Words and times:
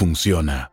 funciona 0.00 0.72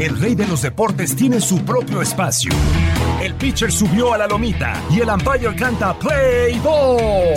El 0.00 0.20
rey 0.20 0.34
de 0.34 0.46
los 0.46 0.62
deportes 0.62 1.16
tiene 1.16 1.40
su 1.40 1.64
propio 1.64 2.02
espacio. 2.02 2.52
El 3.22 3.34
pitcher 3.34 3.72
subió 3.72 4.12
a 4.12 4.18
la 4.18 4.26
lomita 4.26 4.80
y 4.90 5.00
el 5.00 5.08
umpire 5.08 5.54
canta 5.56 5.98
Play 5.98 6.58
Ball. 6.60 7.34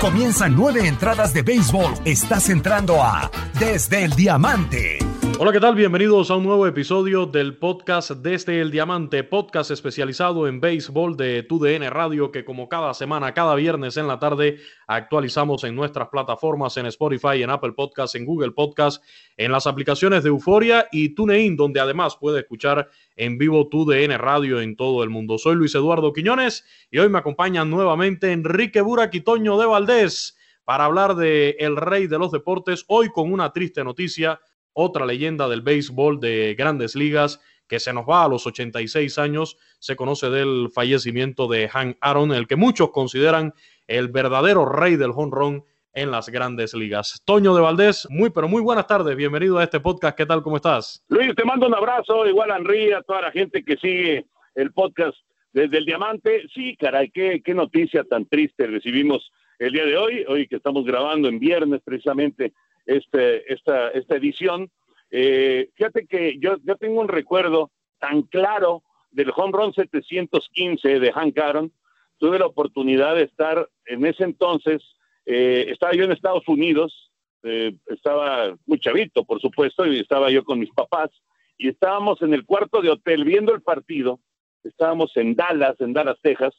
Comienzan 0.00 0.54
nueve 0.54 0.86
entradas 0.86 1.34
de 1.34 1.42
béisbol. 1.42 1.92
Estás 2.04 2.48
entrando 2.48 3.02
a 3.02 3.30
Desde 3.58 4.04
el 4.04 4.12
Diamante. 4.12 4.98
Hola, 5.42 5.52
¿qué 5.52 5.60
tal? 5.60 5.74
Bienvenidos 5.74 6.30
a 6.30 6.36
un 6.36 6.44
nuevo 6.44 6.66
episodio 6.66 7.24
del 7.24 7.56
podcast 7.56 8.10
Desde 8.10 8.60
el 8.60 8.70
Diamante, 8.70 9.24
podcast 9.24 9.70
especializado 9.70 10.46
en 10.46 10.60
béisbol 10.60 11.16
de 11.16 11.44
TUDN 11.44 11.90
Radio, 11.90 12.30
que 12.30 12.44
como 12.44 12.68
cada 12.68 12.92
semana, 12.92 13.32
cada 13.32 13.54
viernes 13.54 13.96
en 13.96 14.06
la 14.06 14.18
tarde, 14.18 14.58
actualizamos 14.86 15.64
en 15.64 15.74
nuestras 15.74 16.10
plataformas, 16.10 16.76
en 16.76 16.84
Spotify, 16.84 17.42
en 17.42 17.48
Apple 17.48 17.72
Podcasts, 17.72 18.16
en 18.16 18.26
Google 18.26 18.50
Podcasts, 18.50 19.02
en 19.38 19.50
las 19.50 19.66
aplicaciones 19.66 20.24
de 20.24 20.28
Euforia 20.28 20.88
y 20.92 21.14
TuneIn, 21.14 21.56
donde 21.56 21.80
además 21.80 22.18
puede 22.20 22.40
escuchar 22.40 22.90
en 23.16 23.38
vivo 23.38 23.66
TUDN 23.66 24.18
Radio 24.18 24.60
en 24.60 24.76
todo 24.76 25.02
el 25.02 25.08
mundo. 25.08 25.38
Soy 25.38 25.54
Luis 25.54 25.74
Eduardo 25.74 26.12
Quiñones 26.12 26.66
y 26.90 26.98
hoy 26.98 27.08
me 27.08 27.16
acompaña 27.16 27.64
nuevamente 27.64 28.30
Enrique 28.30 28.82
Buraquitoño 28.82 29.56
de 29.56 29.64
Valdés 29.64 30.36
para 30.66 30.84
hablar 30.84 31.14
de 31.14 31.56
el 31.60 31.76
rey 31.76 32.08
de 32.08 32.18
los 32.18 32.30
deportes, 32.30 32.84
hoy 32.88 33.08
con 33.08 33.32
una 33.32 33.54
triste 33.54 33.82
noticia 33.82 34.38
otra 34.72 35.06
leyenda 35.06 35.48
del 35.48 35.62
béisbol 35.62 36.20
de 36.20 36.54
grandes 36.56 36.94
ligas 36.94 37.40
que 37.66 37.78
se 37.78 37.92
nos 37.92 38.04
va 38.04 38.24
a 38.24 38.28
los 38.28 38.46
86 38.46 39.18
años. 39.18 39.56
Se 39.78 39.96
conoce 39.96 40.28
del 40.28 40.70
fallecimiento 40.74 41.46
de 41.46 41.68
Hank 41.68 41.96
Aaron, 42.00 42.32
el 42.32 42.48
que 42.48 42.56
muchos 42.56 42.90
consideran 42.90 43.54
el 43.86 44.08
verdadero 44.08 44.66
rey 44.66 44.96
del 44.96 45.12
honrón 45.14 45.64
en 45.92 46.10
las 46.10 46.28
grandes 46.28 46.74
ligas. 46.74 47.22
Toño 47.24 47.54
de 47.54 47.60
Valdés, 47.60 48.06
muy 48.10 48.30
pero 48.30 48.48
muy 48.48 48.62
buenas 48.62 48.86
tardes, 48.86 49.16
bienvenido 49.16 49.58
a 49.58 49.64
este 49.64 49.80
podcast, 49.80 50.16
¿qué 50.16 50.26
tal, 50.26 50.42
cómo 50.42 50.56
estás? 50.56 51.04
Luis, 51.08 51.34
te 51.34 51.44
mando 51.44 51.66
un 51.66 51.74
abrazo, 51.74 52.26
igual 52.26 52.50
a 52.50 52.58
Henry, 52.58 52.92
a 52.92 53.02
toda 53.02 53.22
la 53.22 53.32
gente 53.32 53.64
que 53.64 53.76
sigue 53.76 54.26
el 54.54 54.72
podcast 54.72 55.16
desde 55.52 55.78
el 55.78 55.84
Diamante. 55.84 56.46
Sí, 56.54 56.76
caray, 56.76 57.10
qué, 57.10 57.42
qué 57.44 57.54
noticia 57.54 58.04
tan 58.04 58.26
triste 58.26 58.66
recibimos 58.66 59.30
el 59.58 59.72
día 59.72 59.84
de 59.84 59.96
hoy, 59.96 60.24
hoy 60.26 60.46
que 60.46 60.56
estamos 60.56 60.84
grabando 60.84 61.28
en 61.28 61.38
viernes 61.38 61.82
precisamente 61.84 62.52
este, 62.86 63.52
esta, 63.52 63.88
esta 63.90 64.16
edición. 64.16 64.70
Eh, 65.10 65.70
fíjate 65.74 66.06
que 66.06 66.38
yo, 66.38 66.56
yo 66.62 66.76
tengo 66.76 67.00
un 67.00 67.08
recuerdo 67.08 67.70
tan 67.98 68.22
claro 68.22 68.82
del 69.10 69.32
home 69.34 69.52
run 69.52 69.72
715 69.72 71.00
de 71.00 71.12
Hank 71.12 71.38
Aaron. 71.38 71.72
Tuve 72.18 72.38
la 72.38 72.46
oportunidad 72.46 73.16
de 73.16 73.24
estar 73.24 73.68
en 73.86 74.04
ese 74.04 74.24
entonces, 74.24 74.82
eh, 75.26 75.66
estaba 75.68 75.92
yo 75.94 76.04
en 76.04 76.12
Estados 76.12 76.46
Unidos, 76.48 77.10
eh, 77.42 77.74
estaba 77.86 78.56
muy 78.66 78.78
chavito, 78.78 79.24
por 79.24 79.40
supuesto, 79.40 79.86
y 79.86 79.98
estaba 79.98 80.30
yo 80.30 80.44
con 80.44 80.58
mis 80.58 80.70
papás, 80.70 81.10
y 81.56 81.68
estábamos 81.68 82.20
en 82.22 82.34
el 82.34 82.44
cuarto 82.44 82.82
de 82.82 82.90
hotel 82.90 83.24
viendo 83.24 83.54
el 83.54 83.62
partido. 83.62 84.20
Estábamos 84.62 85.16
en 85.16 85.34
Dallas, 85.34 85.80
en 85.80 85.92
Dallas, 85.92 86.18
Texas, 86.22 86.54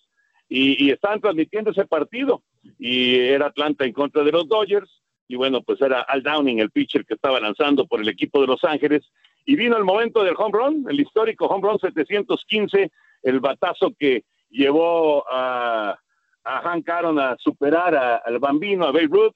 y, 0.49 0.83
y 0.83 0.91
estaban 0.91 1.21
transmitiendo 1.21 1.71
ese 1.71 1.85
partido. 1.85 2.43
Y 2.77 3.15
era 3.15 3.47
Atlanta 3.47 3.85
en 3.85 3.93
contra 3.93 4.23
de 4.23 4.31
los 4.31 4.47
Dodgers 4.47 5.00
y 5.31 5.35
bueno, 5.37 5.61
pues 5.61 5.81
era 5.81 6.01
Al 6.01 6.23
Downing, 6.23 6.59
el 6.59 6.71
pitcher 6.71 7.05
que 7.05 7.13
estaba 7.13 7.39
lanzando 7.39 7.87
por 7.87 8.01
el 8.01 8.09
equipo 8.09 8.41
de 8.41 8.47
Los 8.47 8.65
Ángeles, 8.65 9.09
y 9.45 9.55
vino 9.55 9.77
el 9.77 9.85
momento 9.85 10.25
del 10.25 10.35
home 10.37 10.51
run, 10.51 10.85
el 10.89 10.99
histórico 10.99 11.45
home 11.45 11.69
run 11.69 11.79
715, 11.79 12.91
el 13.23 13.39
batazo 13.39 13.93
que 13.97 14.25
llevó 14.49 15.23
a, 15.31 15.97
a 16.43 16.61
Hank 16.61 16.89
Aaron 16.89 17.17
a 17.17 17.37
superar 17.37 18.21
al 18.25 18.39
bambino, 18.39 18.85
a 18.85 18.91
Babe 18.91 19.07
Ruth, 19.09 19.33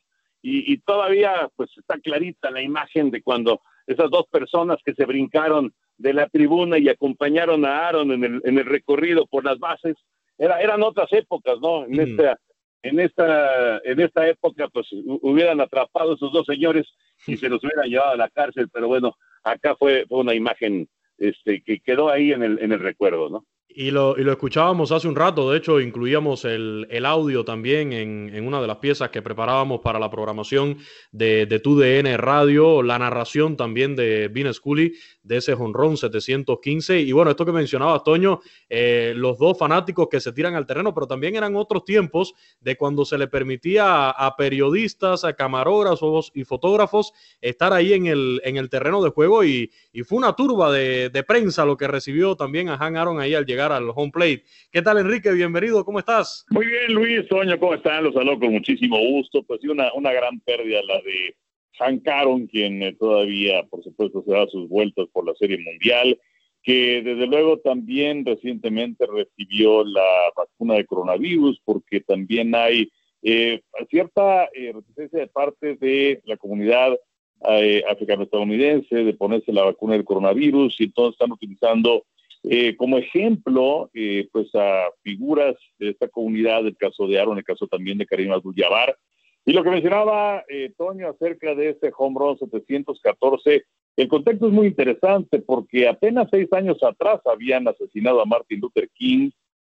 y, 0.47 0.77
todavía 0.79 1.49
pues 1.55 1.71
está 1.75 1.97
clarita 1.97 2.51
la 2.51 2.61
imagen 2.61 3.09
de 3.09 3.23
cuando 3.23 3.61
esas 3.87 4.11
dos 4.11 4.27
personas 4.29 4.77
que 4.85 4.93
se 4.93 5.05
brincaron 5.05 5.73
de 5.97 6.13
la 6.13 6.27
tribuna 6.27 6.77
y 6.77 6.87
acompañaron 6.87 7.65
a 7.65 7.87
Aaron 7.87 8.11
en 8.11 8.23
el, 8.23 8.41
en 8.43 8.59
el 8.59 8.65
recorrido 8.65 9.25
por 9.25 9.43
las 9.43 9.57
bases, 9.57 9.95
era, 10.37 10.59
eran 10.61 10.83
otras 10.83 11.11
épocas, 11.13 11.55
¿no? 11.61 11.85
En 11.85 11.99
esta 11.99 12.37
en 12.83 12.99
esta, 12.99 13.79
en 13.79 13.99
esta 13.99 14.27
época, 14.27 14.67
pues 14.69 14.87
hubieran 14.91 15.59
atrapado 15.61 16.11
a 16.11 16.15
esos 16.15 16.31
dos 16.31 16.45
señores 16.45 16.85
y 17.25 17.37
se 17.37 17.49
los 17.49 17.63
hubieran 17.63 17.89
llevado 17.89 18.11
a 18.11 18.17
la 18.17 18.29
cárcel, 18.29 18.69
pero 18.71 18.87
bueno, 18.87 19.15
acá 19.43 19.75
fue, 19.75 20.05
fue 20.07 20.19
una 20.19 20.33
imagen 20.33 20.87
este, 21.17 21.61
que 21.63 21.79
quedó 21.79 22.09
ahí 22.09 22.31
en 22.31 22.43
el, 22.43 22.59
en 22.61 22.71
el 22.71 22.79
recuerdo, 22.79 23.29
¿no? 23.29 23.45
Y 23.77 23.91
lo, 23.91 24.17
y 24.17 24.23
lo, 24.23 24.31
escuchábamos 24.31 24.93
hace 24.93 25.05
un 25.05 25.17
rato, 25.17 25.51
de 25.51 25.57
hecho 25.57 25.81
incluíamos 25.81 26.45
el, 26.45 26.87
el 26.89 27.05
audio 27.05 27.43
también 27.43 27.91
en, 27.91 28.31
en, 28.33 28.47
una 28.47 28.61
de 28.61 28.67
las 28.67 28.77
piezas 28.77 29.09
que 29.09 29.21
preparábamos 29.21 29.81
para 29.81 29.99
la 29.99 30.09
programación 30.09 30.77
de, 31.11 31.45
de 31.45 31.59
TUDN 31.59 32.17
Radio, 32.17 32.81
la 32.81 32.97
narración 32.97 33.57
también 33.57 33.97
de 33.97 34.29
Vin 34.29 34.53
Scully 34.53 34.93
de 35.23 35.37
ese 35.37 35.55
jonrón 35.55 35.97
715. 35.97 37.01
Y 37.01 37.11
bueno, 37.11 37.31
esto 37.31 37.45
que 37.45 37.51
mencionaba 37.51 38.01
Toño, 38.01 38.39
eh, 38.69 39.11
los 39.13 39.37
dos 39.37 39.57
fanáticos 39.57 40.07
que 40.09 40.21
se 40.21 40.31
tiran 40.31 40.55
al 40.55 40.65
terreno, 40.65 40.93
pero 40.93 41.07
también 41.07 41.35
eran 41.35 41.57
otros 41.57 41.83
tiempos 41.83 42.33
de 42.61 42.77
cuando 42.77 43.03
se 43.03 43.17
le 43.17 43.27
permitía 43.27 44.09
a, 44.09 44.35
periodistas, 44.37 45.25
a 45.25 45.33
camarógrafos 45.33 46.31
y 46.33 46.45
fotógrafos 46.45 47.11
estar 47.41 47.73
ahí 47.73 47.91
en 47.91 48.05
el, 48.05 48.41
en 48.45 48.55
el 48.55 48.69
terreno 48.69 49.03
de 49.03 49.09
juego 49.09 49.43
y, 49.43 49.69
y 49.91 50.03
fue 50.03 50.17
una 50.17 50.33
turba 50.33 50.71
de, 50.71 51.09
de 51.09 51.23
prensa 51.23 51.65
lo 51.65 51.75
que 51.75 51.87
recibió 51.87 52.37
también 52.37 52.69
a 52.69 52.75
Han 52.75 52.95
Aaron 52.95 53.19
ahí 53.19 53.33
al 53.33 53.45
llegar 53.45 53.64
al 53.71 53.89
home 53.93 54.11
plate. 54.11 54.43
¿Qué 54.71 54.81
tal, 54.81 54.97
Enrique? 54.97 55.31
Bienvenido, 55.31 55.83
¿cómo 55.85 55.99
estás? 55.99 56.45
Muy 56.49 56.65
bien, 56.65 56.93
Luis, 56.93 57.27
Toño, 57.27 57.59
¿cómo 57.59 57.73
están? 57.73 58.03
Los 58.03 58.13
saludo 58.13 58.39
con 58.39 58.53
muchísimo 58.53 58.97
gusto. 58.97 59.43
Pues 59.43 59.61
sí, 59.61 59.67
una, 59.67 59.93
una 59.93 60.11
gran 60.11 60.39
pérdida 60.41 60.81
la 60.83 61.01
de 61.01 61.35
Hank 61.79 62.07
Aaron, 62.07 62.47
quien 62.47 62.81
eh, 62.83 62.93
todavía, 62.93 63.63
por 63.63 63.83
supuesto, 63.83 64.23
se 64.25 64.31
da 64.31 64.47
sus 64.47 64.69
vueltas 64.69 65.07
por 65.11 65.25
la 65.25 65.33
Serie 65.35 65.57
Mundial, 65.57 66.19
que 66.63 67.01
desde 67.03 67.27
luego 67.27 67.59
también 67.59 68.25
recientemente 68.25 69.05
recibió 69.05 69.83
la 69.83 70.31
vacuna 70.35 70.75
de 70.75 70.85
coronavirus, 70.85 71.61
porque 71.63 72.01
también 72.01 72.55
hay 72.55 72.89
eh, 73.27 73.61
cierta 73.89 74.45
eh, 74.53 74.71
resistencia 74.71 75.19
de 75.19 75.27
parte 75.27 75.75
de 75.77 76.21
la 76.25 76.37
comunidad 76.37 76.95
eh, 77.49 77.83
africano-estadounidense 77.89 78.95
de 79.03 79.13
ponerse 79.13 79.51
la 79.51 79.63
vacuna 79.63 79.93
del 79.93 80.05
coronavirus 80.05 80.79
y 80.79 80.83
entonces 80.85 81.13
están 81.13 81.31
utilizando 81.31 82.05
eh, 82.49 82.75
como 82.75 82.97
ejemplo 82.97 83.89
eh, 83.93 84.27
pues 84.31 84.53
a 84.53 84.89
figuras 85.01 85.55
de 85.79 85.89
esta 85.89 86.07
comunidad, 86.07 86.65
el 86.65 86.77
caso 86.77 87.07
de 87.07 87.19
Aaron, 87.19 87.37
el 87.37 87.43
caso 87.43 87.67
también 87.67 87.97
de 87.97 88.05
Karim 88.05 88.31
Abdul-Jabbar. 88.31 88.95
Y 89.45 89.53
lo 89.53 89.63
que 89.63 89.69
mencionaba 89.69 90.43
eh, 90.49 90.73
Toño 90.75 91.07
acerca 91.07 91.53
de 91.53 91.69
este 91.69 91.91
home 91.95 92.17
run 92.19 92.37
714, 92.39 93.63
el 93.95 94.07
contexto 94.07 94.47
es 94.47 94.53
muy 94.53 94.67
interesante 94.67 95.39
porque 95.39 95.87
apenas 95.87 96.27
seis 96.31 96.51
años 96.51 96.77
atrás 96.83 97.21
habían 97.25 97.67
asesinado 97.67 98.21
a 98.21 98.25
Martin 98.25 98.59
Luther 98.59 98.89
King. 98.93 99.29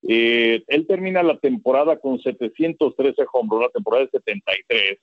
Eh, 0.08 0.64
él 0.68 0.88
termina 0.88 1.22
la 1.22 1.38
temporada 1.38 2.00
con 2.00 2.20
713 2.20 3.24
home 3.32 3.50
run, 3.52 3.62
la 3.62 3.70
temporada 3.70 4.06
de 4.06 4.12
73. 4.12 4.98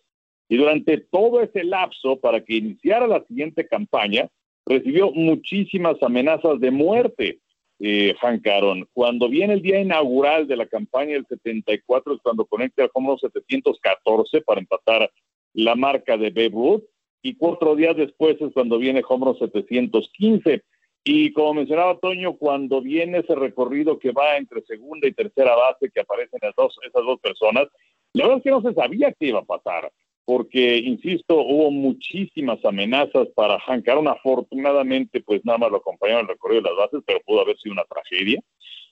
Y 0.48 0.56
durante 0.56 0.98
todo 0.98 1.40
ese 1.40 1.64
lapso, 1.64 2.18
para 2.20 2.42
que 2.44 2.56
iniciara 2.56 3.06
la 3.06 3.24
siguiente 3.24 3.66
campaña, 3.66 4.28
recibió 4.66 5.12
muchísimas 5.12 6.02
amenazas 6.02 6.60
de 6.60 6.70
muerte, 6.72 7.38
eh, 7.78 8.14
Hank 8.20 8.46
Aaron. 8.46 8.88
Cuando 8.92 9.28
viene 9.28 9.54
el 9.54 9.62
día 9.62 9.80
inaugural 9.80 10.46
de 10.46 10.56
la 10.56 10.66
campaña 10.66 11.14
del 11.14 11.26
74, 11.26 12.14
es 12.14 12.20
cuando 12.22 12.46
conecta 12.46 12.84
el 12.84 12.90
home 12.92 13.08
run 13.08 13.18
714 13.18 14.40
para 14.42 14.60
empatar 14.60 15.10
la 15.54 15.74
marca 15.74 16.16
de 16.16 16.30
Babe 16.30 16.50
Ruth, 16.50 16.84
y 17.22 17.34
cuatro 17.34 17.74
días 17.74 17.96
después 17.96 18.40
es 18.40 18.52
cuando 18.52 18.78
viene 18.78 19.02
home 19.06 19.26
run 19.26 19.38
715. 19.38 20.62
Y 21.04 21.32
como 21.32 21.54
mencionaba 21.54 21.98
Toño, 21.98 22.36
cuando 22.36 22.82
viene 22.82 23.18
ese 23.18 23.34
recorrido 23.34 23.98
que 23.98 24.12
va 24.12 24.36
entre 24.36 24.62
segunda 24.62 25.06
y 25.06 25.12
tercera 25.12 25.54
base, 25.54 25.90
que 25.90 26.00
aparecen 26.00 26.40
las 26.42 26.54
dos, 26.56 26.76
esas 26.82 27.04
dos 27.04 27.20
personas, 27.20 27.68
la 28.12 28.24
verdad 28.24 28.38
es 28.38 28.44
que 28.44 28.50
no 28.50 28.62
se 28.62 28.74
sabía 28.74 29.12
qué 29.12 29.26
iba 29.26 29.40
a 29.40 29.44
pasar 29.44 29.90
porque, 30.26 30.78
insisto, 30.78 31.36
hubo 31.36 31.70
muchísimas 31.70 32.62
amenazas 32.64 33.28
para 33.36 33.60
Hank 33.60 33.88
Aaron. 33.88 34.08
Afortunadamente, 34.08 35.20
pues 35.20 35.42
nada 35.44 35.58
más 35.58 35.70
lo 35.70 35.76
acompañaron 35.76 36.24
en 36.24 36.26
el 36.26 36.34
recorrido 36.34 36.62
de 36.62 36.68
las 36.70 36.78
bases, 36.78 37.02
pero 37.06 37.20
pudo 37.24 37.42
haber 37.42 37.56
sido 37.58 37.74
una 37.74 37.84
tragedia. 37.84 38.42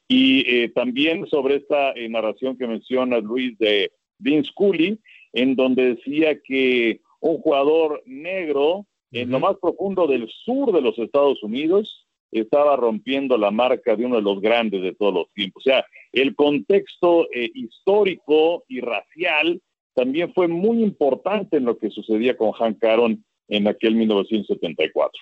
Y 0.06 0.48
eh, 0.48 0.68
también 0.68 1.26
sobre 1.26 1.56
esta 1.56 1.90
eh, 1.90 2.08
narración 2.08 2.56
que 2.56 2.68
menciona 2.68 3.18
Luis 3.18 3.58
de 3.58 3.90
Vince 4.18 4.52
Cooley, 4.54 5.00
en 5.32 5.56
donde 5.56 5.96
decía 5.96 6.40
que 6.40 7.00
un 7.18 7.38
jugador 7.38 8.00
negro 8.06 8.86
en 9.10 9.30
lo 9.30 9.40
más 9.40 9.56
profundo 9.60 10.06
del 10.06 10.28
sur 10.28 10.72
de 10.72 10.82
los 10.82 10.96
Estados 11.00 11.42
Unidos 11.42 12.06
estaba 12.30 12.76
rompiendo 12.76 13.36
la 13.36 13.50
marca 13.50 13.96
de 13.96 14.04
uno 14.04 14.16
de 14.16 14.22
los 14.22 14.40
grandes 14.40 14.82
de 14.82 14.94
todos 14.94 15.14
los 15.14 15.32
tiempos. 15.32 15.66
O 15.66 15.68
sea, 15.68 15.84
el 16.12 16.36
contexto 16.36 17.28
eh, 17.32 17.50
histórico 17.54 18.64
y 18.68 18.80
racial 18.80 19.60
también 19.94 20.32
fue 20.34 20.48
muy 20.48 20.82
importante 20.82 21.56
en 21.56 21.64
lo 21.64 21.78
que 21.78 21.90
sucedía 21.90 22.36
con 22.36 22.52
Hank 22.52 22.82
Aaron 22.84 23.24
en 23.48 23.68
aquel 23.68 23.94
1974. 23.94 25.20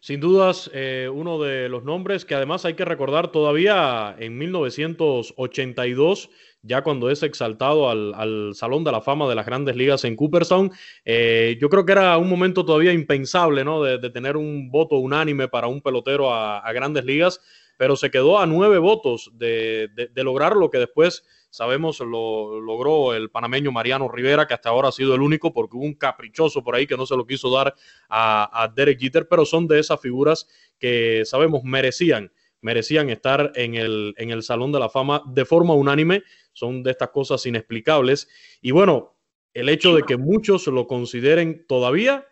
Sin 0.00 0.18
dudas, 0.18 0.68
eh, 0.74 1.08
uno 1.12 1.40
de 1.40 1.68
los 1.68 1.84
nombres 1.84 2.24
que 2.24 2.34
además 2.34 2.64
hay 2.64 2.74
que 2.74 2.84
recordar 2.84 3.30
todavía 3.30 4.16
en 4.18 4.36
1982, 4.36 6.28
ya 6.62 6.82
cuando 6.82 7.08
es 7.08 7.22
exaltado 7.22 7.88
al, 7.88 8.12
al 8.14 8.52
Salón 8.54 8.82
de 8.82 8.90
la 8.90 9.00
Fama 9.00 9.28
de 9.28 9.36
las 9.36 9.46
Grandes 9.46 9.76
Ligas 9.76 10.02
en 10.02 10.16
Cooperstown, 10.16 10.72
eh, 11.04 11.56
yo 11.60 11.68
creo 11.68 11.86
que 11.86 11.92
era 11.92 12.18
un 12.18 12.28
momento 12.28 12.64
todavía 12.64 12.92
impensable, 12.92 13.64
¿no? 13.64 13.80
De, 13.80 13.98
de 13.98 14.10
tener 14.10 14.36
un 14.36 14.72
voto 14.72 14.96
unánime 14.96 15.46
para 15.46 15.68
un 15.68 15.80
pelotero 15.80 16.34
a, 16.34 16.72
Grandes 16.72 17.04
Ligas, 17.04 17.40
pero 17.78 17.94
se 17.94 18.10
quedó 18.10 18.40
a 18.40 18.46
nueve 18.46 18.78
votos 18.78 19.30
de, 19.34 19.88
de 19.88 20.24
lograr 20.24 20.56
lo 20.56 20.68
que 20.68 20.78
después 20.78 21.24
sabemos 21.52 22.00
lo 22.00 22.60
logró 22.60 23.14
el 23.14 23.30
panameño 23.30 23.70
Mariano 23.70 24.08
Rivera, 24.08 24.46
que 24.46 24.54
hasta 24.54 24.70
ahora 24.70 24.88
ha 24.88 24.92
sido 24.92 25.14
el 25.14 25.20
único 25.20 25.52
porque 25.52 25.76
hubo 25.76 25.84
un 25.84 25.94
caprichoso 25.94 26.64
por 26.64 26.74
ahí 26.74 26.86
que 26.86 26.96
no 26.96 27.04
se 27.04 27.16
lo 27.16 27.26
quiso 27.26 27.50
dar 27.50 27.74
a, 28.08 28.72
Derek 28.74 28.98
Jeter, 28.98 29.28
pero 29.28 29.44
son 29.44 29.68
de 29.68 29.78
esas 29.78 30.00
figuras 30.00 30.48
que 30.78 31.22
sabemos 31.24 31.62
merecían 31.62 32.32
merecían 32.62 33.10
estar 33.10 33.52
en 33.56 33.74
el, 33.74 34.14
en 34.16 34.30
el 34.30 34.42
Salón 34.42 34.70
de 34.70 34.78
la 34.78 34.88
Fama 34.88 35.22
de 35.26 35.44
forma 35.44 35.74
unánime. 35.74 36.22
Son 36.52 36.84
de 36.84 36.92
estas 36.92 37.08
cosas 37.08 37.44
inexplicables. 37.44 38.28
Y 38.60 38.70
bueno, 38.70 39.16
el 39.52 39.68
hecho 39.68 39.96
de 39.96 40.04
que 40.04 40.16
muchos 40.16 40.68
lo 40.68 40.86
consideren 40.86 41.66
todavía 41.66 42.24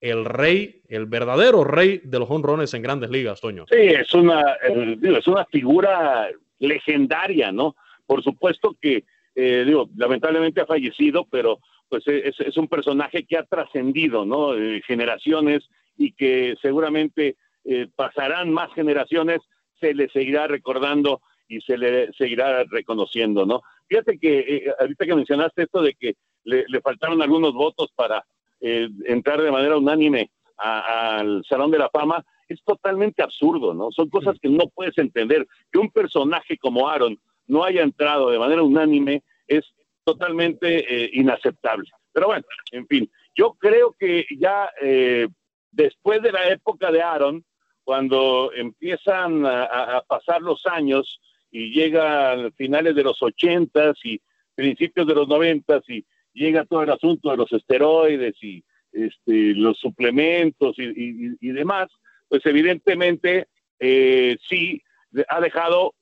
el 0.00 0.24
rey, 0.24 0.82
el 0.88 1.06
verdadero 1.06 1.62
rey 1.62 2.00
de 2.02 2.18
los 2.18 2.28
honrones 2.28 2.74
en 2.74 2.82
grandes 2.82 3.10
ligas, 3.10 3.40
Toño. 3.40 3.64
Sí, 3.70 3.76
es 3.78 4.12
una, 4.12 4.42
es 4.54 5.26
una 5.28 5.44
figura 5.46 6.30
legendaria, 6.58 7.52
¿no? 7.52 7.76
Por 8.06 8.22
supuesto 8.22 8.76
que, 8.80 9.04
eh, 9.34 9.64
digo, 9.66 9.88
lamentablemente 9.96 10.60
ha 10.60 10.66
fallecido, 10.66 11.26
pero 11.30 11.58
pues 11.88 12.06
es, 12.06 12.38
es 12.40 12.56
un 12.56 12.68
personaje 12.68 13.24
que 13.24 13.36
ha 13.36 13.44
trascendido, 13.44 14.24
¿no? 14.24 14.54
Eh, 14.54 14.82
generaciones 14.86 15.68
y 15.96 16.12
que 16.12 16.56
seguramente 16.60 17.36
eh, 17.64 17.88
pasarán 17.94 18.52
más 18.52 18.72
generaciones, 18.74 19.40
se 19.80 19.94
le 19.94 20.08
seguirá 20.10 20.46
recordando 20.46 21.20
y 21.48 21.60
se 21.60 21.76
le 21.76 22.12
seguirá 22.12 22.64
reconociendo, 22.64 23.46
¿no? 23.46 23.62
Fíjate 23.88 24.18
que 24.18 24.38
eh, 24.38 24.74
ahorita 24.78 25.06
que 25.06 25.14
mencionaste 25.14 25.62
esto 25.64 25.82
de 25.82 25.94
que 25.94 26.14
le, 26.44 26.64
le 26.68 26.80
faltaron 26.80 27.22
algunos 27.22 27.54
votos 27.54 27.90
para 27.94 28.24
eh, 28.60 28.88
entrar 29.06 29.40
de 29.42 29.50
manera 29.50 29.76
unánime 29.76 30.30
al 30.56 31.44
Salón 31.48 31.70
de 31.70 31.78
la 31.78 31.90
Fama, 31.90 32.24
es 32.48 32.62
totalmente 32.64 33.22
absurdo, 33.22 33.74
¿no? 33.74 33.90
Son 33.90 34.08
cosas 34.08 34.36
que 34.40 34.48
no 34.48 34.68
puedes 34.74 34.96
entender. 34.96 35.46
Que 35.70 35.78
un 35.78 35.90
personaje 35.90 36.56
como 36.56 36.88
Aaron 36.88 37.18
no 37.46 37.64
haya 37.64 37.82
entrado 37.82 38.30
de 38.30 38.38
manera 38.38 38.62
unánime 38.62 39.22
es 39.46 39.64
totalmente 40.04 41.04
eh, 41.04 41.10
inaceptable. 41.12 41.90
Pero 42.12 42.28
bueno, 42.28 42.44
en 42.72 42.86
fin, 42.86 43.10
yo 43.36 43.54
creo 43.54 43.94
que 43.98 44.26
ya 44.38 44.70
eh, 44.80 45.28
después 45.70 46.22
de 46.22 46.32
la 46.32 46.48
época 46.48 46.90
de 46.90 47.02
Aaron, 47.02 47.44
cuando 47.84 48.50
empiezan 48.52 49.46
a, 49.46 50.02
pasar 50.08 50.42
los 50.42 50.66
años 50.66 51.20
y 51.50 51.70
llegan 51.70 52.52
finales 52.54 52.96
de 52.96 53.04
los 53.04 53.22
ochentas 53.22 53.96
y 54.02 54.20
principios 54.54 55.06
de 55.06 55.14
los 55.14 55.28
noventas 55.28 55.82
y 55.88 56.04
llega 56.32 56.64
todo 56.64 56.82
el 56.82 56.90
asunto 56.90 57.30
de 57.30 57.36
los 57.36 57.52
esteroides 57.52 58.34
y 58.42 58.64
este, 58.90 59.54
los 59.54 59.78
suplementos 59.78 60.74
y 60.78 61.48
demás, 61.52 61.88
pues 62.28 62.44
evidentemente 62.46 63.46
eh, 63.78 64.36
sí 64.48 64.82
ha 65.28 65.40
dejado 65.40 65.94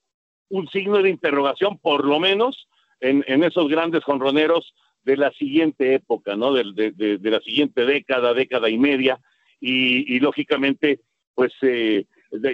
un 0.49 0.67
signo 0.69 1.01
de 1.01 1.09
interrogación, 1.09 1.77
por 1.77 2.05
lo 2.05 2.19
menos, 2.19 2.67
en, 2.99 3.23
en 3.27 3.43
esos 3.43 3.67
grandes 3.67 4.03
jonroneros 4.03 4.73
de 5.03 5.17
la 5.17 5.31
siguiente 5.31 5.93
época, 5.93 6.35
¿no? 6.35 6.53
De, 6.53 6.63
de, 6.73 7.17
de, 7.17 7.31
la 7.31 7.39
siguiente 7.41 7.85
década, 7.85 8.33
década 8.33 8.69
y 8.69 8.77
media, 8.77 9.19
y, 9.59 10.19
lógicamente, 10.19 11.01
pues, 11.33 11.53
eh, 11.61 12.05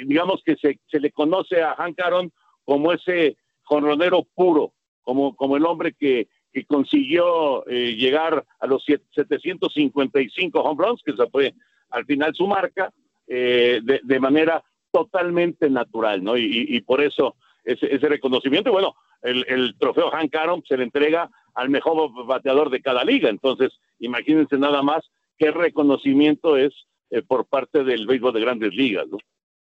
digamos 0.05 0.41
que 0.45 0.55
se, 0.55 0.79
se, 0.87 0.99
le 0.99 1.11
conoce 1.11 1.61
a 1.61 1.75
Hank 1.75 1.99
Aaron 1.99 2.31
como 2.63 2.93
ese 2.93 3.37
jonronero 3.63 4.27
puro, 4.35 4.73
como, 5.01 5.35
como 5.35 5.57
el 5.57 5.65
hombre 5.65 5.93
que, 5.97 6.27
que 6.53 6.65
consiguió 6.65 7.67
eh, 7.67 7.95
llegar 7.95 8.45
a 8.59 8.67
los 8.67 8.83
755 8.85 10.59
home 10.61 10.85
runs, 10.85 11.01
que 11.03 11.13
se 11.13 11.29
fue 11.29 11.53
al 11.89 12.05
final 12.05 12.33
su 12.33 12.47
marca, 12.47 12.93
eh, 13.27 13.79
de, 13.83 13.99
de, 14.03 14.19
manera 14.19 14.63
totalmente 14.91 15.69
natural, 15.69 16.23
¿no? 16.23 16.37
Y 16.37 16.79
por 16.81 17.01
eso 17.01 17.35
ese, 17.63 17.93
ese, 17.93 18.09
reconocimiento, 18.09 18.69
y 18.69 18.73
bueno, 18.73 18.95
el, 19.21 19.45
el 19.47 19.75
trofeo 19.77 20.09
Hank 20.11 20.35
Aaron 20.35 20.63
se 20.67 20.77
le 20.77 20.83
entrega 20.83 21.29
al 21.53 21.69
mejor 21.69 22.11
bateador 22.25 22.69
de 22.69 22.81
cada 22.81 23.03
liga, 23.03 23.29
entonces 23.29 23.71
imagínense 23.99 24.57
nada 24.57 24.81
más 24.81 25.03
qué 25.37 25.51
reconocimiento 25.51 26.57
es 26.57 26.73
eh, 27.09 27.21
por 27.21 27.45
parte 27.45 27.83
del 27.83 28.07
béisbol 28.07 28.33
de 28.33 28.39
grandes 28.39 28.73
ligas. 28.73 29.05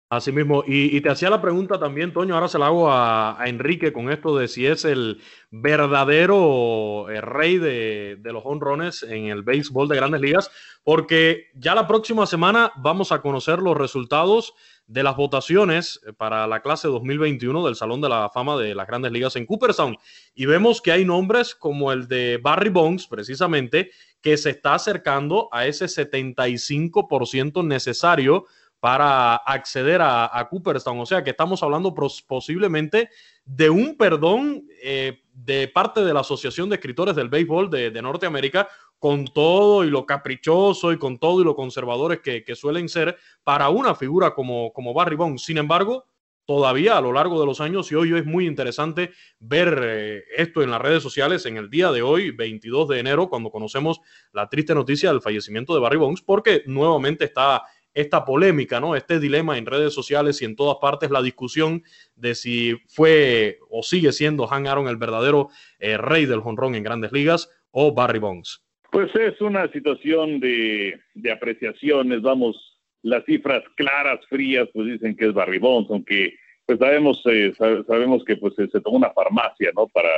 Así 0.09 0.31
mismo, 0.31 0.63
y, 0.67 1.01
te 1.01 1.09
hacía 1.09 1.31
la 1.31 1.41
pregunta 1.41 1.79
también, 1.79 2.13
Toño, 2.13 2.35
ahora 2.35 2.47
se 2.47 2.59
la 2.59 2.67
hago 2.67 2.91
a, 2.91 3.35
Enrique 3.45 3.91
con 3.91 4.11
esto 4.11 4.37
de 4.37 4.47
si 4.47 4.67
es 4.67 4.85
el 4.85 5.19
verdadero 5.49 7.09
eh, 7.09 7.19
rey 7.19 7.57
de, 7.57 8.17
de, 8.19 8.31
los 8.31 8.43
honrones 8.45 9.01
en 9.01 9.25
el 9.25 9.41
béisbol 9.41 9.87
de 9.87 9.95
grandes 9.95 10.21
ligas, 10.21 10.51
porque 10.83 11.47
ya 11.55 11.73
la 11.73 11.87
próxima 11.87 12.27
semana 12.27 12.71
vamos 12.75 13.11
a 13.11 13.23
conocer 13.23 13.57
los 13.57 13.75
resultados 13.75 14.53
de 14.87 15.03
las 15.03 15.15
votaciones 15.15 16.01
para 16.17 16.45
la 16.47 16.61
clase 16.61 16.87
2021 16.87 17.65
del 17.65 17.75
Salón 17.75 18.01
de 18.01 18.09
la 18.09 18.29
Fama 18.29 18.57
de 18.57 18.75
las 18.75 18.87
grandes 18.87 19.11
ligas 19.11 19.35
en 19.35 19.45
Cooperstown. 19.45 19.97
Y 20.35 20.45
vemos 20.45 20.81
que 20.81 20.91
hay 20.91 21.05
nombres 21.05 21.55
como 21.55 21.91
el 21.91 22.07
de 22.07 22.39
Barry 22.41 22.69
Bonds, 22.69 23.07
precisamente, 23.07 23.91
que 24.21 24.37
se 24.37 24.51
está 24.51 24.75
acercando 24.75 25.49
a 25.51 25.65
ese 25.65 25.85
75% 25.85 27.65
necesario 27.65 28.45
para 28.83 29.35
acceder 29.35 30.01
a, 30.01 30.45
Cooperstown. 30.49 30.99
O 30.99 31.05
sea 31.05 31.23
que 31.23 31.29
estamos 31.29 31.63
hablando 31.63 31.95
posiblemente 32.27 33.09
de 33.45 33.69
un 33.69 33.95
perdón 33.95 34.67
eh, 34.83 35.21
de 35.33 35.69
parte 35.69 36.03
de 36.03 36.13
la 36.13 36.19
Asociación 36.19 36.67
de 36.67 36.75
Escritores 36.75 37.15
del 37.15 37.29
Béisbol 37.29 37.69
de, 37.69 38.01
Norteamérica 38.01 38.67
con 39.03 39.25
todo 39.25 39.83
y 39.83 39.89
lo 39.89 40.05
caprichoso 40.05 40.93
y 40.93 40.97
con 40.97 41.17
todo 41.17 41.41
y 41.41 41.43
lo 41.43 41.57
conservadores 41.57 42.21
que, 42.21 42.55
suelen 42.55 42.87
ser 42.87 43.17
para 43.43 43.67
una 43.67 43.95
figura 43.95 44.33
como, 44.33 44.71
como 44.71 44.93
Barry 44.93 45.17
Bonds. 45.17 45.43
Sin 45.43 45.57
embargo, 45.57 46.05
todavía 46.45 46.97
a 46.97 47.01
lo 47.01 47.11
largo 47.11 47.37
de 47.37 47.45
los 47.45 47.59
años 47.59 47.91
y 47.91 47.95
hoy 47.95 48.17
es 48.17 48.25
muy 48.25 48.47
interesante 48.47 49.11
ver 49.39 49.77
eh, 49.83 50.23
esto 50.37 50.63
en 50.63 50.71
las 50.71 50.79
redes 50.79 51.03
sociales 51.03 51.45
en 51.45 51.57
el 51.57 51.69
día 51.69 51.91
de 51.91 52.01
hoy, 52.01 52.31
22 52.31 52.87
de 52.87 52.99
enero, 53.01 53.27
cuando 53.27 53.51
conocemos 53.51 53.99
la 54.31 54.47
triste 54.47 54.73
noticia 54.73 55.11
del 55.11 55.21
fallecimiento 55.21 55.73
de 55.73 55.81
Barry 55.81 55.97
Bonds, 55.97 56.21
porque 56.21 56.63
nuevamente 56.65 57.25
está 57.25 57.63
esta 57.93 58.23
polémica, 58.23 58.79
¿no? 58.79 58.95
Este 58.95 59.19
dilema 59.19 59.57
en 59.57 59.65
redes 59.65 59.93
sociales 59.93 60.41
y 60.41 60.45
en 60.45 60.55
todas 60.55 60.77
partes, 60.79 61.11
la 61.11 61.21
discusión 61.21 61.83
de 62.15 62.35
si 62.35 62.77
fue 62.87 63.59
o 63.69 63.83
sigue 63.83 64.13
siendo 64.13 64.49
Han 64.49 64.65
Aaron 64.65 64.87
el 64.87 64.95
verdadero 64.95 65.49
eh, 65.79 65.97
rey 65.97 66.25
del 66.25 66.39
jonrón 66.39 66.75
en 66.75 66.83
grandes 66.83 67.11
ligas 67.11 67.49
o 67.69 67.93
Barry 67.93 68.19
Bonds. 68.19 68.62
Pues 68.93 69.09
es 69.15 69.41
una 69.41 69.67
situación 69.71 70.39
de, 70.39 70.99
de 71.15 71.31
apreciaciones, 71.31 72.21
vamos, 72.21 72.79
las 73.01 73.25
cifras 73.25 73.63
claras, 73.75 74.19
frías, 74.29 74.69
pues 74.71 74.85
dicen 74.85 75.15
que 75.17 75.25
es 75.25 75.33
Barry 75.33 75.57
Bonds, 75.57 75.89
aunque 75.89 76.35
pues 76.67 76.77
sabemos 76.77 77.19
eh, 77.25 77.53
sabemos 77.57 78.23
que 78.23 78.37
pues 78.37 78.53
se 78.55 78.67
tomó 78.81 78.97
una 78.97 79.09
farmacia, 79.09 79.71
¿no? 79.75 79.87
Para 79.87 80.11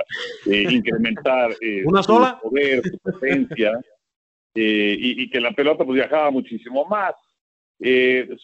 eh, 0.52 0.66
incrementar 0.70 1.52
eh, 1.62 1.84
¿Una 1.86 2.04
su 2.04 2.16
sola? 2.16 2.38
poder, 2.44 2.82
su 2.84 2.98
potencia, 3.00 3.72
y, 4.54 5.24
y, 5.24 5.30
que 5.30 5.40
la 5.40 5.54
pelota 5.54 5.86
pues 5.86 5.96
viajaba 5.96 6.30
muchísimo 6.32 6.84
más. 6.86 7.14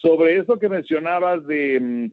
sobre 0.00 0.38
eso 0.38 0.58
que 0.58 0.68
mencionabas 0.70 1.46
de 1.46 1.78
mm, 1.78 2.10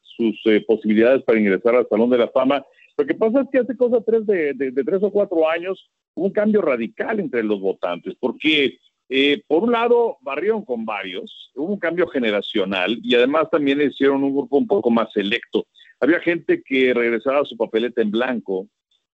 sus 0.00 0.42
posibilidades 0.66 1.22
para 1.24 1.38
ingresar 1.38 1.74
al 1.74 1.86
Salón 1.88 2.08
de 2.08 2.18
la 2.18 2.28
Fama, 2.28 2.64
lo 2.96 3.04
que 3.04 3.14
pasa 3.14 3.42
es 3.42 3.48
que 3.52 3.58
hace 3.58 3.76
cosa 3.76 4.02
tres 4.06 4.24
de, 4.24 4.54
de, 4.54 4.70
de 4.70 4.84
tres 4.84 5.02
o 5.02 5.10
cuatro 5.10 5.46
años 5.46 5.90
un 6.16 6.30
cambio 6.30 6.62
radical 6.62 7.20
entre 7.20 7.44
los 7.44 7.60
votantes, 7.60 8.14
porque 8.18 8.78
eh, 9.08 9.42
por 9.46 9.62
un 9.62 9.72
lado, 9.72 10.18
barrieron 10.20 10.64
con 10.64 10.84
varios, 10.84 11.52
hubo 11.54 11.74
un 11.74 11.78
cambio 11.78 12.08
generacional 12.08 12.98
y 13.02 13.14
además 13.14 13.48
también 13.50 13.80
hicieron 13.80 14.24
un 14.24 14.34
grupo 14.34 14.56
un 14.56 14.66
poco 14.66 14.90
más 14.90 15.12
selecto. 15.12 15.66
Había 16.00 16.20
gente 16.20 16.62
que 16.62 16.92
regresaba 16.92 17.40
a 17.40 17.44
su 17.44 17.56
papeleta 17.56 18.02
en 18.02 18.10
blanco 18.10 18.68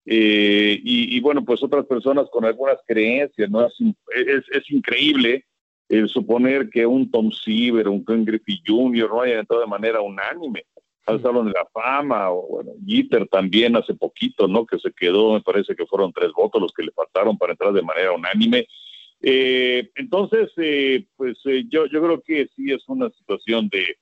eh, 0.05 0.79
y, 0.83 1.19
bueno, 1.19 1.43
pues 1.43 1.61
otras 1.61 1.85
personas 1.85 2.27
con 2.31 2.45
algunas 2.45 2.77
creencias, 2.87 3.49
¿no? 3.49 3.67
Es, 3.67 4.71
increíble 4.71 5.45
el 5.89 6.07
suponer 6.07 6.69
que 6.69 6.85
un 6.85 7.11
Tom 7.11 7.29
Seaver, 7.31 7.89
un 7.89 8.03
Ken 8.05 8.23
Griffey 8.23 8.61
Jr. 8.65 9.09
no 9.09 9.21
hayan 9.21 9.39
entrado 9.39 9.61
de 9.61 9.67
manera 9.67 10.01
unánime 10.01 10.65
al 11.05 11.21
Salón 11.21 11.47
de 11.47 11.53
la 11.53 11.65
Fama, 11.73 12.31
o 12.31 12.47
bueno, 12.47 12.71
Jeter 12.85 13.27
también 13.27 13.75
hace 13.75 13.93
poquito, 13.93 14.47
¿no? 14.47 14.65
Que 14.65 14.79
se 14.79 14.91
quedó, 14.91 15.33
me 15.33 15.41
parece 15.41 15.75
que 15.75 15.85
fueron 15.85 16.13
tres 16.13 16.31
votos 16.31 16.61
los 16.61 16.73
que 16.73 16.83
le 16.83 16.91
faltaron 16.91 17.37
para 17.37 17.53
entrar 17.53 17.73
de 17.73 17.81
manera 17.81 18.13
unánime. 18.13 18.67
Eh, 19.21 19.89
entonces, 19.95 20.51
eh, 20.57 21.05
pues 21.15 21.37
eh, 21.45 21.63
yo, 21.69 21.85
yo 21.85 22.01
creo 22.01 22.21
que 22.21 22.49
sí 22.55 22.71
es 22.71 22.87
una 22.87 23.09
situación 23.11 23.69
de, 23.69 23.97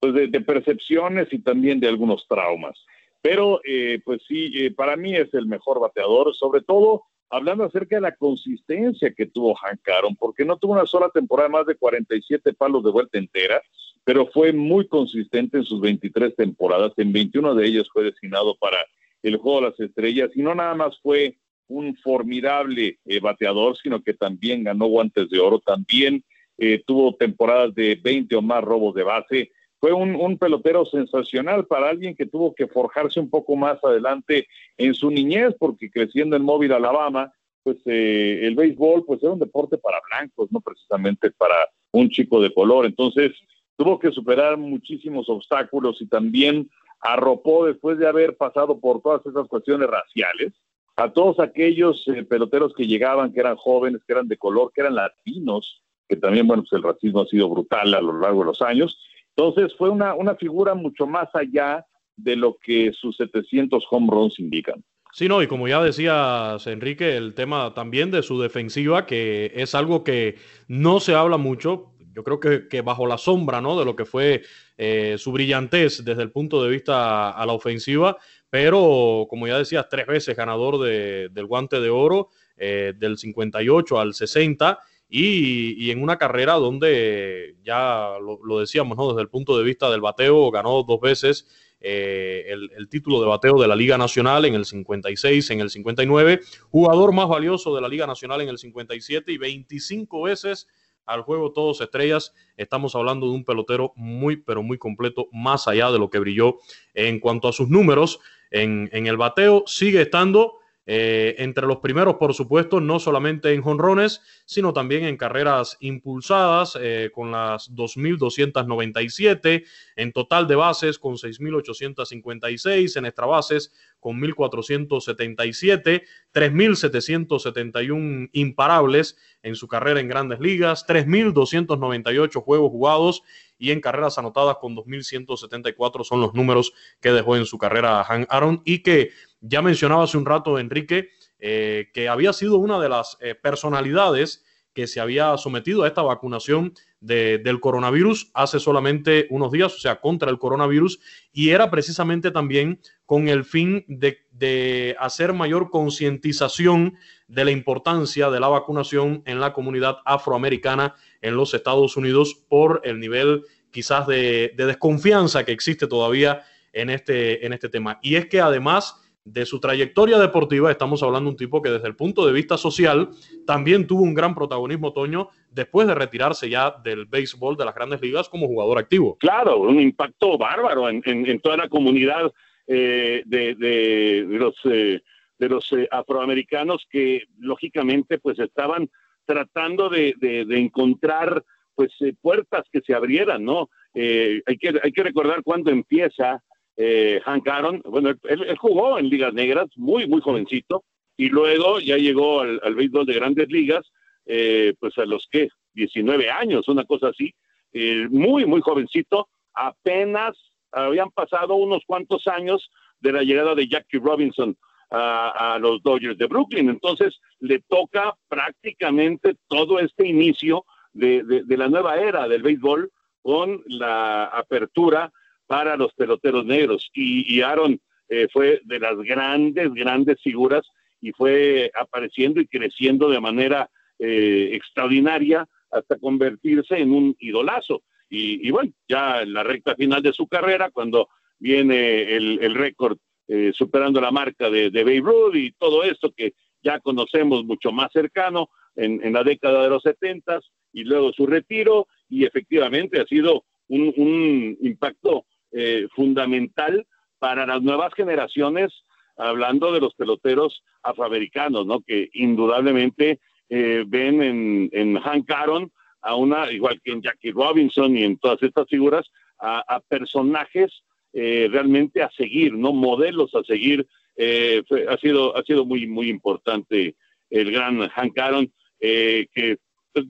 pues 0.00 0.14
de, 0.14 0.40
percepciones 0.40 1.28
y 1.32 1.38
también 1.38 1.80
de 1.80 1.88
algunos 1.88 2.26
traumas. 2.28 2.78
Pero, 3.22 3.58
pues 4.04 4.20
sí, 4.28 4.68
para 4.76 4.96
mí 4.96 5.16
es 5.16 5.32
el 5.32 5.46
mejor 5.46 5.80
bateador, 5.80 6.34
sobre 6.34 6.60
todo 6.60 7.04
hablando 7.30 7.64
acerca 7.64 7.96
de 7.96 8.02
la 8.02 8.14
consistencia 8.14 9.14
que 9.14 9.24
tuvo 9.24 9.54
Hank 9.54 9.88
Aaron, 9.88 10.14
porque 10.14 10.44
no 10.44 10.58
tuvo 10.58 10.74
una 10.74 10.84
sola 10.84 11.08
temporada 11.08 11.48
más 11.48 11.64
de 11.66 11.74
47 11.74 12.52
palos 12.52 12.84
de 12.84 12.90
vuelta 12.90 13.16
entera, 13.16 13.62
pero 14.04 14.26
fue 14.26 14.52
muy 14.52 14.86
consistente 14.86 15.58
en 15.58 15.64
sus 15.64 15.80
23 15.80 16.36
temporadas. 16.36 16.92
En 16.98 17.12
21 17.12 17.54
de 17.54 17.66
ellas 17.66 17.88
fue 17.92 18.04
designado 18.04 18.54
para 18.56 18.78
el 19.22 19.38
Juego 19.38 19.60
de 19.60 19.70
las 19.70 19.80
Estrellas 19.80 20.30
y 20.34 20.42
no 20.42 20.54
nada 20.54 20.74
más 20.74 20.98
fue 21.00 21.36
un 21.68 21.96
formidable 21.96 22.98
eh, 23.06 23.20
bateador, 23.20 23.76
sino 23.78 24.02
que 24.02 24.12
también 24.12 24.64
ganó 24.64 24.86
guantes 24.86 25.30
de 25.30 25.40
oro, 25.40 25.60
también 25.60 26.22
eh, 26.58 26.82
tuvo 26.86 27.14
temporadas 27.14 27.74
de 27.74 27.98
20 28.02 28.36
o 28.36 28.42
más 28.42 28.62
robos 28.62 28.94
de 28.94 29.02
base. 29.02 29.50
Fue 29.80 29.92
un, 29.92 30.38
pelotero 30.38 30.86
sensacional 30.86 31.66
para 31.66 31.90
alguien 31.90 32.14
que 32.14 32.24
tuvo 32.26 32.54
que 32.54 32.66
forjarse 32.66 33.20
un 33.20 33.28
poco 33.28 33.54
más 33.54 33.82
adelante 33.82 34.46
en 34.78 34.94
su 34.94 35.10
niñez, 35.10 35.54
porque 35.58 35.90
creciendo 35.90 36.36
en 36.36 36.42
Móvil, 36.42 36.72
Alabama, 36.72 37.32
pues 37.62 37.76
eh, 37.86 38.40
el 38.42 38.54
béisbol 38.54 39.04
pues 39.04 39.22
era 39.22 39.32
un 39.32 39.38
deporte 39.38 39.76
para 39.76 40.00
blancos, 40.10 40.50
no 40.52 40.60
precisamente 40.60 41.30
para 41.32 41.56
un 41.92 42.08
chico 42.08 42.40
de 42.40 42.52
color. 42.52 42.86
Entonces 42.86 43.32
tuvo 43.76 43.98
que 43.98 44.12
superar 44.12 44.56
muchísimos 44.56 45.28
obstáculos 45.28 46.00
y 46.00 46.06
también 46.06 46.70
arropó 47.00 47.66
después 47.66 47.98
de 47.98 48.08
haber 48.08 48.36
pasado 48.36 48.78
por 48.80 49.02
todas 49.02 49.24
esas 49.26 49.46
cuestiones 49.48 49.88
raciales, 49.88 50.52
a 50.96 51.12
todos 51.12 51.40
aquellos 51.40 52.06
eh, 52.08 52.24
peloteros 52.24 52.72
que 52.74 52.86
llegaban, 52.86 53.32
que 53.32 53.40
eran 53.40 53.56
jóvenes, 53.56 54.02
que 54.06 54.12
eran 54.12 54.28
de 54.28 54.36
color, 54.36 54.72
que 54.72 54.80
eran 54.80 54.94
latinos, 54.94 55.82
que 56.08 56.16
también, 56.16 56.46
bueno, 56.46 56.62
pues 56.62 56.72
el 56.72 56.82
racismo 56.82 57.22
ha 57.22 57.26
sido 57.26 57.48
brutal 57.48 57.92
a 57.94 58.00
lo 58.00 58.18
largo 58.18 58.40
de 58.40 58.46
los 58.46 58.62
años. 58.62 58.98
Entonces 59.36 59.76
fue 59.76 59.90
una, 59.90 60.14
una 60.14 60.36
figura 60.36 60.74
mucho 60.74 61.06
más 61.06 61.28
allá 61.34 61.84
de 62.16 62.36
lo 62.36 62.56
que 62.56 62.92
sus 62.92 63.16
700 63.16 63.84
home 63.90 64.08
runs 64.10 64.38
indican. 64.38 64.82
Sí, 65.12 65.28
no, 65.28 65.42
y 65.42 65.46
como 65.46 65.68
ya 65.68 65.80
decías, 65.80 66.66
Enrique, 66.66 67.16
el 67.16 67.34
tema 67.34 67.72
también 67.72 68.10
de 68.10 68.22
su 68.22 68.40
defensiva, 68.40 69.06
que 69.06 69.52
es 69.54 69.76
algo 69.76 70.02
que 70.02 70.38
no 70.66 70.98
se 70.98 71.14
habla 71.14 71.36
mucho, 71.36 71.93
yo 72.14 72.22
creo 72.22 72.40
que, 72.40 72.80
bajo 72.80 73.06
la 73.06 73.18
sombra 73.18 73.60
¿no? 73.60 73.78
de 73.78 73.84
lo 73.84 73.96
que 73.96 74.04
fue 74.04 74.42
eh, 74.76 75.16
su 75.18 75.32
brillantez 75.32 76.04
desde 76.04 76.22
el 76.22 76.30
punto 76.30 76.62
de 76.62 76.70
vista 76.70 77.30
a 77.30 77.46
la 77.46 77.52
ofensiva, 77.52 78.16
pero 78.48 79.26
como 79.28 79.46
ya 79.48 79.58
decías, 79.58 79.88
tres 79.88 80.06
veces 80.06 80.36
ganador 80.36 80.78
del 80.78 81.46
guante 81.46 81.80
de 81.80 81.90
oro, 81.90 82.30
eh, 82.56 82.92
del 82.96 83.18
58 83.18 83.98
al 83.98 84.14
60, 84.14 84.78
y, 85.08 85.90
en 85.90 86.02
una 86.02 86.18
carrera 86.18 86.54
donde 86.54 87.56
ya 87.62 88.14
lo, 88.20 88.58
decíamos, 88.58 88.96
¿no? 88.96 89.08
desde 89.08 89.22
el 89.22 89.28
punto 89.28 89.56
de 89.58 89.64
vista 89.64 89.90
del 89.90 90.00
bateo, 90.00 90.50
ganó 90.50 90.82
dos 90.82 91.00
veces 91.00 91.46
eh, 91.80 92.46
el, 92.48 92.70
el, 92.76 92.88
título 92.88 93.20
de 93.20 93.26
bateo 93.26 93.60
de 93.60 93.68
la 93.68 93.76
Liga 93.76 93.98
Nacional 93.98 94.44
en 94.46 94.54
el 94.54 94.64
56, 94.64 95.50
en 95.50 95.60
el 95.60 95.70
59, 95.70 96.40
jugador 96.70 97.12
más 97.12 97.28
valioso 97.28 97.74
de 97.74 97.82
la 97.82 97.88
Liga 97.88 98.06
Nacional 98.06 98.40
en 98.40 98.48
el 98.48 98.58
57 98.58 99.30
y 99.30 99.36
25 99.36 100.22
veces 100.22 100.66
al 101.06 101.22
juego 101.22 101.52
todos 101.52 101.80
estrellas. 101.80 102.34
Estamos 102.56 102.94
hablando 102.94 103.26
de 103.26 103.32
un 103.32 103.44
pelotero 103.44 103.92
muy, 103.96 104.36
pero 104.36 104.62
muy 104.62 104.78
completo, 104.78 105.28
más 105.32 105.68
allá 105.68 105.90
de 105.90 105.98
lo 105.98 106.10
que 106.10 106.18
brilló 106.18 106.58
en 106.94 107.20
cuanto 107.20 107.48
a 107.48 107.52
sus 107.52 107.68
números 107.68 108.20
en, 108.50 108.88
el 108.92 109.16
bateo. 109.16 109.64
Sigue 109.66 110.02
estando 110.02 110.60
eh, 110.86 111.36
entre 111.38 111.66
los 111.66 111.78
primeros, 111.78 112.16
por 112.16 112.34
supuesto, 112.34 112.78
no 112.78 112.98
solamente 112.98 113.54
en 113.54 113.62
jonrones, 113.62 114.20
sino 114.44 114.74
también 114.74 115.04
en 115.04 115.16
carreras 115.16 115.78
impulsadas, 115.80 116.78
eh, 116.80 117.10
con 117.14 117.30
las 117.30 117.70
2.297, 117.72 119.64
en 119.96 120.12
total 120.12 120.46
de 120.46 120.56
bases 120.56 120.98
con 120.98 121.14
6.856, 121.14 122.96
en 122.96 123.06
extra 123.06 123.26
bases 123.26 123.72
con 123.98 124.20
1.477, 124.20 126.02
3.771 126.34 128.28
imparables 128.32 129.16
en 129.42 129.54
su 129.54 129.66
carrera 129.66 130.00
en 130.00 130.08
grandes 130.08 130.40
ligas, 130.40 130.86
3.298 130.86 132.42
juegos 132.42 132.70
jugados 132.70 133.22
y 133.56 133.70
en 133.70 133.80
carreras 133.80 134.18
anotadas 134.18 134.56
con 134.60 134.76
2.174 134.76 136.04
son 136.04 136.20
los 136.20 136.34
números 136.34 136.74
que 137.00 137.12
dejó 137.12 137.36
en 137.36 137.46
su 137.46 137.56
carrera 137.56 138.02
Han 138.02 138.26
Aaron 138.28 138.60
y 138.64 138.80
que 138.80 139.12
ya 139.46 139.62
mencionaba 139.62 140.04
hace 140.04 140.16
un 140.16 140.26
rato 140.26 140.58
Enrique 140.58 141.10
eh, 141.38 141.90
que 141.92 142.08
había 142.08 142.32
sido 142.32 142.56
una 142.56 142.80
de 142.80 142.88
las 142.88 143.18
eh, 143.20 143.34
personalidades 143.34 144.42
que 144.72 144.86
se 144.86 144.98
había 144.98 145.36
sometido 145.36 145.84
a 145.84 145.86
esta 145.86 146.02
vacunación 146.02 146.74
del 147.00 147.60
coronavirus 147.60 148.30
hace 148.34 148.58
solamente 148.58 149.26
unos 149.30 149.52
días, 149.52 149.74
o 149.74 149.78
sea, 149.78 150.00
contra 150.00 150.30
el 150.30 150.38
coronavirus, 150.38 150.98
y 151.32 151.50
era 151.50 151.70
precisamente 151.70 152.30
también 152.30 152.80
con 153.04 153.28
el 153.28 153.44
fin 153.44 153.84
de, 153.86 154.96
hacer 154.98 155.32
mayor 155.34 155.70
concientización 155.70 156.94
de 157.28 157.44
la 157.44 157.50
importancia 157.50 158.30
de 158.30 158.40
la 158.40 158.48
vacunación 158.48 159.22
en 159.26 159.38
la 159.38 159.52
comunidad 159.52 159.98
afroamericana 160.06 160.94
en 161.20 161.36
los 161.36 161.54
Estados 161.54 161.96
Unidos 161.96 162.34
por 162.48 162.80
el 162.84 162.98
nivel 162.98 163.44
quizás 163.70 164.06
de, 164.06 164.54
de 164.56 164.66
desconfianza 164.66 165.44
que 165.44 165.52
existe 165.52 165.86
todavía 165.86 166.42
en 166.72 166.90
este, 166.90 167.46
en 167.46 167.52
este 167.52 167.68
tema. 167.68 167.98
Y 168.02 168.16
es 168.16 168.26
que 168.26 168.40
además 168.40 169.03
de 169.24 169.46
su 169.46 169.58
trayectoria 169.58 170.18
deportiva, 170.18 170.70
estamos 170.70 171.02
hablando 171.02 171.30
de 171.30 171.32
un 171.32 171.36
tipo 171.38 171.62
que 171.62 171.70
desde 171.70 171.88
el 171.88 171.96
punto 171.96 172.26
de 172.26 172.32
vista 172.32 172.58
social 172.58 173.08
también 173.46 173.86
tuvo 173.86 174.02
un 174.02 174.14
gran 174.14 174.34
protagonismo, 174.34 174.92
Toño, 174.92 175.30
después 175.50 175.88
de 175.88 175.94
retirarse 175.94 176.50
ya 176.50 176.74
del 176.84 177.06
béisbol 177.06 177.56
de 177.56 177.64
las 177.64 177.74
grandes 177.74 178.02
ligas 178.02 178.28
como 178.28 178.46
jugador 178.46 178.78
activo. 178.78 179.16
Claro, 179.18 179.60
un 179.60 179.80
impacto 179.80 180.36
bárbaro 180.36 180.90
en, 180.90 181.40
toda 181.40 181.56
la 181.56 181.68
comunidad 181.68 182.30
eh, 182.66 183.22
de, 183.24 184.26
los, 184.28 184.56
eh, 184.64 185.00
de 185.38 185.48
los 185.48 185.72
eh, 185.72 185.88
afroamericanos 185.90 186.86
que 186.90 187.22
lógicamente 187.38 188.18
pues 188.18 188.38
estaban 188.38 188.90
tratando 189.24 189.88
de, 189.88 190.14
encontrar 190.50 191.42
pues 191.74 191.92
puertas 192.20 192.66
que 192.70 192.82
se 192.82 192.94
abrieran, 192.94 193.42
¿no? 193.42 193.70
hay, 193.94 194.58
que, 194.60 194.80
hay 194.82 194.92
que 194.92 195.02
recordar 195.02 195.42
cuándo 195.42 195.70
empieza 195.70 196.42
eh, 196.76 197.20
Hank 197.24 197.46
Aaron, 197.48 197.82
bueno, 197.84 198.10
él, 198.24 198.56
jugó 198.58 198.98
en 198.98 199.08
ligas 199.08 199.32
negras, 199.32 199.68
muy, 199.76 200.06
muy 200.08 200.20
jovencito, 200.20 200.84
y 201.16 201.28
luego 201.28 201.78
ya 201.80 201.96
llegó 201.96 202.40
al, 202.40 202.74
béisbol 202.74 203.06
de 203.06 203.14
grandes 203.14 203.48
ligas, 203.48 203.84
eh, 204.26 204.74
pues 204.80 204.96
a 204.98 205.04
los 205.04 205.28
que 205.30 205.48
19 205.74 206.30
años, 206.30 206.68
una 206.68 206.84
cosa 206.84 207.08
así, 207.08 207.34
eh, 207.72 208.06
muy, 208.10 208.46
muy 208.46 208.60
jovencito, 208.60 209.28
apenas 209.52 210.36
habían 210.72 211.10
pasado 211.10 211.54
unos 211.54 211.82
cuantos 211.86 212.26
años 212.26 212.70
de 213.00 213.12
la 213.12 213.22
llegada 213.22 213.54
de 213.54 213.68
Jackie 213.68 213.98
Robinson 213.98 214.56
a, 214.90 215.58
los 215.60 215.82
Dodgers 215.82 216.18
de 216.18 216.26
Brooklyn. 216.26 216.68
Entonces 216.68 217.20
le 217.40 217.60
toca 217.60 218.14
prácticamente 218.28 219.36
todo 219.48 219.78
este 219.78 220.06
inicio 220.06 220.64
de, 220.92 221.44
la 221.48 221.68
nueva 221.68 221.96
era 221.96 222.28
del 222.28 222.42
béisbol 222.42 222.90
con 223.22 223.62
la 223.66 224.26
apertura 224.26 225.12
para 225.46 225.76
los 225.76 225.92
peloteros 225.94 226.44
negros. 226.44 226.90
Y, 226.94 227.40
Aaron 227.40 227.80
eh, 228.08 228.28
fue 228.32 228.60
de 228.64 228.78
las 228.78 228.96
grandes, 228.98 229.72
grandes 229.72 230.20
figuras 230.22 230.62
y 231.00 231.12
fue 231.12 231.70
apareciendo 231.74 232.40
y 232.40 232.46
creciendo 232.46 233.08
de 233.08 233.20
manera 233.20 233.70
eh, 233.98 234.50
extraordinaria 234.52 235.46
hasta 235.70 235.98
convertirse 235.98 236.78
en 236.78 236.92
un 236.92 237.16
idolazo. 237.18 237.82
Y, 238.08 238.48
bueno, 238.52 238.70
ya 238.88 239.22
en 239.22 239.32
la 239.32 239.42
recta 239.42 239.74
final 239.74 240.00
de 240.00 240.12
su 240.12 240.28
carrera, 240.28 240.70
cuando 240.70 241.08
viene 241.40 242.14
el, 242.14 242.54
récord 242.54 242.96
eh, 243.26 243.50
superando 243.52 244.00
la 244.00 244.12
marca 244.12 244.48
de, 244.48 244.70
de 244.70 244.84
Babe 244.84 245.00
Ruth 245.00 245.34
y 245.34 245.50
todo 245.52 245.82
esto 245.82 246.12
que 246.16 246.34
ya 246.62 246.78
conocemos 246.78 247.44
mucho 247.44 247.72
más 247.72 247.90
cercano 247.92 248.50
en, 248.76 249.12
la 249.12 249.22
década 249.22 249.62
de 249.62 249.68
los 249.68 249.82
setentas 249.82 250.50
y 250.72 250.84
luego 250.84 251.12
su 251.12 251.26
retiro 251.26 251.86
y 252.08 252.24
efectivamente 252.24 253.00
ha 253.00 253.06
sido 253.06 253.44
un, 253.68 254.56
impacto 254.60 255.26
eh, 255.54 255.86
fundamental 255.94 256.86
para 257.18 257.46
las 257.46 257.62
nuevas 257.62 257.94
generaciones, 257.94 258.72
hablando 259.16 259.72
de 259.72 259.80
los 259.80 259.94
peloteros 259.94 260.62
afroamericanos, 260.82 261.66
¿no? 261.66 261.80
Que 261.80 262.10
indudablemente 262.12 263.20
eh, 263.48 263.84
ven 263.86 264.22
en, 264.22 264.68
en 264.72 264.98
Hank 264.98 265.30
Aaron 265.30 265.72
a 266.02 266.16
una, 266.16 266.50
igual 266.52 266.80
que 266.82 266.92
en 266.92 267.02
Jackie 267.02 267.30
Robinson 267.30 267.96
y 267.96 268.04
en 268.04 268.18
todas 268.18 268.42
estas 268.42 268.68
figuras, 268.68 269.06
a, 269.38 269.80
personajes 269.88 270.72
eh, 271.12 271.48
realmente 271.50 272.02
a 272.02 272.10
seguir, 272.10 272.54
¿no? 272.54 272.72
Modelos 272.72 273.34
a 273.34 273.42
seguir. 273.42 273.86
Eh, 274.16 274.62
ha 274.88 274.96
sido, 274.98 275.36
ha 275.36 275.42
sido 275.42 275.64
muy, 275.64 275.86
muy 275.86 276.08
importante 276.08 276.94
el 277.30 277.52
gran 277.52 277.88
Hank 277.88 278.18
Aaron, 278.18 278.52
que, 278.80 279.58
pues, 279.92 280.06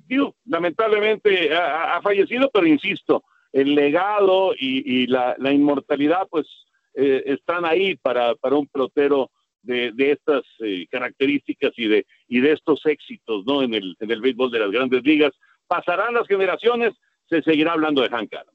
lamentablemente 0.47 1.55
ha, 1.55 2.01
fallecido, 2.03 2.51
pero 2.53 2.67
insisto, 2.67 3.25
el 3.55 3.75
legado 3.75 4.53
y, 4.59 5.07
la, 5.07 5.37
inmortalidad, 5.53 6.27
pues, 6.29 6.47
están 6.93 7.65
ahí 7.65 7.97
para, 7.97 8.35
para 8.35 8.57
un 8.57 8.67
pelotero 8.67 9.31
de, 9.65 9.93
estas 10.13 10.43
eh, 10.61 10.87
características 10.91 11.73
y 11.77 11.89
de, 11.89 12.07
y 12.29 12.41
de 12.41 12.53
estos 12.53 12.85
éxitos 12.85 13.45
¿no? 13.47 13.63
en, 13.63 13.75
el, 13.75 13.97
en 14.01 14.11
el 14.11 14.21
béisbol 14.21 14.51
de 14.51 14.59
las 14.59 14.71
grandes 14.71 15.03
ligas. 15.03 15.33
Pasarán 15.67 16.15
las 16.15 16.27
generaciones, 16.27 16.95
se 17.29 17.43
seguirá 17.43 17.73
hablando 17.73 18.03
de 18.03 18.11
Hank 18.11 18.35
Aaron. 18.35 18.55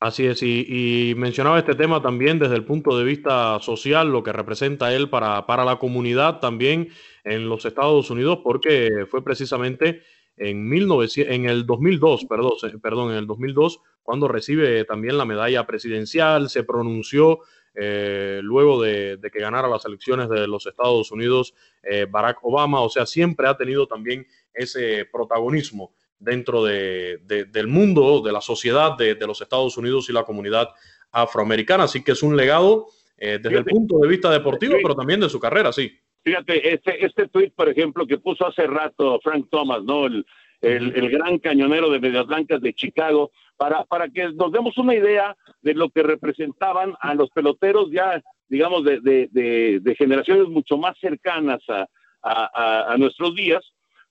Así 0.00 0.26
es, 0.26 0.42
y, 0.42 1.12
mencionaba 1.16 1.58
este 1.58 1.74
tema 1.74 2.00
también 2.00 2.38
desde 2.38 2.56
el 2.56 2.64
punto 2.64 2.96
de 2.98 3.04
vista 3.04 3.58
social, 3.60 4.10
lo 4.10 4.22
que 4.22 4.32
representa 4.32 4.94
él 4.94 5.10
para, 5.10 5.44
para 5.44 5.64
la 5.64 5.76
comunidad 5.76 6.40
también 6.40 6.88
en 7.22 7.50
los 7.50 7.66
Estados 7.66 8.10
Unidos, 8.10 8.40
porque 8.42 9.04
fue 9.10 9.22
precisamente 9.22 10.02
en, 10.36 10.68
1900, 10.68 11.34
en 11.34 11.44
el 11.46 11.66
2002, 11.66 12.24
perdón, 12.24 12.52
perdón, 12.82 13.12
en 13.12 13.18
el 13.18 13.26
2002, 13.26 13.80
cuando 14.02 14.28
recibe 14.28 14.84
también 14.84 15.18
la 15.18 15.24
medalla 15.24 15.66
presidencial, 15.66 16.48
se 16.48 16.64
pronunció 16.64 17.40
eh, 17.74 18.40
luego 18.42 18.82
de, 18.82 19.18
que 19.32 19.38
ganara 19.38 19.68
las 19.68 19.84
elecciones 19.84 20.28
de 20.28 20.48
los 20.48 20.66
Estados 20.66 21.12
Unidos 21.12 21.54
eh, 21.82 22.06
Barack 22.10 22.38
Obama. 22.42 22.80
O 22.80 22.88
sea, 22.88 23.06
siempre 23.06 23.46
ha 23.48 23.56
tenido 23.56 23.86
también 23.86 24.26
ese 24.52 25.06
protagonismo 25.10 25.94
dentro 26.18 26.64
del 26.64 27.66
mundo, 27.66 28.20
de 28.20 28.32
la 28.32 28.40
sociedad 28.40 28.96
de, 28.96 29.14
los 29.26 29.40
Estados 29.40 29.76
Unidos 29.78 30.08
y 30.08 30.12
la 30.12 30.24
comunidad 30.24 30.68
afroamericana. 31.12 31.84
Así 31.84 32.02
que 32.02 32.12
es 32.12 32.22
un 32.22 32.36
legado 32.36 32.88
eh, 33.16 33.38
desde 33.40 33.58
el 33.58 33.64
punto 33.64 33.98
de 33.98 34.08
vista 34.08 34.30
deportivo, 34.30 34.76
pero 34.82 34.94
también 34.94 35.20
de 35.20 35.30
su 35.30 35.40
carrera, 35.40 35.72
sí. 35.72 35.98
Fíjate, 36.22 36.74
este, 36.74 37.04
este 37.04 37.28
tweet, 37.28 37.50
por 37.50 37.68
ejemplo, 37.68 38.06
que 38.06 38.18
puso 38.18 38.46
hace 38.46 38.66
rato 38.66 39.20
Frank 39.22 39.48
Thomas, 39.50 39.82
¿no? 39.82 40.06
El, 40.06 40.24
el, 40.60 41.10
gran 41.10 41.38
cañonero 41.38 41.88
de 41.88 42.00
Medias 42.00 42.26
Blancas 42.26 42.60
de 42.60 42.74
Chicago, 42.74 43.30
para, 43.56 43.84
para 43.84 44.10
que 44.10 44.30
nos 44.32 44.52
demos 44.52 44.76
una 44.76 44.94
idea 44.94 45.34
de 45.62 45.72
lo 45.72 45.88
que 45.88 46.02
representaban 46.02 46.94
a 47.00 47.14
los 47.14 47.30
peloteros 47.30 47.90
ya, 47.90 48.22
digamos, 48.48 48.84
de, 48.84 49.00
de, 49.00 49.94
generaciones 49.96 50.48
mucho 50.48 50.76
más 50.76 50.98
cercanas 50.98 51.62
a, 51.68 51.86
a, 52.22 52.92
a, 52.92 52.96
nuestros 52.98 53.34
días. 53.34 53.64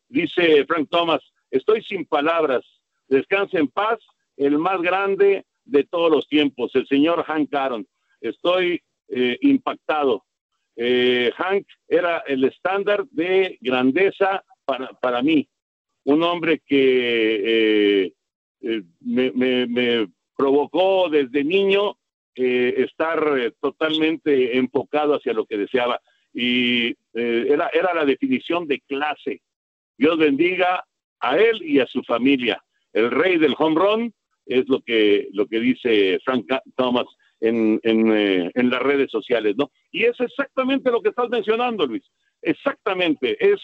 Dice 0.08 0.66
Frank 0.66 0.88
Thomas, 0.90 1.22
estoy 1.52 1.84
sin 1.84 2.06
palabras, 2.06 2.64
descanse 3.08 3.60
en 3.60 3.68
paz, 3.68 4.00
el 4.36 4.58
más 4.58 4.82
grande 4.82 5.46
de 5.66 5.84
todos 5.84 6.10
los 6.10 6.28
tiempos, 6.28 6.72
el 6.74 6.88
señor 6.88 7.24
Hank 7.26 7.54
Aaron. 7.54 7.88
Estoy 8.22 8.82
eh, 9.10 9.38
impactado. 9.42 10.24
Eh, 10.82 11.34
Hank 11.36 11.68
era 11.90 12.20
el 12.20 12.46
estándar 12.46 13.06
de 13.12 13.58
grandeza 13.60 14.46
para, 14.64 14.88
para 14.94 15.22
mí 15.22 15.46
un 16.06 16.24
hombre 16.24 16.62
que 16.66 18.06
eh, 18.06 18.14
eh, 18.62 18.84
me, 19.02 20.08
provocó 20.38 21.10
desde 21.10 21.44
niño 21.44 21.98
estar 22.34 23.52
totalmente 23.60 24.58
enfocado 24.58 25.16
hacia 25.16 25.34
lo 25.34 25.46
que 25.46 25.58
deseaba. 25.58 26.00
Y 26.34 26.96
era, 27.14 27.70
era 27.74 27.94
la 27.94 28.06
definición 28.06 28.66
de 28.66 28.80
clase. 28.88 29.42
Dios 29.98 30.18
bendiga 30.18 30.86
a 31.20 31.38
él 31.38 31.62
y 31.62 31.82
a 31.82 31.88
su 31.88 32.02
familia. 32.04 32.64
El 32.94 33.12
rey 33.12 33.38
del 33.38 33.56
home 33.58 33.76
run 33.76 34.14
es 34.46 34.70
lo 34.70 34.80
que, 34.80 35.28
lo 35.34 35.46
que 35.48 35.60
dice 35.60 36.20
Frank 36.24 36.46
Thomas 36.78 37.08
en, 37.42 37.80
en, 37.84 38.52
en 38.54 38.70
las 38.70 38.82
redes 38.82 39.12
sociales, 39.12 39.56
¿no? 39.58 39.72
Y 39.92 40.06
es 40.06 40.20
exactamente 40.20 40.92
lo 40.92 41.02
que 41.02 41.10
estás 41.10 41.30
mencionando, 41.30 41.86
Luis. 41.86 42.04
Exactamente. 42.42 43.38
Es, 43.40 43.60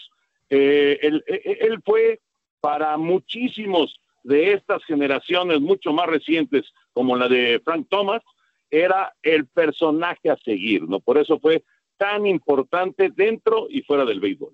él, 0.48 1.22
él 1.26 1.80
fue 1.84 2.20
para 2.60 2.96
muchísimos 2.96 4.00
de 4.24 4.52
estas 4.54 4.84
generaciones 4.84 5.60
mucho 5.60 5.92
más 5.92 6.06
recientes, 6.06 6.72
como 6.92 7.16
la 7.16 7.28
de 7.28 7.60
Frank 7.64 7.86
Thomas, 7.88 8.22
era 8.70 9.14
el 9.22 9.46
personaje 9.46 10.30
a 10.30 10.36
seguir, 10.38 10.82
¿no? 10.82 10.98
Por 11.00 11.18
eso 11.18 11.38
fue 11.38 11.62
tan 11.96 12.26
importante 12.26 13.10
dentro 13.14 13.68
y 13.70 13.82
fuera 13.82 14.04
del 14.04 14.20
béisbol. 14.20 14.52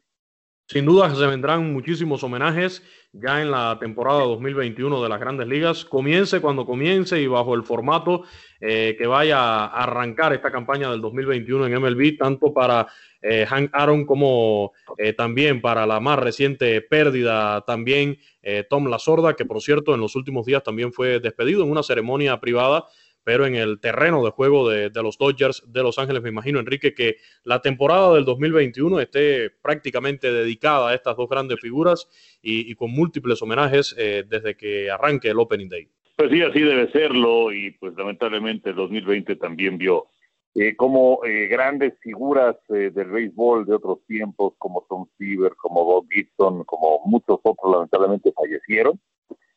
Sin 0.66 0.86
duda 0.86 1.14
se 1.14 1.26
vendrán 1.26 1.72
muchísimos 1.72 2.22
homenajes 2.22 2.82
ya 3.12 3.42
en 3.42 3.50
la 3.50 3.76
temporada 3.78 4.20
2021 4.20 5.02
de 5.02 5.08
las 5.08 5.20
grandes 5.20 5.46
ligas. 5.46 5.84
Comience 5.84 6.40
cuando 6.40 6.64
comience 6.64 7.20
y 7.20 7.26
bajo 7.26 7.54
el 7.54 7.62
formato 7.62 8.24
eh, 8.60 8.94
que 8.96 9.06
vaya 9.06 9.38
a 9.38 9.82
arrancar 9.82 10.32
esta 10.32 10.50
campaña 10.50 10.90
del 10.90 11.02
2021 11.02 11.66
en 11.66 11.74
MLB, 11.78 12.16
tanto 12.16 12.54
para 12.54 12.86
eh, 13.22 13.46
Hank 13.46 13.70
Aaron 13.72 14.04
como 14.04 14.72
eh, 14.98 15.12
también 15.12 15.60
para 15.60 15.86
la 15.86 16.00
más 16.00 16.18
reciente 16.18 16.80
pérdida 16.80 17.60
también 17.62 18.18
eh, 18.42 18.64
Tom 18.68 18.88
La 18.88 18.98
Sorda, 18.98 19.34
que 19.34 19.44
por 19.44 19.62
cierto 19.62 19.94
en 19.94 20.00
los 20.00 20.16
últimos 20.16 20.44
días 20.44 20.62
también 20.62 20.92
fue 20.92 21.20
despedido 21.20 21.62
en 21.62 21.70
una 21.70 21.84
ceremonia 21.84 22.40
privada, 22.40 22.86
pero 23.24 23.46
en 23.46 23.54
el 23.54 23.80
terreno 23.80 24.24
de 24.24 24.30
juego 24.30 24.68
de, 24.68 24.90
los 24.94 25.18
Dodgers 25.18 25.62
de 25.66 25.82
Los 25.82 25.98
Ángeles. 25.98 26.22
Me 26.22 26.28
imagino, 26.28 26.58
Enrique, 26.58 26.94
que 26.94 27.16
la 27.44 27.60
temporada 27.60 28.14
del 28.14 28.24
2021 28.24 29.00
esté 29.00 29.50
prácticamente 29.50 30.32
dedicada 30.32 30.90
a 30.90 30.94
estas 30.94 31.16
dos 31.16 31.28
grandes 31.28 31.60
figuras 31.60 32.08
y, 32.42 32.74
con 32.74 32.90
múltiples 32.90 33.40
homenajes 33.42 33.94
desde 33.96 34.56
que 34.56 34.90
arranque 34.90 35.28
el 35.28 35.38
Opening 35.38 35.68
Day. 35.68 35.88
Pues 36.16 36.30
sí, 36.30 36.42
así 36.42 36.60
debe 36.60 36.90
serlo 36.90 37.52
y 37.52 37.70
pues 37.72 37.94
lamentablemente 37.96 38.70
el 38.70 38.76
2020 38.76 39.36
también 39.36 39.78
vio 39.78 40.08
eh, 40.54 40.76
como 40.76 41.24
eh, 41.24 41.46
grandes 41.46 41.98
figuras 42.00 42.56
eh, 42.68 42.90
del 42.90 43.10
béisbol 43.10 43.64
de 43.64 43.74
otros 43.74 44.04
tiempos, 44.06 44.52
como 44.58 44.84
Tom 44.86 45.06
Seaver, 45.16 45.54
como 45.56 45.82
Bob 45.84 46.06
Gibson, 46.10 46.64
como 46.64 47.00
muchos 47.06 47.40
otros, 47.42 47.72
lamentablemente 47.72 48.32
fallecieron. 48.32 49.00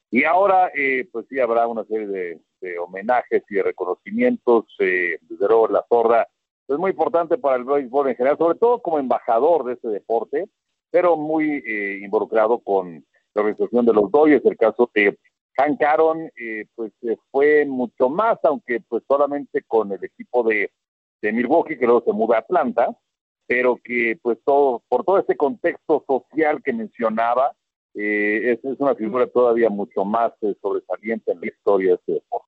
Y 0.09 0.23
ahora, 0.23 0.71
pues 1.11 1.25
sí, 1.27 1.39
habrá 1.39 1.67
una 1.67 1.83
serie 1.85 2.07
de, 2.07 2.39
homenajes 2.77 3.43
y 3.49 3.55
de 3.55 3.63
reconocimientos. 3.63 4.65
desde 4.77 5.47
luego, 5.47 5.67
la 5.67 5.85
zorra 5.87 6.27
es 6.67 6.77
muy 6.77 6.91
importante 6.91 7.37
para 7.37 7.57
el 7.57 7.63
béisbol 7.63 8.09
en 8.09 8.15
general, 8.15 8.37
sobre 8.37 8.57
todo 8.57 8.81
como 8.81 8.99
embajador 8.99 9.65
de 9.65 9.73
este 9.73 9.89
deporte, 9.89 10.47
pero 10.89 11.15
muy 11.15 11.63
involucrado 12.01 12.59
con 12.59 13.05
la 13.33 13.41
organización 13.41 13.85
de 13.85 13.93
los 13.93 14.09
Dodgers, 14.09 14.45
el 14.45 14.57
caso 14.57 14.89
de 14.95 15.17
Hank 15.57 15.81
Aaron, 15.83 16.31
pues 16.75 16.91
fue 17.31 17.65
mucho 17.65 18.09
más, 18.09 18.39
aunque 18.43 18.79
pues 18.87 19.03
solamente 19.07 19.61
con 19.67 19.91
el 19.91 20.03
equipo 20.03 20.43
de 20.43 20.71
de 21.25 21.33
Milwaukee, 21.33 21.77
que 21.77 21.85
luego 21.85 22.03
se 22.05 22.13
muda 22.13 22.37
a 22.37 22.39
Atlanta, 22.39 22.95
pero 23.47 23.79
que 23.83 24.17
pues 24.21 24.37
todo, 24.45 24.83
por 24.87 25.03
todo 25.03 25.19
este 25.19 25.35
contexto 25.35 26.03
social 26.07 26.61
que 26.63 26.73
mencionaba, 26.73 27.51
eh, 27.95 28.59
es, 28.63 28.79
una 28.79 28.95
figura 28.95 29.27
todavía 29.27 29.69
mucho 29.69 30.03
más 30.03 30.33
eh, 30.41 30.55
sobresaliente 30.61 31.31
en 31.31 31.41
la 31.41 31.47
historia 31.47 31.89
de 31.89 31.95
este 31.95 32.13
deporte. 32.13 32.47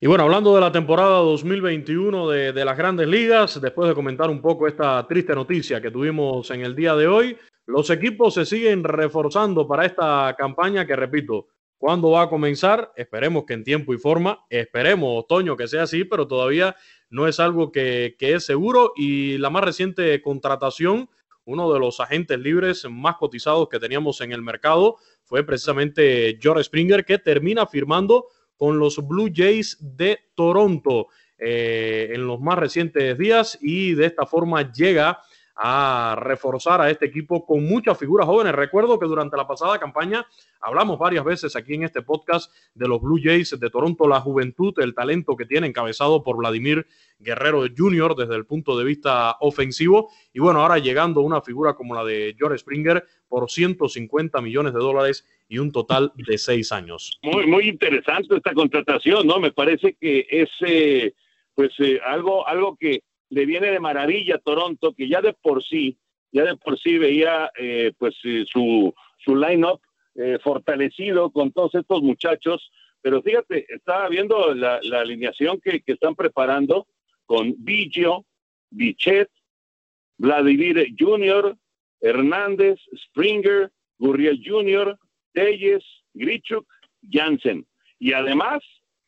Y 0.00 0.06
bueno, 0.06 0.22
hablando 0.22 0.54
de 0.54 0.60
la 0.60 0.70
temporada 0.70 1.18
2021 1.18 2.28
de, 2.28 2.52
de, 2.52 2.64
las 2.64 2.78
grandes 2.78 3.08
ligas, 3.08 3.60
después 3.60 3.88
de 3.88 3.96
comentar 3.96 4.30
un 4.30 4.40
poco 4.40 4.68
esta 4.68 5.04
triste 5.08 5.34
noticia 5.34 5.82
que 5.82 5.90
tuvimos 5.90 6.48
en 6.52 6.60
el 6.60 6.76
día 6.76 6.94
de 6.94 7.08
hoy, 7.08 7.36
los 7.66 7.90
equipos 7.90 8.34
se 8.34 8.46
siguen 8.46 8.84
reforzando 8.84 9.66
para 9.66 9.86
esta 9.86 10.36
campaña 10.38 10.86
que, 10.86 10.94
repito, 10.94 11.48
¿cuándo 11.78 12.12
va 12.12 12.22
a 12.22 12.28
comenzar? 12.28 12.92
Esperemos 12.94 13.42
que 13.44 13.54
en 13.54 13.64
tiempo 13.64 13.92
y 13.92 13.98
forma, 13.98 14.46
esperemos 14.48 15.24
otoño 15.24 15.56
que 15.56 15.66
sea 15.66 15.82
así, 15.82 16.04
pero 16.04 16.28
todavía 16.28 16.76
no 17.10 17.26
es 17.26 17.40
algo 17.40 17.72
que, 17.72 18.14
que 18.20 18.34
es 18.34 18.46
seguro 18.46 18.92
y 18.94 19.36
la 19.38 19.50
más 19.50 19.64
reciente 19.64 20.22
contratación, 20.22 21.10
uno 21.44 21.72
de 21.72 21.80
los 21.80 21.98
agentes 21.98 22.38
libres 22.38 22.86
más 22.88 23.16
cotizados 23.16 23.68
que 23.68 23.80
teníamos 23.80 24.20
en 24.20 24.30
el 24.30 24.42
mercado, 24.42 24.98
fue 25.24 25.42
precisamente 25.44 26.38
George 26.40 26.62
Springer, 26.62 27.04
que 27.04 27.18
termina 27.18 27.66
firmando 27.66 28.26
con 28.58 28.78
los 28.78 29.06
Blue 29.06 29.30
Jays 29.34 29.78
de 29.80 30.18
Toronto 30.34 31.06
eh, 31.38 32.10
en 32.12 32.26
los 32.26 32.40
más 32.40 32.58
recientes 32.58 33.16
días 33.16 33.56
y 33.62 33.94
de 33.94 34.06
esta 34.06 34.26
forma 34.26 34.72
llega 34.72 35.22
a 35.60 36.14
reforzar 36.16 36.80
a 36.80 36.88
este 36.88 37.06
equipo 37.06 37.44
con 37.44 37.64
muchas 37.64 37.98
figuras 37.98 38.26
jóvenes. 38.26 38.54
Recuerdo 38.54 38.96
que 38.96 39.06
durante 39.06 39.36
la 39.36 39.48
pasada 39.48 39.78
campaña 39.78 40.24
hablamos 40.60 41.00
varias 41.00 41.24
veces 41.24 41.56
aquí 41.56 41.74
en 41.74 41.82
este 41.82 42.02
podcast 42.02 42.52
de 42.74 42.86
los 42.86 43.02
Blue 43.02 43.18
Jays 43.20 43.58
de 43.58 43.68
Toronto, 43.68 44.06
la 44.06 44.20
juventud, 44.20 44.72
el 44.78 44.94
talento 44.94 45.36
que 45.36 45.46
tiene 45.46 45.66
encabezado 45.66 46.22
por 46.22 46.36
Vladimir 46.36 46.86
Guerrero 47.18 47.64
Jr. 47.76 48.14
desde 48.14 48.36
el 48.36 48.46
punto 48.46 48.78
de 48.78 48.84
vista 48.84 49.36
ofensivo. 49.40 50.12
Y 50.32 50.38
bueno, 50.38 50.60
ahora 50.60 50.78
llegando 50.78 51.22
una 51.22 51.42
figura 51.42 51.74
como 51.74 51.92
la 51.92 52.04
de 52.04 52.36
George 52.38 52.58
Springer 52.58 53.04
por 53.26 53.50
150 53.50 54.40
millones 54.40 54.72
de 54.72 54.78
dólares 54.78 55.26
y 55.48 55.58
un 55.58 55.72
total 55.72 56.12
de 56.14 56.38
seis 56.38 56.70
años. 56.70 57.18
Muy, 57.22 57.48
muy 57.48 57.68
interesante 57.68 58.36
esta 58.36 58.54
contratación, 58.54 59.26
¿no? 59.26 59.40
Me 59.40 59.50
parece 59.50 59.96
que 60.00 60.24
es 60.30 60.50
eh, 60.60 61.14
pues 61.56 61.72
eh, 61.80 61.98
algo, 62.06 62.46
algo 62.46 62.76
que 62.78 63.00
le 63.30 63.46
viene 63.46 63.70
de 63.70 63.80
maravilla 63.80 64.36
a 64.36 64.40
Toronto, 64.40 64.94
que 64.94 65.08
ya 65.08 65.20
de 65.20 65.32
por 65.34 65.62
sí, 65.62 65.98
ya 66.32 66.44
de 66.44 66.56
por 66.56 66.78
sí 66.78 66.98
veía 66.98 67.50
eh, 67.58 67.92
pues 67.98 68.14
eh, 68.24 68.44
su, 68.50 68.94
su 69.18 69.36
line-up 69.36 69.80
eh, 70.14 70.38
fortalecido 70.42 71.30
con 71.30 71.52
todos 71.52 71.74
estos 71.74 72.02
muchachos, 72.02 72.70
pero 73.00 73.22
fíjate, 73.22 73.66
estaba 73.68 74.08
viendo 74.08 74.54
la, 74.54 74.80
la 74.82 75.00
alineación 75.00 75.60
que, 75.60 75.80
que, 75.80 75.92
están 75.92 76.16
preparando 76.16 76.86
con 77.26 77.54
Biggio, 77.58 78.24
Bichet, 78.70 79.30
Vladimir 80.16 80.88
Jr., 80.98 81.56
Hernández, 82.00 82.80
Springer, 82.96 83.70
Gurriel 83.98 84.42
Jr., 84.44 84.98
Telles, 85.32 85.84
Grichuk, 86.14 86.66
Jansen. 87.08 87.66
Y 88.00 88.12
además 88.12 88.60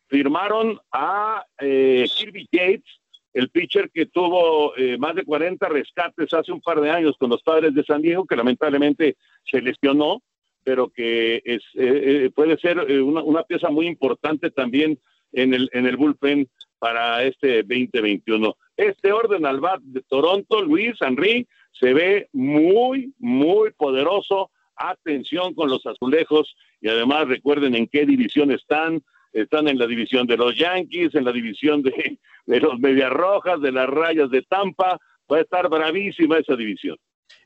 firmaron 0.09 0.79
a 0.93 1.45
Kirby 1.59 2.49
Gates, 2.53 3.00
el 3.33 3.49
pitcher 3.51 3.91
que 3.91 4.07
tuvo 4.07 4.77
eh, 4.77 4.99
más 4.99 5.15
de 5.15 5.25
40 5.25 5.69
rescates 5.69 6.33
hace 6.33 6.53
un 6.53 6.61
par 6.61 6.81
de 6.81 6.91
años 6.91 7.17
con 7.19 7.31
los 7.31 7.43
padres 7.43 7.75
de 7.75 7.85
San 7.85 8.03
Diego, 8.03 8.27
que 8.27 8.37
lamentablemente 8.37 9.17
se 9.45 9.61
lesionó, 9.61 10.23
pero 10.65 10.89
que 10.89 11.37
eh, 11.37 11.61
eh 11.75 12.31
puede 12.35 12.59
ser 12.59 12.85
eh, 12.89 13.01
una, 13.01 13.43
pieza 13.45 13.71
muy 13.71 13.87
importante 13.87 14.51
también 14.51 14.99
en 15.33 15.55
el, 15.55 15.71
en 15.73 15.87
el 15.87 15.97
bullpen 15.97 16.49
para 16.79 17.23
este 17.23 17.63
2021. 17.63 18.57
Este 18.77 19.13
orden 19.13 19.47
al 19.47 19.61
bat 19.61 19.81
de 19.83 20.03
Toronto, 20.03 20.63
Luis 20.63 20.95
Henry, 21.01 21.47
se 21.73 21.95
ve 21.95 22.29
muy, 22.33 23.13
muy 23.19 23.71
poderoso. 23.73 24.51
Atención 24.75 25.55
con 25.55 25.69
los 25.69 25.85
azulejos 25.85 26.57
y 26.81 26.89
además 26.89 27.29
recuerden 27.29 27.75
en 27.75 27.87
qué 27.87 28.07
división 28.07 28.51
están 28.51 29.03
están 29.33 29.69
en 29.69 29.79
la 29.79 29.87
división 29.87 30.27
de 30.27 30.37
los 30.37 30.57
Yankees, 30.57 31.15
en 31.15 31.25
la 31.25 31.33
división 31.33 31.83
de, 31.83 32.19
de 32.47 32.61
los 32.61 32.79
Medias 32.79 33.11
Rojas, 33.11 33.61
de 33.61 33.73
las 33.73 33.89
Rayas 33.89 34.31
de 34.31 34.43
Tampa. 34.43 34.99
Va 35.31 35.37
a 35.37 35.41
estar 35.41 35.69
bravísima 35.69 36.39
esa 36.39 36.57
división. 36.57 36.97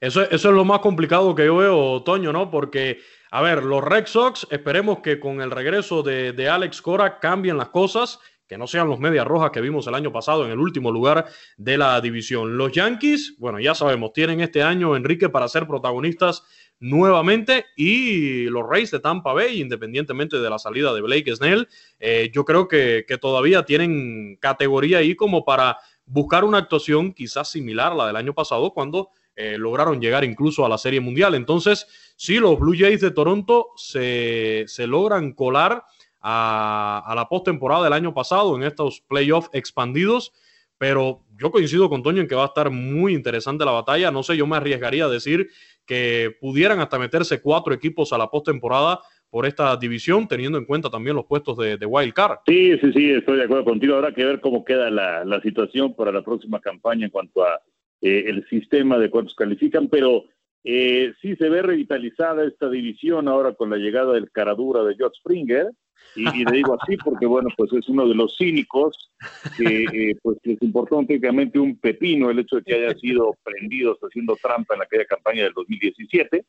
Eso, 0.01 0.23
eso 0.23 0.49
es 0.49 0.55
lo 0.55 0.65
más 0.65 0.81
complicado 0.81 1.35
que 1.35 1.45
yo 1.45 1.57
veo, 1.57 2.03
Toño, 2.03 2.33
¿no? 2.33 2.51
Porque, 2.51 2.99
a 3.31 3.43
ver, 3.43 3.63
los 3.63 3.85
Red 3.85 4.07
Sox, 4.07 4.47
esperemos 4.51 5.01
que 5.01 5.21
con 5.21 5.41
el 5.41 5.51
regreso 5.51 6.03
de, 6.03 6.33
de 6.33 6.49
Alex 6.49 6.81
Cora 6.81 7.19
cambien 7.19 7.59
las 7.59 7.69
cosas, 7.69 8.19
que 8.47 8.59
no 8.59 8.67
sean 8.67 8.89
los 8.89 8.99
Medias 8.99 9.27
Rojas 9.27 9.51
que 9.51 9.61
vimos 9.61 9.87
el 9.87 9.95
año 9.95 10.13
pasado 10.13 10.45
en 10.45 10.53
el 10.53 10.59
último 10.59 10.91
lugar 10.91 11.27
de 11.57 11.79
la 11.79 12.01
división. 12.01 12.57
Los 12.57 12.73
Yankees, 12.73 13.37
bueno, 13.39 13.61
ya 13.61 13.75
sabemos, 13.75 14.13
tienen 14.13 14.41
este 14.41 14.63
año, 14.63 14.97
Enrique, 14.97 15.29
para 15.29 15.49
ser 15.49 15.67
protagonistas 15.67 16.47
nuevamente 16.81 17.67
y 17.77 18.45
los 18.45 18.69
Rays 18.69 18.91
de 18.91 19.01
Tampa 19.01 19.33
Bay, 19.33 19.61
independientemente 19.61 20.39
de 20.39 20.51
la 20.51 20.59
salida 20.59 20.93
de 20.93 21.01
Blake 21.01 21.35
Snell, 21.35 21.69
eh, 21.99 22.31
yo 22.33 22.45
creo 22.45 22.69
que, 22.69 23.05
que, 23.07 23.19
todavía 23.19 23.65
tienen 23.65 24.37
categoría 24.41 24.99
ahí 24.99 25.15
como 25.15 25.45
para 25.45 25.79
buscar 26.07 26.45
una 26.45 26.59
actuación 26.59 27.13
quizás 27.13 27.51
similar 27.51 27.93
a 27.93 27.95
la 27.95 28.07
del 28.09 28.17
año 28.17 28.35
pasado 28.35 28.73
cuando 28.73 29.11
eh, 29.37 29.59
lograron 29.59 30.01
llegar 30.01 30.25
incluso 30.25 30.65
a 30.65 30.69
la 30.69 30.79
Serie 30.79 31.01
Mundial. 31.01 31.35
Entonces, 31.35 31.87
sí, 32.17 32.39
los 32.39 32.59
Blue 32.59 32.77
Jays 32.79 33.01
de 33.01 33.11
Toronto 33.11 33.69
se, 33.77 34.65
se 34.67 34.87
logran 34.87 35.33
colar 35.33 35.85
a, 36.21 37.03
a 37.07 37.15
la 37.15 37.29
postemporada 37.29 37.85
del 37.85 37.93
año 37.93 38.15
pasado 38.15 38.57
en 38.57 38.63
estos 38.63 39.01
playoffs 39.01 39.51
expandidos 39.53 40.33
pero 40.79 41.23
yo 41.39 41.51
coincido 41.51 41.89
con 41.89 42.03
Toño 42.03 42.21
en 42.21 42.29
que 42.29 42.35
va 42.35 42.43
a 42.43 42.49
estar 42.49 42.71
muy 42.71 43.15
interesante 43.15 43.65
la 43.65 43.71
batalla. 43.71 44.11
No 44.11 44.23
sé, 44.23 44.37
yo 44.37 44.47
me 44.47 44.57
arriesgaría 44.57 45.05
a 45.05 45.09
decir 45.09 45.49
que 45.87 46.35
pudieran 46.41 46.81
hasta 46.81 46.99
meterse 46.99 47.41
cuatro 47.41 47.75
equipos 47.75 48.13
a 48.13 48.19
la 48.19 48.29
postemporada 48.29 49.01
por 49.35 49.47
esta 49.47 49.77
división, 49.77 50.29
teniendo 50.29 50.59
en 50.59 50.65
cuenta 50.65 50.89
también 50.89 51.17
los 51.17 51.27
puestos 51.27 51.59
de, 51.59 51.77
de, 51.77 51.87
Wild 51.87 52.13
Card. 52.13 52.39
Sí, 52.47 52.79
sí, 52.79 52.93
sí, 52.93 53.11
estoy 53.11 53.39
de 53.39 53.45
acuerdo 53.45 53.65
contigo. 53.65 53.97
Habrá 53.97 54.15
que 54.15 54.25
ver 54.25 54.41
cómo 54.41 54.65
queda 54.65 54.91
la, 54.91 55.41
situación 55.43 55.95
para 55.95 56.13
la 56.13 56.23
próxima 56.23 56.61
campaña 56.61 57.07
en 57.07 57.11
cuanto 57.11 57.45
a 57.45 57.61
eh, 58.01 58.25
el 58.29 58.47
sistema 58.49 58.97
de 58.97 59.11
cuántos 59.11 59.35
califican, 59.35 59.89
pero 59.89 60.27
eh, 60.63 61.13
sí 61.21 61.35
se 61.35 61.49
ve 61.49 61.63
revitalizada 61.63 62.45
esta 62.45 62.71
división 62.71 63.27
ahora 63.27 63.55
con 63.55 63.71
la 63.71 63.77
llegada 63.77 64.13
del 64.13 64.31
caradura 64.31 64.85
de 64.85 64.95
George 64.95 65.19
Springer. 65.19 65.71
Y, 66.17 66.45
le 66.45 66.53
digo 66.53 66.77
así 66.81 66.97
porque, 66.97 67.27
bueno, 67.27 67.49
pues 67.57 67.73
es 67.73 67.89
uno 67.89 68.07
de 68.07 68.15
los 68.15 68.37
cínicos 68.37 69.11
que 69.57 69.85
eh, 69.85 70.17
pues 70.23 70.39
les 70.45 70.61
importó 70.63 70.99
técnicamente 70.99 71.59
un 71.59 71.77
pepino 71.79 72.31
el 72.31 72.39
hecho 72.39 72.57
de 72.57 72.63
que 72.63 72.75
haya 72.75 72.95
sido 72.99 73.37
prendidos 73.43 73.99
haciendo 73.99 74.37
trampa 74.41 74.75
en 74.75 74.83
aquella 74.83 75.05
campaña 75.07 75.45
del 75.45 75.53
2017. 75.55 76.45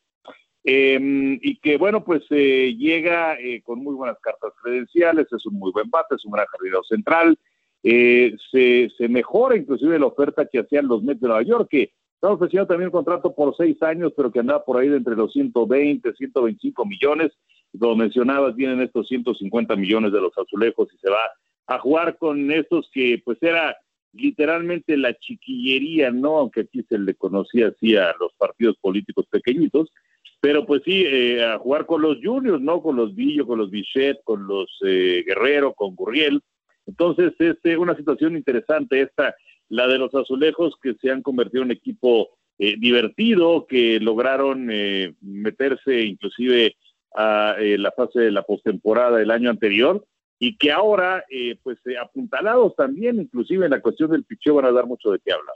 Eh, 0.68 1.38
y 1.42 1.58
que, 1.60 1.78
bueno, 1.78 2.04
pues 2.04 2.24
eh, 2.32 2.76
llega 2.76 3.40
eh, 3.40 3.62
con 3.64 3.84
muy 3.84 3.94
buenas 3.94 4.18
cartas 4.20 4.52
credenciales, 4.62 5.28
es 5.32 5.46
un 5.46 5.60
muy 5.60 5.72
buen 5.72 5.92
bate, 5.92 6.16
es 6.16 6.26
un 6.26 6.32
gran 6.32 6.48
jardinero 6.48 6.84
central. 6.84 7.38
Eh, 7.84 8.36
se, 8.52 8.90
se 8.98 9.08
mejora 9.08 9.56
inclusive 9.56 10.00
la 10.00 10.08
oferta 10.08 10.48
que 10.48 10.60
hacían 10.60 10.88
los 10.88 11.04
Mets 11.04 11.22
de 11.22 11.28
Nueva 11.28 11.44
York, 11.44 11.68
que 11.70 11.92
están 12.16 12.32
ofreciendo 12.32 12.66
también 12.66 12.88
un 12.88 12.94
contrato 12.94 13.36
por 13.36 13.56
seis 13.56 13.80
años, 13.84 14.12
pero 14.18 14.32
que 14.32 14.40
andaba 14.40 14.66
por 14.66 14.78
ahí 14.78 14.90
de 14.90 14.98
entre 14.98 15.16
los 15.16 15.32
120, 15.34 16.14
125 16.14 16.86
millones 16.86 17.32
como 17.80 17.96
mencionabas, 17.96 18.56
vienen 18.56 18.82
estos 18.82 19.08
150 19.08 19.76
millones 19.76 20.12
de 20.12 20.22
los 20.22 20.38
azulejos 20.38 20.88
y 20.94 20.98
se 20.98 21.10
va 21.10 21.32
a 21.68 21.80
jugar 21.80 22.18
con 22.18 22.52
estos 22.52 22.90
que 22.94 23.22
pues 23.24 23.38
era 23.42 23.76
literalmente 24.14 24.96
la 24.98 25.14
chiquillería, 25.16 26.12
¿no? 26.12 26.38
Aunque 26.38 26.62
aquí 26.62 26.84
se 26.88 26.98
le 26.98 27.16
conocía 27.16 27.68
así 27.68 27.96
a 27.96 28.14
los 28.20 28.34
partidos 28.38 28.78
políticos 28.80 29.26
pequeñitos, 29.30 29.92
pero 30.40 30.66
pues 30.66 30.84
sí, 30.86 31.04
eh, 31.06 31.44
a 31.44 31.58
jugar 31.58 31.86
con 31.86 32.02
los 32.02 32.20
juniors, 32.24 32.62
¿no? 32.62 32.82
Con 32.82 32.96
los 32.96 33.16
Villo, 33.16 33.46
con 33.46 33.58
los 33.58 33.72
Bichet, 33.72 34.20
con 34.24 34.48
los 34.48 34.70
eh, 34.86 35.24
Guerrero, 35.26 35.74
con 35.74 35.96
Gurriel. 35.96 36.42
Entonces 36.86 37.34
es 37.40 37.58
eh, 37.64 37.78
una 37.78 37.96
situación 37.96 38.38
interesante 38.38 39.02
esta, 39.02 39.36
la 39.70 39.88
de 39.88 39.98
los 39.98 40.14
azulejos 40.14 40.76
que 40.82 40.94
se 41.02 41.10
han 41.10 41.22
convertido 41.22 41.64
en 41.64 41.72
equipo 41.72 42.30
eh, 42.58 42.76
divertido, 42.78 43.66
que 43.68 44.00
lograron 44.00 44.70
eh, 44.72 45.14
meterse 45.20 46.04
inclusive 46.04 46.78
a 47.16 47.56
eh, 47.60 47.78
la 47.78 47.92
fase 47.92 48.20
de 48.20 48.32
la 48.32 48.44
postemporada 48.44 49.18
del 49.18 49.32
año 49.32 49.50
anterior 49.50 50.06
y 50.40 50.58
que 50.58 50.72
ahora, 50.72 51.24
eh, 51.30 51.58
pues 51.64 51.78
eh, 51.86 51.98
apuntalados 51.98 52.76
también, 52.76 53.20
inclusive 53.20 53.66
en 53.66 53.72
la 53.72 53.82
cuestión 53.82 54.12
del 54.12 54.26
picheo, 54.26 54.56
van 54.56 54.66
a 54.66 54.72
dar 54.72 54.86
mucho 54.86 55.12
de 55.12 55.20
qué 55.24 55.32
hablar. 55.32 55.56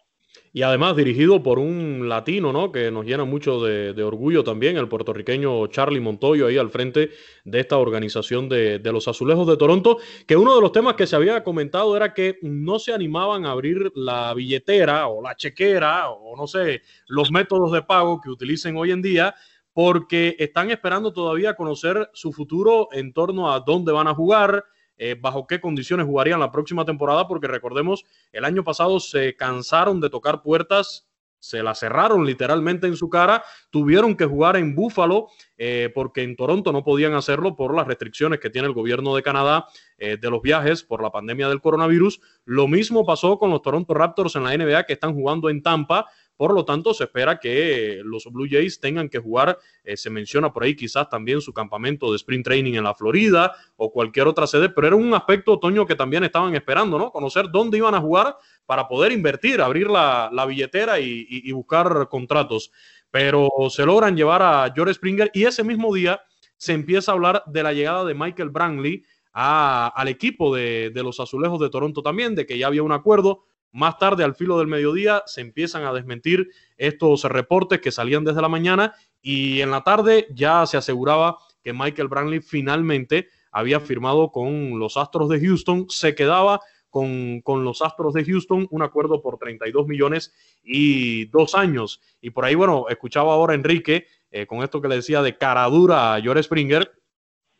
Y 0.51 0.61
además 0.61 0.95
dirigido 0.95 1.43
por 1.43 1.59
un 1.59 2.07
latino, 2.07 2.53
¿no? 2.53 2.71
Que 2.71 2.89
nos 2.89 3.05
llena 3.05 3.23
mucho 3.23 3.63
de, 3.63 4.03
orgullo 4.03 4.43
también, 4.43 4.77
el 4.77 4.87
puertorriqueño 4.87 5.67
Charlie 5.67 5.99
Montoyo 5.99 6.47
ahí 6.47 6.57
al 6.57 6.69
frente 6.69 7.11
de 7.45 7.59
esta 7.59 7.77
organización 7.77 8.49
de, 8.49 8.79
de, 8.79 8.91
los 8.91 9.07
Azulejos 9.07 9.47
de 9.47 9.57
Toronto, 9.57 9.97
que 10.27 10.37
uno 10.37 10.55
de 10.55 10.61
los 10.61 10.71
temas 10.71 10.95
que 10.95 11.07
se 11.07 11.15
había 11.15 11.43
comentado 11.43 11.95
era 11.95 12.13
que 12.13 12.39
no 12.41 12.79
se 12.79 12.93
animaban 12.93 13.45
a 13.45 13.51
abrir 13.51 13.91
la 13.95 14.33
billetera 14.33 15.07
o 15.07 15.21
la 15.21 15.35
chequera 15.35 16.09
o 16.09 16.35
no 16.35 16.47
sé, 16.47 16.81
los 17.07 17.31
métodos 17.31 17.71
de 17.71 17.83
pago 17.83 18.19
que 18.21 18.29
utilicen 18.29 18.75
hoy 18.77 18.91
en 18.91 19.01
día 19.01 19.35
porque 19.81 20.35
están 20.39 20.71
esperando 20.71 21.13
todavía 21.13 21.53
conocer 21.53 22.09
su 22.11 22.33
futuro 22.33 22.89
en 22.91 23.13
torno 23.13 23.49
a 23.49 23.61
dónde 23.61 23.93
van 23.93 24.09
a 24.09 24.13
jugar, 24.13 24.65
eh, 24.97 25.15
bajo 25.17 25.47
qué 25.47 25.61
condiciones 25.61 26.05
jugarían 26.05 26.41
la 26.41 26.51
próxima 26.51 26.83
temporada, 26.83 27.29
porque 27.29 27.47
recordemos, 27.47 28.03
el 28.33 28.43
año 28.43 28.61
pasado 28.65 28.99
se 28.99 29.37
cansaron 29.37 30.01
de 30.01 30.09
tocar 30.09 30.41
puertas, 30.41 31.07
se 31.39 31.63
la 31.63 31.73
cerraron 31.73 32.25
literalmente 32.25 32.87
en 32.87 32.97
su 32.97 33.09
cara, 33.09 33.41
tuvieron 33.69 34.17
que 34.17 34.25
jugar 34.25 34.57
en 34.57 34.75
Búfalo, 34.75 35.27
eh, 35.57 35.89
porque 35.95 36.23
en 36.23 36.35
Toronto 36.35 36.73
no 36.73 36.83
podían 36.83 37.13
hacerlo 37.13 37.55
por 37.55 37.73
las 37.73 37.87
restricciones 37.87 38.41
que 38.41 38.49
tiene 38.49 38.67
el 38.67 38.73
gobierno 38.73 39.15
de 39.15 39.23
Canadá 39.23 39.67
eh, 39.97 40.17
de 40.17 40.29
los 40.29 40.41
viajes 40.41 40.83
por 40.83 41.01
la 41.01 41.09
pandemia 41.09 41.47
del 41.47 41.61
coronavirus. 41.61 42.19
Lo 42.43 42.67
mismo 42.67 43.05
pasó 43.05 43.39
con 43.39 43.49
los 43.49 43.61
Toronto 43.61 43.93
Raptors 43.93 44.35
en 44.35 44.43
la 44.43 44.57
NBA 44.57 44.83
que 44.83 44.93
están 44.93 45.13
jugando 45.13 45.49
en 45.49 45.63
Tampa 45.63 46.07
por 46.39 46.53
lo 46.53 46.63
tanto, 46.63 46.93
se 46.93 47.03
espera 47.03 47.37
que 47.37 47.99
los 48.05 48.23
Blue 48.31 48.47
Jays 48.49 48.79
tengan 48.79 49.09
que 49.09 49.19
jugar, 49.19 49.59
eh, 49.83 49.97
se 49.97 50.09
menciona 50.09 50.53
por 50.53 50.63
ahí 50.63 50.73
quizás 50.73 51.09
también 51.09 51.41
su 51.41 51.51
campamento 51.51 52.11
de 52.11 52.15
sprint 52.15 52.45
training 52.45 52.75
en 52.75 52.85
la 52.85 52.95
Florida 52.95 53.53
o 53.75 53.91
cualquier 53.91 54.25
otra 54.25 54.47
sede, 54.47 54.69
pero 54.69 54.87
era 54.87 54.95
un 54.95 55.13
aspecto 55.13 55.51
otoño 55.51 55.85
que 55.85 55.95
también 55.95 56.23
estaban 56.23 56.55
esperando, 56.55 56.97
¿no? 56.97 57.11
Conocer 57.11 57.51
dónde 57.51 57.79
iban 57.79 57.93
a 57.93 57.99
jugar 57.99 58.37
para 58.65 58.87
poder 58.87 59.11
invertir, 59.11 59.59
abrir 59.59 59.89
la, 59.89 60.31
billetera 60.47 60.97
y, 61.01 61.51
buscar 61.51 62.07
contratos. 62.07 62.71
Pero 63.11 63.49
se 63.69 63.85
logran 63.85 64.15
llevar 64.15 64.41
a 64.41 64.71
George 64.73 64.93
Springer 64.93 65.29
y 65.33 65.43
ese 65.43 65.65
mismo 65.65 65.93
día 65.93 66.21
se 66.55 66.71
empieza 66.71 67.11
a 67.11 67.15
hablar 67.15 67.43
de 67.47 67.63
la 67.63 67.73
llegada 67.73 68.05
de 68.05 68.13
Michael 68.13 68.49
Brantley 68.49 69.03
al 69.33 70.07
equipo 70.07 70.55
de, 70.55 70.89
de, 70.93 71.03
los 71.03 71.19
Azulejos 71.19 71.59
de 71.59 71.69
Toronto 71.69 72.01
también, 72.01 72.33
de 72.33 72.45
que 72.45 72.57
ya 72.57 72.67
había 72.67 72.83
un 72.83 72.93
acuerdo. 72.93 73.43
Más 73.71 73.97
tarde, 73.97 74.23
al 74.23 74.35
filo 74.35 74.57
del 74.57 74.67
mediodía, 74.67 75.23
se 75.25 75.41
empiezan 75.41 75.83
a 75.83 75.93
desmentir 75.93 76.49
estos 76.77 77.23
reportes 77.25 77.81
que 77.81 77.91
salían 77.91 78.23
desde 78.23 78.41
la 78.41 78.49
mañana 78.49 78.93
y 79.21 79.61
en 79.61 79.71
la 79.71 79.83
tarde 79.83 80.27
ya 80.33 80.65
se 80.65 80.77
aseguraba 80.77 81.37
que 81.63 81.73
Michael 81.73 82.07
Brantley 82.07 82.41
finalmente 82.41 83.29
había 83.51 83.79
firmado 83.79 84.31
con 84.31 84.79
los 84.79 84.97
Astros 84.97 85.29
de 85.29 85.39
Houston, 85.39 85.85
se 85.89 86.15
quedaba 86.15 86.59
con, 86.89 87.43
los 87.45 87.81
Astros 87.81 88.13
de 88.13 88.25
Houston 88.25 88.67
un 88.71 88.81
acuerdo 88.81 89.21
por 89.21 89.37
32 89.37 89.87
millones 89.87 90.33
y 90.63 91.25
dos 91.25 91.55
años. 91.55 92.01
Y 92.21 92.31
por 92.31 92.45
ahí, 92.45 92.55
bueno, 92.55 92.85
escuchaba 92.89 93.33
ahora 93.33 93.53
Enrique 93.53 94.07
eh, 94.31 94.45
con 94.45 94.63
esto 94.63 94.81
que 94.81 94.87
le 94.87 94.95
decía 94.95 95.21
de 95.21 95.37
cara 95.37 95.65
dura 95.65 96.15
a 96.15 96.21
George 96.21 96.43
Springer, 96.43 96.91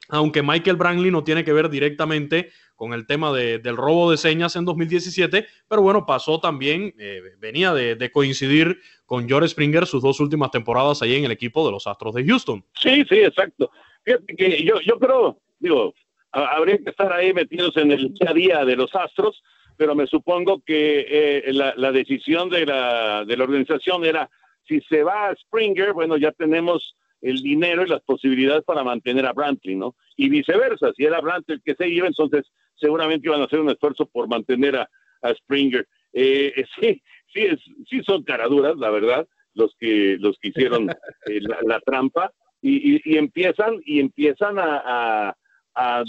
aunque 0.09 0.43
Michael 0.43 0.75
Brantley 0.75 1.11
no 1.11 1.23
tiene 1.23 1.43
que 1.43 1.53
ver 1.53 1.69
directamente 1.69 2.49
con 2.75 2.93
el 2.93 3.05
tema 3.05 3.33
del 3.33 3.75
robo 3.75 4.09
de 4.09 4.17
señas 4.17 4.55
en 4.55 4.65
2017, 4.65 5.45
pero 5.67 5.81
bueno, 5.81 6.05
pasó 6.05 6.39
también, 6.39 6.93
eh, 6.97 7.21
venía 7.37 7.73
de, 7.73 8.11
coincidir 8.11 8.79
con 9.05 9.27
George 9.27 9.49
Springer 9.49 9.85
sus 9.85 10.01
dos 10.01 10.19
últimas 10.19 10.49
temporadas 10.51 11.01
ahí 11.01 11.15
en 11.15 11.25
el 11.25 11.31
equipo 11.31 11.65
de 11.65 11.73
los 11.73 11.87
Astros 11.87 12.15
de 12.15 12.25
Houston. 12.25 12.63
Sí, 12.73 13.03
sí, 13.09 13.19
exacto. 13.19 13.69
Fíjate 14.03 14.35
que 14.35 14.63
yo, 14.63 14.79
yo 14.81 14.97
creo, 14.97 15.37
digo, 15.59 15.93
habría 16.31 16.77
que 16.77 16.89
estar 16.89 17.11
ahí 17.11 17.33
metidos 17.33 17.75
en 17.77 17.91
el 17.91 18.13
día 18.13 18.29
a 18.29 18.33
día 18.33 18.65
de 18.65 18.75
los 18.77 18.95
Astros, 18.95 19.43
pero 19.75 19.93
me 19.93 20.07
supongo 20.07 20.61
que 20.65 21.05
eh, 21.09 21.53
la, 21.53 21.91
decisión 21.91 22.49
de 22.49 22.65
la, 22.65 23.25
de 23.25 23.37
la 23.37 23.43
organización 23.43 24.05
era, 24.05 24.29
si 24.67 24.79
se 24.81 25.03
va 25.03 25.27
a 25.27 25.35
Springer, 25.35 25.93
bueno, 25.93 26.17
ya 26.17 26.31
tenemos 26.31 26.95
el 27.21 27.41
dinero 27.41 27.83
y 27.83 27.89
las 27.89 28.01
posibilidades 28.01 28.63
para 28.63 28.83
mantener 28.83 29.25
a 29.25 29.33
Brantley, 29.33 29.75
¿no? 29.75 29.95
Y 30.15 30.29
viceversa, 30.29 30.91
si 30.95 31.05
era 31.05 31.21
Brantley 31.21 31.57
el 31.57 31.63
que 31.63 31.75
se 31.75 31.87
iba, 31.89 32.07
entonces 32.07 32.45
seguramente 32.75 33.27
iban 33.27 33.41
a 33.41 33.45
hacer 33.45 33.59
un 33.59 33.69
esfuerzo 33.69 34.05
por 34.05 34.27
mantener 34.27 34.75
a, 34.77 34.89
Springer. 35.35 35.85
Eh, 36.13 36.53
eh, 36.55 36.65
sí, 36.79 37.01
sí, 37.33 37.47
sí 37.89 38.01
son 38.03 38.23
caraduras, 38.23 38.77
la 38.77 38.89
verdad, 38.89 39.27
los 39.53 39.75
que 39.77 40.17
los 40.19 40.37
que 40.39 40.49
hicieron 40.49 40.89
eh, 41.27 41.41
la, 41.41 41.79
trampa 41.81 42.31
y, 42.61 43.17
empiezan 43.17 43.81
y 43.85 43.99
empiezan 43.99 44.55
a, 44.59 45.35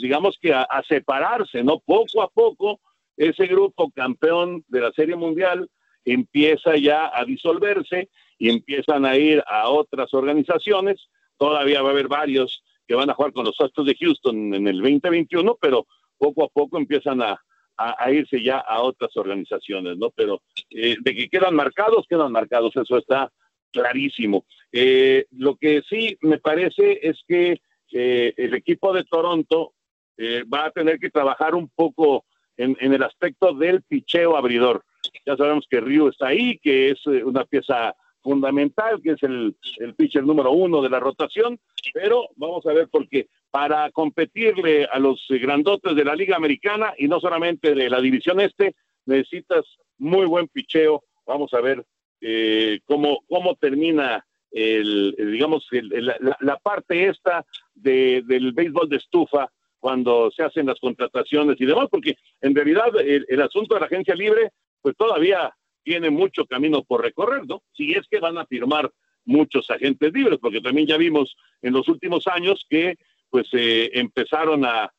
digamos 0.00 0.38
que 0.40 0.52
a, 0.52 0.66
separarse, 0.88 1.64
¿no? 1.64 1.80
Poco 1.80 2.22
a 2.22 2.28
poco 2.28 2.80
ese 3.16 3.46
grupo 3.46 3.90
campeón 3.90 4.64
de 4.68 4.80
la 4.80 4.92
Serie 4.92 5.16
Mundial 5.16 5.68
empieza 6.04 6.76
ya 6.76 7.10
a 7.12 7.24
disolverse 7.24 8.08
y 8.40 8.48
empiezan 8.48 9.04
a 9.04 9.16
ir 9.16 9.44
a 9.46 9.68
otras 9.68 10.12
organizaciones. 10.14 11.08
Todavía 11.36 11.82
va 11.82 11.90
a 11.90 11.92
haber 11.92 12.08
varios 12.08 12.64
que 12.88 12.94
van 12.94 13.10
a 13.10 13.14
jugar 13.14 13.32
con 13.32 13.44
los 13.44 13.60
Astros 13.60 13.86
de 13.86 13.94
Houston 13.94 14.54
en 14.54 14.66
el 14.66 14.78
2021, 14.78 15.58
pero 15.60 15.86
poco 16.18 16.44
a 16.44 16.48
poco 16.48 16.78
empiezan 16.78 17.22
a, 17.22 17.38
irse 18.10 18.42
ya 18.42 18.58
a 18.58 18.80
otras 18.80 19.16
organizaciones, 19.16 19.96
¿no? 19.96 20.10
Pero 20.10 20.42
eh, 20.70 20.96
de 21.00 21.14
que 21.14 21.28
quedan 21.28 21.54
marcados, 21.54 22.06
quedan 22.08 22.32
marcados, 22.32 22.76
eso 22.76 22.98
está 22.98 23.30
clarísimo. 23.72 24.44
Eh, 24.72 25.26
lo 25.30 25.56
que 25.56 25.82
sí 25.88 26.18
me 26.20 26.38
parece 26.38 26.98
es 27.02 27.22
que 27.26 27.60
eh, 27.92 28.34
el 28.36 28.54
equipo 28.54 28.92
de 28.92 29.04
Toronto 29.04 29.74
va 30.52 30.66
a 30.66 30.70
tener 30.70 30.98
que 30.98 31.08
trabajar 31.08 31.54
un 31.54 31.70
poco 31.70 32.26
en, 32.58 32.76
en, 32.80 32.92
el 32.92 33.02
aspecto 33.02 33.54
del 33.54 33.80
picheo 33.82 34.36
abridor. 34.36 34.84
Ya 35.24 35.34
sabemos 35.34 35.66
que 35.70 35.80
Ryu 35.80 36.08
está 36.08 36.26
ahí, 36.26 36.58
que 36.58 36.90
es 36.90 37.06
una 37.06 37.46
pieza 37.46 37.96
fundamental, 38.22 39.00
que 39.02 39.12
es 39.12 39.22
el, 39.22 39.56
el 39.78 39.94
pitcher 39.94 40.24
número 40.24 40.52
uno 40.52 40.82
de 40.82 40.90
la 40.90 41.00
rotación, 41.00 41.58
pero 41.92 42.28
vamos 42.36 42.64
a 42.66 42.72
ver 42.72 42.88
porque 42.90 43.28
para 43.50 43.90
competirle 43.90 44.84
a 44.84 44.98
los 44.98 45.26
grandotes 45.28 45.96
de 45.96 46.04
la 46.04 46.14
Liga 46.14 46.36
Americana 46.36 46.94
y 46.98 47.08
no 47.08 47.20
solamente 47.20 47.74
de 47.74 47.90
la 47.90 48.00
División 48.00 48.40
Este, 48.40 48.74
necesitas 49.06 49.64
muy 49.98 50.26
buen 50.26 50.48
picheo. 50.48 51.04
Vamos 51.26 51.52
a 51.54 51.60
ver 51.60 51.84
eh, 52.20 52.80
cómo, 52.84 53.20
cómo 53.28 53.56
termina 53.56 54.24
el, 54.50 55.14
digamos, 55.16 55.66
la, 55.70 56.56
parte 56.58 57.06
esta 57.06 57.44
de, 57.74 58.22
del 58.26 58.52
béisbol 58.52 58.88
de 58.88 58.96
estufa 58.96 59.50
cuando 59.78 60.30
se 60.30 60.42
hacen 60.42 60.66
las 60.66 60.78
contrataciones 60.78 61.56
y 61.60 61.66
demás, 61.66 61.88
porque 61.90 62.16
en 62.40 62.54
realidad 62.54 62.88
el, 63.00 63.24
el 63.28 63.42
asunto 63.42 63.74
de 63.74 63.80
la 63.80 63.86
agencia 63.86 64.14
libre, 64.14 64.50
pues 64.82 64.96
todavía 64.96 65.54
tiene 65.82 66.10
mucho 66.10 66.46
camino 66.46 66.82
por 66.82 67.02
recorrer, 67.02 67.46
¿no? 67.46 67.62
Si 67.72 67.92
es 67.92 68.06
que 68.08 68.20
van 68.20 68.38
a 68.38 68.46
firmar 68.46 68.90
muchos 69.24 69.70
agentes 69.70 70.12
libres, 70.12 70.38
porque 70.40 70.60
también 70.60 70.86
ya 70.86 70.96
vimos 70.96 71.36
en 71.62 71.72
los 71.72 71.88
últimos 71.88 72.26
años 72.26 72.64
que 72.68 72.96
pues 73.30 73.48
eh, 73.52 73.90
empezaron 73.94 74.64
a, 74.64 74.92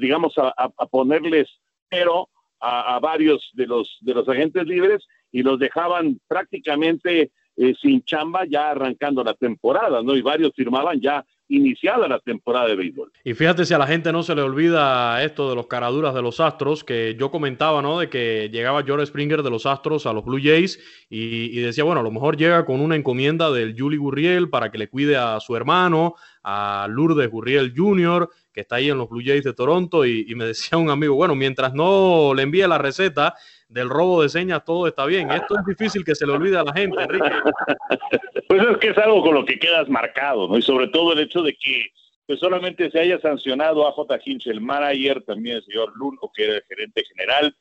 digamos, 0.00 0.34
a, 0.36 0.68
ponerles 0.86 1.48
pero 1.88 2.30
a, 2.60 2.98
varios 3.00 3.50
de 3.52 3.66
los, 3.66 3.98
de 4.00 4.14
los 4.14 4.28
agentes 4.28 4.66
libres 4.66 5.04
y 5.30 5.42
los 5.42 5.58
dejaban 5.58 6.18
prácticamente 6.26 7.30
eh, 7.56 7.74
sin 7.80 8.02
chamba 8.04 8.46
ya 8.46 8.70
arrancando 8.70 9.22
la 9.22 9.34
temporada, 9.34 10.02
¿no? 10.02 10.16
Y 10.16 10.22
varios 10.22 10.52
firmaban 10.54 11.00
ya 11.00 11.24
iniciada 11.52 12.08
la 12.08 12.18
temporada 12.18 12.68
de 12.68 12.76
béisbol. 12.76 13.12
Y 13.24 13.34
fíjate 13.34 13.64
si 13.64 13.74
a 13.74 13.78
la 13.78 13.86
gente 13.86 14.10
no 14.10 14.22
se 14.22 14.34
le 14.34 14.42
olvida 14.42 15.22
esto 15.22 15.50
de 15.50 15.54
los 15.54 15.66
caraduras 15.66 16.14
de 16.14 16.22
los 16.22 16.40
Astros, 16.40 16.82
que 16.82 17.14
yo 17.18 17.30
comentaba, 17.30 17.82
¿no? 17.82 17.98
De 17.98 18.08
que 18.08 18.48
llegaba 18.50 18.82
George 18.82 19.06
Springer 19.06 19.42
de 19.42 19.50
los 19.50 19.66
Astros 19.66 20.06
a 20.06 20.12
los 20.12 20.24
Blue 20.24 20.40
Jays 20.42 20.80
y, 21.10 21.60
decía, 21.60 21.84
bueno, 21.84 22.00
a 22.00 22.04
lo 22.04 22.10
mejor 22.10 22.36
llega 22.36 22.64
con 22.64 22.80
una 22.80 22.96
encomienda 22.96 23.50
del 23.50 23.74
Julie 23.78 23.98
Gurriel 23.98 24.48
para 24.48 24.70
que 24.70 24.78
le 24.78 24.88
cuide 24.88 25.16
a 25.16 25.38
su 25.40 25.54
hermano, 25.54 26.14
a 26.42 26.86
Lourdes 26.88 27.30
Gurriel 27.30 27.74
Jr., 27.76 28.28
que 28.52 28.62
está 28.62 28.76
ahí 28.76 28.90
en 28.90 28.98
los 28.98 29.08
Blue 29.08 29.22
Jays 29.24 29.44
de 29.44 29.54
Toronto, 29.54 30.04
y, 30.04 30.26
y 30.28 30.34
me 30.34 30.44
decía 30.44 30.78
un 30.78 30.90
amigo, 30.90 31.14
bueno, 31.14 31.34
mientras 31.34 31.74
no 31.74 32.32
le 32.34 32.42
envíe 32.42 32.66
la 32.66 32.78
receta, 32.78 33.34
del 33.72 33.88
robo 33.88 34.22
de 34.22 34.28
señas 34.28 34.64
todo 34.64 34.86
está 34.86 35.06
bien. 35.06 35.30
Esto 35.30 35.58
es 35.58 35.64
difícil 35.66 36.04
que 36.04 36.14
se 36.14 36.26
le 36.26 36.32
olvide 36.32 36.58
a 36.58 36.64
la 36.64 36.72
gente, 36.72 37.02
Enrique. 37.02 37.30
Pues 38.48 38.68
es 38.68 38.76
que 38.78 38.88
es 38.88 38.98
algo 38.98 39.22
con 39.22 39.34
lo 39.34 39.46
que 39.46 39.58
quedas 39.58 39.88
marcado, 39.88 40.46
¿no? 40.46 40.58
Y 40.58 40.62
sobre 40.62 40.88
todo 40.88 41.14
el 41.14 41.20
hecho 41.20 41.42
de 41.42 41.54
que 41.54 41.86
pues 42.26 42.38
solamente 42.38 42.90
se 42.90 43.00
haya 43.00 43.18
sancionado 43.18 43.88
a 43.88 43.92
J. 43.92 44.20
Hinch, 44.22 44.46
el 44.46 44.60
manager, 44.60 45.22
también 45.22 45.56
el 45.56 45.64
señor 45.64 45.92
Luno, 45.96 46.18
que 46.34 46.44
era 46.44 46.56
el 46.56 46.62
gerente 46.68 47.02
general, 47.04 47.56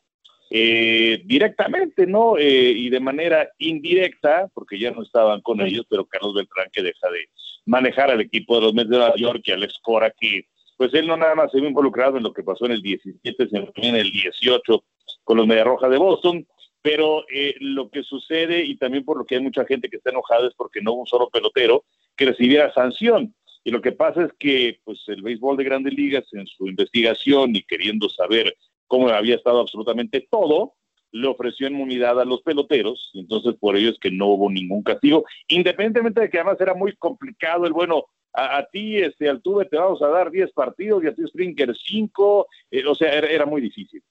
eh, 0.50 1.22
directamente, 1.24 2.06
¿no? 2.06 2.38
Eh, 2.38 2.74
y 2.76 2.90
de 2.90 3.00
manera 3.00 3.50
indirecta, 3.58 4.50
porque 4.54 4.78
ya 4.78 4.92
no 4.92 5.04
estaban 5.04 5.40
con 5.42 5.62
ellos, 5.62 5.86
pero 5.90 6.06
Carlos 6.06 6.34
Beltrán 6.34 6.68
que 6.74 6.84
deja 6.84 7.10
de 7.10 7.30
manejar 7.66 8.12
al 8.12 8.20
equipo 8.20 8.56
de 8.56 8.62
los 8.62 8.74
Mets 8.74 8.90
de 8.90 8.98
Nueva 8.98 9.16
York 9.16 9.42
y 9.46 9.52
Alex 9.52 9.76
Cora, 9.82 10.12
que 10.20 10.46
pues 10.76 10.94
él 10.94 11.08
no 11.08 11.16
nada 11.16 11.36
más 11.36 11.52
se 11.52 11.60
vio 11.60 11.70
involucrado 11.70 12.18
en 12.18 12.24
lo 12.24 12.34
que 12.34 12.44
pasó 12.44 12.66
en 12.66 12.74
el 12.74 12.82
17, 12.82 13.48
sino 13.48 13.72
también 13.72 13.96
en 13.96 14.02
el 14.02 14.12
18 14.12 14.84
con 15.32 15.38
los 15.38 15.48
Media 15.48 15.64
Roja 15.64 15.88
de 15.88 15.98
Boston, 15.98 16.46
pero 16.82 17.24
eh, 17.34 17.56
lo 17.62 17.90
que 17.90 18.04
sucede 18.04 18.66
y 18.66 18.76
también 18.76 19.06
por 19.06 19.18
lo 19.18 19.24
que 19.24 19.36
hay 19.36 19.42
mucha 19.42 19.64
gente 19.64 19.88
que 19.88 19.96
está 19.96 20.10
enojada 20.10 20.46
es 20.46 20.54
porque 20.56 20.82
no 20.82 20.92
hubo 20.92 21.02
un 21.04 21.08
solo 21.08 21.30
pelotero 21.30 21.86
que 22.18 22.26
recibiera 22.26 22.74
sanción. 22.74 23.34
Y 23.64 23.72
lo 23.72 23.80
que 23.82 23.94
pasa 23.94 24.26
es 24.26 24.34
que 24.38 24.82
pues 24.84 25.02
el 25.08 25.22
béisbol 25.22 25.56
de 25.56 25.64
grandes 25.64 25.94
ligas 25.94 26.26
en 26.34 26.46
su 26.48 26.68
investigación 26.68 27.56
y 27.56 27.64
queriendo 27.64 28.10
saber 28.10 28.58
cómo 28.88 29.08
había 29.08 29.36
estado 29.36 29.62
absolutamente 29.62 30.28
todo, 30.30 30.74
le 31.14 31.30
ofreció 31.30 31.68
inmunidad 31.68 32.20
a 32.20 32.26
los 32.26 32.42
peloteros, 32.42 33.12
y 33.14 33.22
entonces 33.22 33.56
por 33.58 33.78
ello 33.78 33.92
es 33.92 34.00
que 34.00 34.12
no 34.12 34.28
hubo 34.28 34.52
ningún 34.52 34.84
castigo, 34.84 35.24
independientemente 35.48 36.20
de 36.20 36.30
que 36.30 36.40
además 36.40 36.60
era 36.60 36.74
muy 36.74 36.94
complicado 36.98 37.66
el 37.66 37.72
bueno, 37.72 38.04
a, 38.34 38.66
ti, 38.72 38.98
este, 38.98 39.30
Altuve, 39.30 39.66
te 39.66 39.78
vamos 39.78 40.02
a 40.02 40.08
dar 40.08 40.32
10 40.32 40.52
partidos 40.52 41.04
y 41.04 41.08
a 41.08 41.14
ti, 41.14 41.22
Springer, 41.28 41.76
5, 41.76 42.48
eh, 42.72 42.86
o 42.86 42.96
sea, 42.96 43.14
era, 43.14 43.46
muy 43.46 43.62
difícil. 43.62 44.02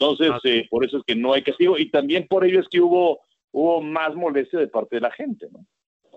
Entonces, 0.00 0.32
eh, 0.44 0.66
por 0.70 0.84
eso 0.84 0.96
es 0.96 1.02
que 1.06 1.14
no 1.14 1.34
hay 1.34 1.42
castigo, 1.42 1.78
y 1.78 1.90
también 1.90 2.26
por 2.26 2.44
ello 2.44 2.60
es 2.60 2.68
que 2.70 2.80
hubo, 2.80 3.20
hubo 3.52 3.82
más 3.82 4.14
molestia 4.14 4.58
de 4.58 4.68
parte 4.68 4.96
de 4.96 5.02
la 5.02 5.10
gente, 5.10 5.46
¿no? 5.52 5.66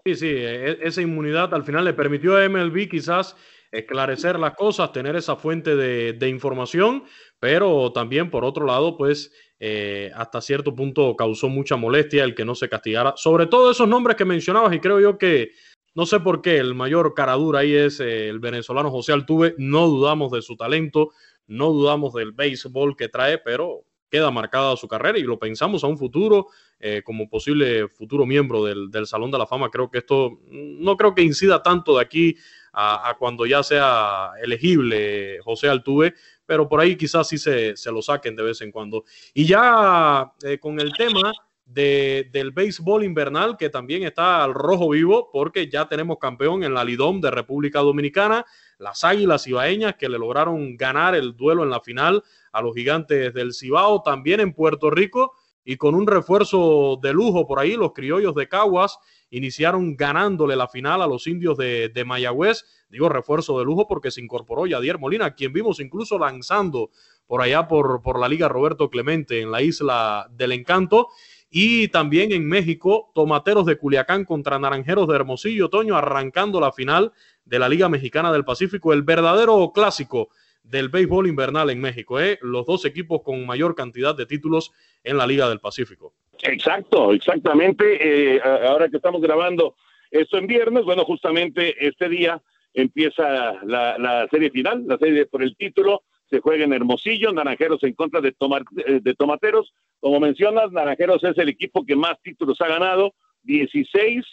Sí, 0.05 0.15
sí, 0.15 0.27
e, 0.29 0.79
esa 0.81 1.01
inmunidad 1.01 1.53
al 1.53 1.63
final 1.63 1.83
le 1.83 1.93
permitió 1.93 2.37
a 2.37 2.47
MLB 2.47 2.87
quizás 2.89 3.35
esclarecer 3.71 4.39
las 4.39 4.55
cosas, 4.55 4.91
tener 4.93 5.15
esa 5.17 5.35
fuente 5.35 5.75
de, 5.75 6.29
información, 6.29 7.03
pero 7.39 7.91
también 7.91 8.29
por 8.29 8.45
otro 8.45 8.65
lado, 8.65 8.95
pues 8.97 9.33
eh, 9.59 10.11
hasta 10.15 10.39
cierto 10.41 10.73
punto 10.73 11.15
causó 11.17 11.49
mucha 11.49 11.75
molestia 11.75 12.23
el 12.23 12.35
que 12.35 12.45
no 12.45 12.55
se 12.55 12.69
castigara, 12.69 13.13
sobre 13.17 13.47
todo 13.47 13.71
esos 13.71 13.87
nombres 13.87 14.15
que 14.15 14.25
mencionabas 14.25 14.73
y 14.73 14.79
creo 14.79 14.99
yo 15.01 15.17
que 15.17 15.51
no 15.95 16.05
sé 16.05 16.19
por 16.19 16.41
qué 16.41 16.57
el 16.57 16.73
mayor 16.73 17.13
caradura 17.13 17.59
ahí 17.59 17.73
es 17.73 17.99
eh, 17.99 18.29
el 18.29 18.39
venezolano 18.39 18.91
José 18.91 19.13
Altuve, 19.13 19.55
no 19.57 19.87
dudamos 19.87 20.31
de 20.31 20.41
su 20.41 20.55
talento, 20.55 21.11
no 21.47 21.71
dudamos 21.71 22.13
del 22.13 22.31
béisbol 22.31 22.95
que 22.95 23.09
trae, 23.09 23.37
pero 23.37 23.85
queda 24.09 24.29
marcada 24.29 24.77
su 24.77 24.87
carrera 24.87 25.17
y 25.17 25.23
lo 25.23 25.39
pensamos 25.39 25.83
a 25.83 25.87
un 25.87 25.97
futuro 25.97 26.47
eh, 26.79 27.01
como 27.03 27.27
posible 27.27 27.87
futuro 27.87 28.27
miembro 28.27 28.63
del, 28.63 28.91
del, 28.91 29.07
Salón 29.07 29.31
de 29.31 29.39
la 29.39 29.47
Fama. 29.47 29.71
Creo 29.71 29.89
que 29.89 29.97
esto 29.97 30.39
no 30.51 30.95
creo 30.97 31.15
que 31.15 31.23
incida 31.23 31.63
tanto 31.63 31.95
de 31.97 32.03
aquí 32.03 32.37
a, 32.73 33.15
cuando 33.17 33.45
ya 33.45 33.63
sea 33.63 34.31
elegible 34.41 35.39
José 35.43 35.67
Altuve, 35.67 36.13
pero 36.45 36.67
por 36.67 36.79
ahí 36.79 36.95
quizás 36.95 37.27
sí 37.27 37.37
se, 37.37 37.75
se 37.75 37.91
lo 37.91 38.01
saquen 38.01 38.35
de 38.35 38.43
vez 38.43 38.61
en 38.61 38.71
cuando. 38.71 39.03
Y 39.33 39.45
ya 39.45 40.31
eh, 40.43 40.59
con 40.59 40.79
el 40.79 40.93
tema 40.93 41.31
de, 41.65 42.29
del 42.31 42.51
béisbol 42.51 43.03
invernal, 43.03 43.57
que 43.57 43.69
también 43.69 44.03
está 44.03 44.43
al 44.43 44.53
rojo 44.53 44.89
vivo, 44.89 45.29
porque 45.31 45.69
ya 45.69 45.87
tenemos 45.87 46.17
campeón 46.19 46.63
en 46.63 46.73
la 46.73 46.83
Lidom 46.83 47.21
de 47.21 47.31
República 47.31 47.79
Dominicana, 47.79 48.45
las 48.79 49.03
Águilas 49.03 49.47
Ibaeñas 49.47 49.95
que 49.95 50.09
le 50.09 50.17
lograron 50.17 50.75
ganar 50.77 51.15
el 51.15 51.35
duelo 51.35 51.63
en 51.63 51.69
la 51.69 51.79
final 51.79 52.23
a 52.51 52.61
los 52.61 52.75
gigantes 52.75 53.33
del 53.33 53.53
Cibao, 53.53 54.01
también 54.01 54.39
en 54.39 54.53
Puerto 54.53 54.89
Rico 54.89 55.33
y 55.65 55.77
con 55.77 55.95
un 55.95 56.07
refuerzo 56.07 56.99
de 57.01 57.13
lujo 57.13 57.47
por 57.47 57.59
ahí, 57.59 57.75
los 57.75 57.93
criollos 57.93 58.35
de 58.35 58.49
Caguas 58.49 58.99
iniciaron 59.29 59.95
ganándole 59.95 60.55
la 60.55 60.67
final 60.67 61.01
a 61.01 61.07
los 61.07 61.25
indios 61.25 61.57
de, 61.57 62.03
Mayagüez. 62.05 62.65
Digo 62.89 63.09
refuerzo 63.09 63.57
de 63.57 63.65
lujo 63.65 63.87
porque 63.87 64.11
se 64.11 64.21
incorporó 64.21 64.67
Yadier 64.67 64.99
Molina, 64.99 65.33
quien 65.33 65.53
vimos 65.53 65.79
incluso 65.79 66.19
lanzando 66.19 66.91
por 67.25 67.41
allá 67.41 67.67
por, 67.67 68.01
por 68.01 68.19
la 68.19 68.27
Liga 68.27 68.49
Roberto 68.49 68.89
Clemente 68.89 69.41
en 69.41 69.51
la 69.51 69.61
isla 69.61 70.27
del 70.31 70.51
Encanto. 70.51 71.07
Y 71.49 71.87
también 71.89 72.31
en 72.31 72.47
México, 72.47 73.11
Tomateros 73.13 73.65
de 73.65 73.77
Culiacán 73.77 74.25
contra 74.25 74.57
Naranjeros 74.57 75.07
de 75.07 75.15
Hermosillo, 75.15 75.67
Otoño, 75.67 75.95
arrancando 75.95 76.59
la 76.59 76.71
final 76.71 77.13
de 77.45 77.59
la 77.59 77.69
Liga 77.69 77.89
Mexicana 77.89 78.31
del 78.31 78.45
Pacífico, 78.45 78.93
el 78.93 79.03
verdadero 79.03 79.71
clásico 79.73 80.29
del 80.63 80.89
béisbol 80.89 81.27
invernal 81.27 81.69
en 81.69 81.81
México, 81.81 82.19
¿eh? 82.19 82.39
los 82.41 82.65
dos 82.65 82.85
equipos 82.85 83.21
con 83.21 83.45
mayor 83.45 83.75
cantidad 83.75 84.15
de 84.15 84.25
títulos 84.25 84.71
en 85.03 85.17
la 85.17 85.27
Liga 85.27 85.49
del 85.49 85.59
Pacífico. 85.59 86.13
Exacto, 86.41 87.13
exactamente. 87.13 88.35
Eh, 88.35 88.41
ahora 88.41 88.89
que 88.89 88.97
estamos 88.97 89.21
grabando 89.21 89.75
esto 90.09 90.37
en 90.37 90.47
viernes, 90.47 90.83
bueno, 90.85 91.03
justamente 91.05 91.75
este 91.85 92.07
día 92.09 92.41
empieza 92.73 93.53
la, 93.63 94.27
serie 94.31 94.49
final, 94.49 94.83
la 94.87 94.97
serie 94.97 95.25
por 95.25 95.43
el 95.43 95.55
título, 95.55 96.03
se 96.29 96.39
juega 96.39 96.63
en 96.63 96.73
Hermosillo, 96.73 97.31
Naranjeros 97.31 97.83
en 97.83 97.93
contra 97.93 98.19
de, 98.19 98.31
tomar, 98.31 98.63
eh, 98.85 98.99
de 99.01 99.13
Tomateros. 99.13 99.73
Como 99.99 100.19
mencionas, 100.19 100.71
Naranjeros 100.71 101.23
es 101.23 101.37
el 101.37 101.49
equipo 101.49 101.85
que 101.85 101.95
más 101.95 102.19
títulos 102.21 102.59
ha 102.61 102.67
ganado, 102.67 103.13
16, 103.43 104.25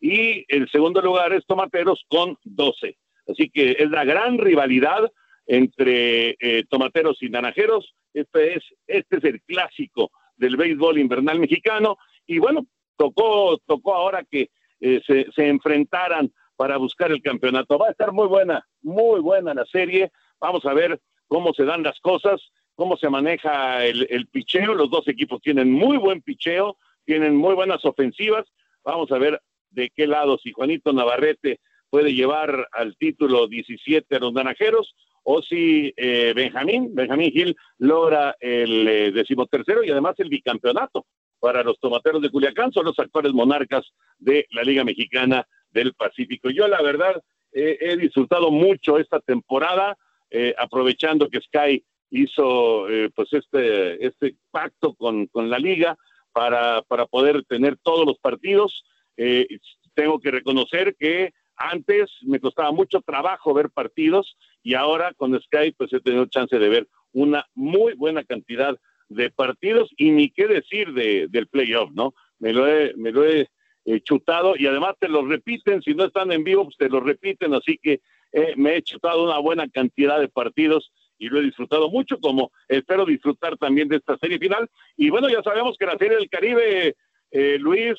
y 0.00 0.44
el 0.48 0.68
segundo 0.70 1.00
lugar 1.00 1.32
es 1.32 1.46
Tomateros 1.46 2.04
con 2.08 2.36
12. 2.44 2.96
Así 3.28 3.50
que 3.50 3.76
es 3.78 3.90
la 3.90 4.04
gran 4.04 4.38
rivalidad 4.38 5.10
entre 5.46 6.36
eh, 6.40 6.64
tomateros 6.68 7.22
y 7.22 7.28
naranjeros. 7.28 7.94
Este 8.12 8.54
es, 8.54 8.64
este 8.86 9.18
es 9.18 9.24
el 9.24 9.42
clásico 9.42 10.10
del 10.36 10.56
béisbol 10.56 10.98
invernal 10.98 11.38
mexicano. 11.38 11.96
Y 12.26 12.38
bueno, 12.38 12.66
tocó, 12.96 13.58
tocó 13.66 13.94
ahora 13.94 14.24
que 14.30 14.50
eh, 14.80 15.00
se, 15.06 15.26
se, 15.34 15.48
enfrentaran 15.48 16.32
para 16.56 16.76
buscar 16.76 17.10
el 17.12 17.22
campeonato. 17.22 17.78
Va 17.78 17.88
a 17.88 17.92
estar 17.92 18.12
muy 18.12 18.26
buena, 18.26 18.66
muy 18.82 19.20
buena 19.20 19.54
la 19.54 19.64
serie. 19.66 20.10
Vamos 20.40 20.64
a 20.66 20.74
ver 20.74 21.00
cómo 21.28 21.52
se 21.54 21.64
dan 21.64 21.82
las 21.82 21.98
cosas, 22.00 22.40
cómo 22.74 22.96
se 22.96 23.08
maneja 23.08 23.84
el, 23.84 24.06
el 24.10 24.26
picheo. 24.26 24.74
Los 24.74 24.90
dos 24.90 25.06
equipos 25.08 25.40
tienen 25.40 25.72
muy 25.72 25.96
buen 25.96 26.22
picheo, 26.22 26.76
tienen 27.04 27.36
muy 27.36 27.54
buenas 27.54 27.84
ofensivas. 27.84 28.46
Vamos 28.84 29.10
a 29.12 29.18
ver 29.18 29.40
de 29.76 29.90
qué 29.94 30.06
lado, 30.06 30.38
si 30.42 30.52
Juanito 30.52 30.92
Navarrete 30.92 31.60
puede 31.90 32.14
llevar 32.14 32.66
al 32.72 32.96
título 32.96 33.46
17 33.46 34.16
a 34.16 34.18
los 34.18 34.32
naranjeros 34.32 34.94
o 35.22 35.42
si 35.42 35.92
eh, 35.96 36.32
Benjamín, 36.34 36.94
Benjamín 36.94 37.30
Gil 37.30 37.56
logra 37.78 38.34
el 38.40 38.88
eh, 38.88 39.12
decimotercero 39.12 39.84
y 39.84 39.90
además 39.90 40.14
el 40.18 40.30
bicampeonato 40.30 41.06
para 41.38 41.62
los 41.62 41.78
tomateros 41.78 42.22
de 42.22 42.30
Culiacán, 42.30 42.72
son 42.72 42.86
los 42.86 42.98
actuales 42.98 43.32
monarcas 43.34 43.84
de 44.18 44.46
la 44.50 44.62
Liga 44.62 44.82
Mexicana 44.82 45.46
del 45.70 45.92
Pacífico. 45.92 46.48
Yo 46.48 46.66
la 46.66 46.80
verdad 46.80 47.22
he 47.52 47.96
disfrutado 47.96 48.50
mucho 48.50 48.98
esta 48.98 49.18
temporada, 49.20 49.96
eh, 50.30 50.54
aprovechando 50.58 51.28
que 51.28 51.40
Sky 51.40 51.82
hizo 52.10 52.86
pues 53.14 53.32
este, 53.32 54.04
este 54.04 54.36
pacto 54.50 54.94
con, 54.94 55.26
con 55.26 55.48
la 55.48 55.58
liga 55.58 55.96
para, 56.32 56.82
para 56.82 57.06
poder 57.06 57.44
tener 57.44 57.76
todos 57.82 58.06
los 58.06 58.18
partidos. 58.18 58.84
Tengo 59.94 60.20
que 60.20 60.30
reconocer 60.30 60.94
que 60.98 61.32
antes 61.56 62.10
me 62.22 62.38
costaba 62.38 62.70
mucho 62.70 63.00
trabajo 63.00 63.54
ver 63.54 63.70
partidos 63.70 64.36
y 64.62 64.74
ahora 64.74 65.14
con 65.14 65.38
Skype 65.40 65.76
pues 65.76 65.92
he 65.92 66.00
tenido 66.00 66.26
chance 66.26 66.58
de 66.58 66.68
ver 66.68 66.88
una 67.12 67.46
muy 67.54 67.94
buena 67.94 68.24
cantidad 68.24 68.76
de 69.08 69.30
partidos 69.30 69.90
y 69.96 70.10
ni 70.10 70.30
qué 70.30 70.46
decir 70.46 70.92
de, 70.92 71.28
del 71.28 71.46
playoff, 71.46 71.90
¿no? 71.92 72.14
Me 72.38 72.52
lo 72.52 72.68
he, 72.68 72.92
me 72.96 73.12
lo 73.12 73.24
he 73.24 73.48
eh, 73.86 74.00
chutado 74.00 74.54
y 74.56 74.66
además 74.66 74.96
te 74.98 75.08
lo 75.08 75.24
repiten, 75.24 75.80
si 75.80 75.94
no 75.94 76.04
están 76.04 76.32
en 76.32 76.44
vivo, 76.44 76.64
pues 76.64 76.76
te 76.76 76.88
lo 76.88 77.00
repiten, 77.00 77.54
así 77.54 77.78
que 77.80 78.00
eh, 78.32 78.54
me 78.56 78.76
he 78.76 78.82
chutado 78.82 79.24
una 79.24 79.38
buena 79.38 79.68
cantidad 79.68 80.20
de 80.20 80.28
partidos 80.28 80.92
y 81.18 81.28
lo 81.28 81.38
he 81.38 81.44
disfrutado 81.44 81.88
mucho, 81.88 82.18
como 82.18 82.50
espero 82.68 83.06
disfrutar 83.06 83.56
también 83.56 83.88
de 83.88 83.96
esta 83.96 84.18
serie 84.18 84.38
final. 84.38 84.68
Y 84.96 85.08
bueno, 85.08 85.30
ya 85.30 85.42
sabemos 85.42 85.76
que 85.78 85.86
la 85.86 85.96
serie 85.96 86.18
del 86.18 86.28
Caribe, 86.28 86.96
eh, 87.30 87.58
Luis, 87.58 87.94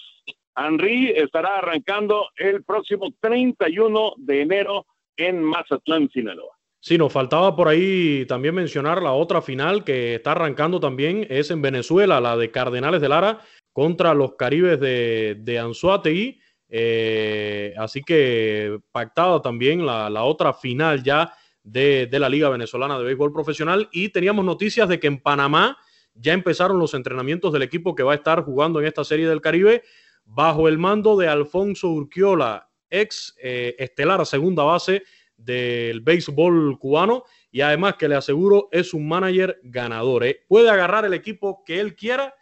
Henry 0.58 1.12
estará 1.16 1.60
arrancando 1.60 2.30
el 2.36 2.64
próximo 2.64 3.14
31 3.20 4.14
de 4.18 4.42
enero 4.42 4.86
en 5.16 5.44
Mazatlán, 5.44 6.10
Sinaloa. 6.10 6.58
Sí, 6.80 6.98
nos 6.98 7.12
faltaba 7.12 7.56
por 7.56 7.68
ahí 7.68 8.26
también 8.28 8.56
mencionar 8.56 9.02
la 9.02 9.12
otra 9.12 9.42
final 9.42 9.84
que 9.84 10.16
está 10.16 10.32
arrancando 10.32 10.80
también, 10.80 11.26
es 11.30 11.52
en 11.52 11.62
Venezuela, 11.62 12.22
la 12.22 12.38
de 12.38 12.52
Cardenales 12.52 13.02
de 13.02 13.10
Lara 13.10 13.40
contra 13.74 14.14
los 14.14 14.36
Caribes 14.36 14.80
de, 14.80 15.38
de. 15.40 16.38
Eh, 16.70 17.74
así 17.78 18.02
que 18.02 18.80
pactada 18.92 19.42
también 19.42 19.86
la, 19.86 20.24
otra 20.24 20.54
final 20.54 21.04
ya 21.04 21.34
de, 21.64 22.10
la 22.12 22.30
Liga 22.30 22.50
Venezolana 22.50 22.98
de 22.98 23.06
Béisbol 23.06 23.34
Profesional. 23.34 23.90
Y 23.92 24.10
teníamos 24.10 24.46
noticias 24.46 24.88
de 24.88 25.00
que 25.00 25.08
en 25.08 25.20
Panamá 25.20 25.78
ya 26.14 26.34
empezaron 26.34 26.80
los 26.80 26.94
entrenamientos 26.94 27.54
del 27.54 27.62
equipo 27.62 27.96
que 27.96 28.04
va 28.04 28.14
a 28.14 28.16
estar 28.16 28.44
jugando 28.44 28.80
en 28.80 28.88
esta 28.88 29.04
serie 29.04 29.28
del 29.28 29.42
Caribe 29.42 29.84
bajo 30.28 30.68
el 30.68 30.78
mando 30.78 31.18
de 31.18 31.28
Alfonso 31.28 31.90
Urquiola, 31.90 32.70
ex 32.90 33.36
eh, 33.42 33.76
estelar 33.80 34.26
segunda 34.26 34.64
base 34.64 35.04
del 35.36 36.02
béisbol 36.02 36.78
cubano 36.80 37.24
y 37.52 37.62
además 37.62 37.96
que 37.96 38.08
le 38.08 38.16
aseguro 38.16 38.70
es 38.72 38.94
un 38.94 39.08
manager 39.08 39.60
ganador. 39.64 40.26
¿eh? 40.26 40.44
Puede 40.48 40.70
agarrar 40.70 41.06
el 41.06 41.14
equipo 41.14 41.64
que 41.66 41.80
él 41.80 41.96
quiera 41.96 42.34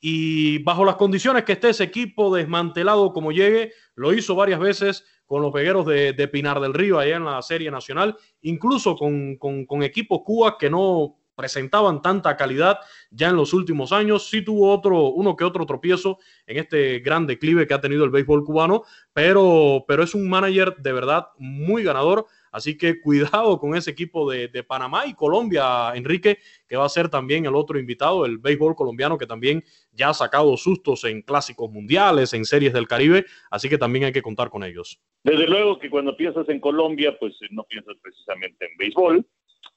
y 0.00 0.58
bajo 0.58 0.84
las 0.84 0.96
condiciones 0.96 1.44
que 1.44 1.52
esté 1.52 1.70
ese 1.70 1.84
equipo 1.84 2.34
desmantelado 2.34 3.12
como 3.12 3.32
llegue, 3.32 3.72
lo 3.94 4.12
hizo 4.12 4.34
varias 4.34 4.60
veces 4.60 5.04
con 5.26 5.42
los 5.42 5.52
pegueros 5.52 5.86
de, 5.86 6.28
Pinar 6.28 6.60
del 6.60 6.74
Río 6.74 6.98
allá 6.98 7.16
en 7.16 7.24
la 7.24 7.40
Serie 7.40 7.70
Nacional, 7.70 8.16
incluso 8.42 8.96
con, 8.96 9.36
con, 9.36 9.64
con 9.64 9.82
equipos 9.82 10.20
cubas 10.22 10.54
que 10.58 10.68
no 10.68 11.16
presentaban 11.34 12.02
tanta 12.02 12.36
calidad 12.36 12.78
ya 13.10 13.28
en 13.28 13.36
los 13.36 13.52
últimos 13.52 13.92
años. 13.92 14.28
Sí 14.28 14.42
tuvo 14.42 14.72
otro, 14.72 15.08
uno 15.08 15.36
que 15.36 15.44
otro 15.44 15.66
tropiezo 15.66 16.18
en 16.46 16.58
este 16.58 17.00
gran 17.00 17.26
declive 17.26 17.66
que 17.66 17.74
ha 17.74 17.80
tenido 17.80 18.04
el 18.04 18.10
béisbol 18.10 18.44
cubano, 18.44 18.84
pero, 19.12 19.84
pero 19.86 20.02
es 20.02 20.14
un 20.14 20.28
manager 20.28 20.76
de 20.76 20.92
verdad 20.92 21.28
muy 21.38 21.82
ganador. 21.82 22.26
Así 22.54 22.78
que 22.78 23.00
cuidado 23.00 23.58
con 23.58 23.74
ese 23.74 23.90
equipo 23.90 24.30
de, 24.30 24.46
de, 24.46 24.62
Panamá 24.62 25.06
y 25.06 25.14
Colombia, 25.14 25.92
Enrique, 25.96 26.38
que 26.68 26.76
va 26.76 26.84
a 26.84 26.88
ser 26.88 27.08
también 27.08 27.46
el 27.46 27.56
otro 27.56 27.80
invitado, 27.80 28.24
el 28.24 28.38
béisbol 28.38 28.76
colombiano, 28.76 29.18
que 29.18 29.26
también 29.26 29.64
ya 29.90 30.10
ha 30.10 30.14
sacado 30.14 30.56
sustos 30.56 31.02
en 31.02 31.22
clásicos 31.22 31.68
mundiales, 31.68 32.32
en 32.32 32.44
series 32.44 32.72
del 32.72 32.86
Caribe, 32.86 33.26
así 33.50 33.68
que 33.68 33.76
también 33.76 34.04
hay 34.04 34.12
que 34.12 34.22
contar 34.22 34.50
con 34.50 34.62
ellos. 34.62 35.00
Desde 35.24 35.48
luego 35.48 35.80
que 35.80 35.90
cuando 35.90 36.16
piensas 36.16 36.48
en 36.48 36.60
Colombia, 36.60 37.16
pues 37.18 37.34
no 37.50 37.64
piensas 37.64 37.96
precisamente 38.00 38.66
en 38.66 38.76
béisbol, 38.76 39.26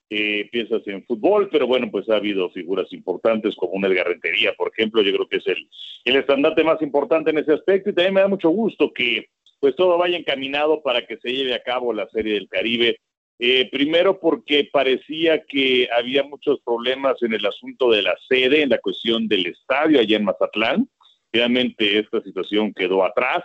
eh, 0.09 0.47
piensas 0.51 0.81
en 0.87 1.03
fútbol, 1.05 1.49
pero 1.51 1.67
bueno, 1.67 1.89
pues 1.91 2.09
ha 2.09 2.15
habido 2.15 2.49
figuras 2.51 2.91
importantes 2.93 3.55
como 3.55 3.73
una 3.73 3.89
Rentería, 3.89 4.53
por 4.53 4.71
ejemplo, 4.73 5.01
yo 5.01 5.11
creo 5.13 5.27
que 5.27 5.37
es 5.37 5.47
el, 5.47 5.69
el 6.05 6.15
estandarte 6.15 6.63
más 6.63 6.81
importante 6.81 7.31
en 7.31 7.39
ese 7.39 7.53
aspecto 7.53 7.89
y 7.89 7.93
también 7.93 8.13
me 8.13 8.21
da 8.21 8.27
mucho 8.27 8.49
gusto 8.49 8.93
que 8.93 9.27
pues 9.59 9.75
todo 9.75 9.97
vaya 9.97 10.17
encaminado 10.17 10.81
para 10.81 11.05
que 11.05 11.17
se 11.17 11.31
lleve 11.31 11.53
a 11.53 11.63
cabo 11.63 11.93
la 11.93 12.07
Serie 12.09 12.35
del 12.35 12.47
Caribe. 12.47 12.99
Eh, 13.39 13.69
primero 13.69 14.19
porque 14.19 14.67
parecía 14.71 15.43
que 15.43 15.87
había 15.95 16.23
muchos 16.23 16.59
problemas 16.65 17.21
en 17.21 17.33
el 17.33 17.45
asunto 17.45 17.91
de 17.91 18.01
la 18.01 18.15
sede, 18.27 18.63
en 18.63 18.69
la 18.69 18.79
cuestión 18.79 19.27
del 19.27 19.45
estadio 19.47 19.99
allá 19.99 20.17
en 20.17 20.25
Mazatlán. 20.25 20.89
Realmente 21.31 21.99
esta 21.99 22.21
situación 22.21 22.73
quedó 22.73 23.03
atrás. 23.03 23.43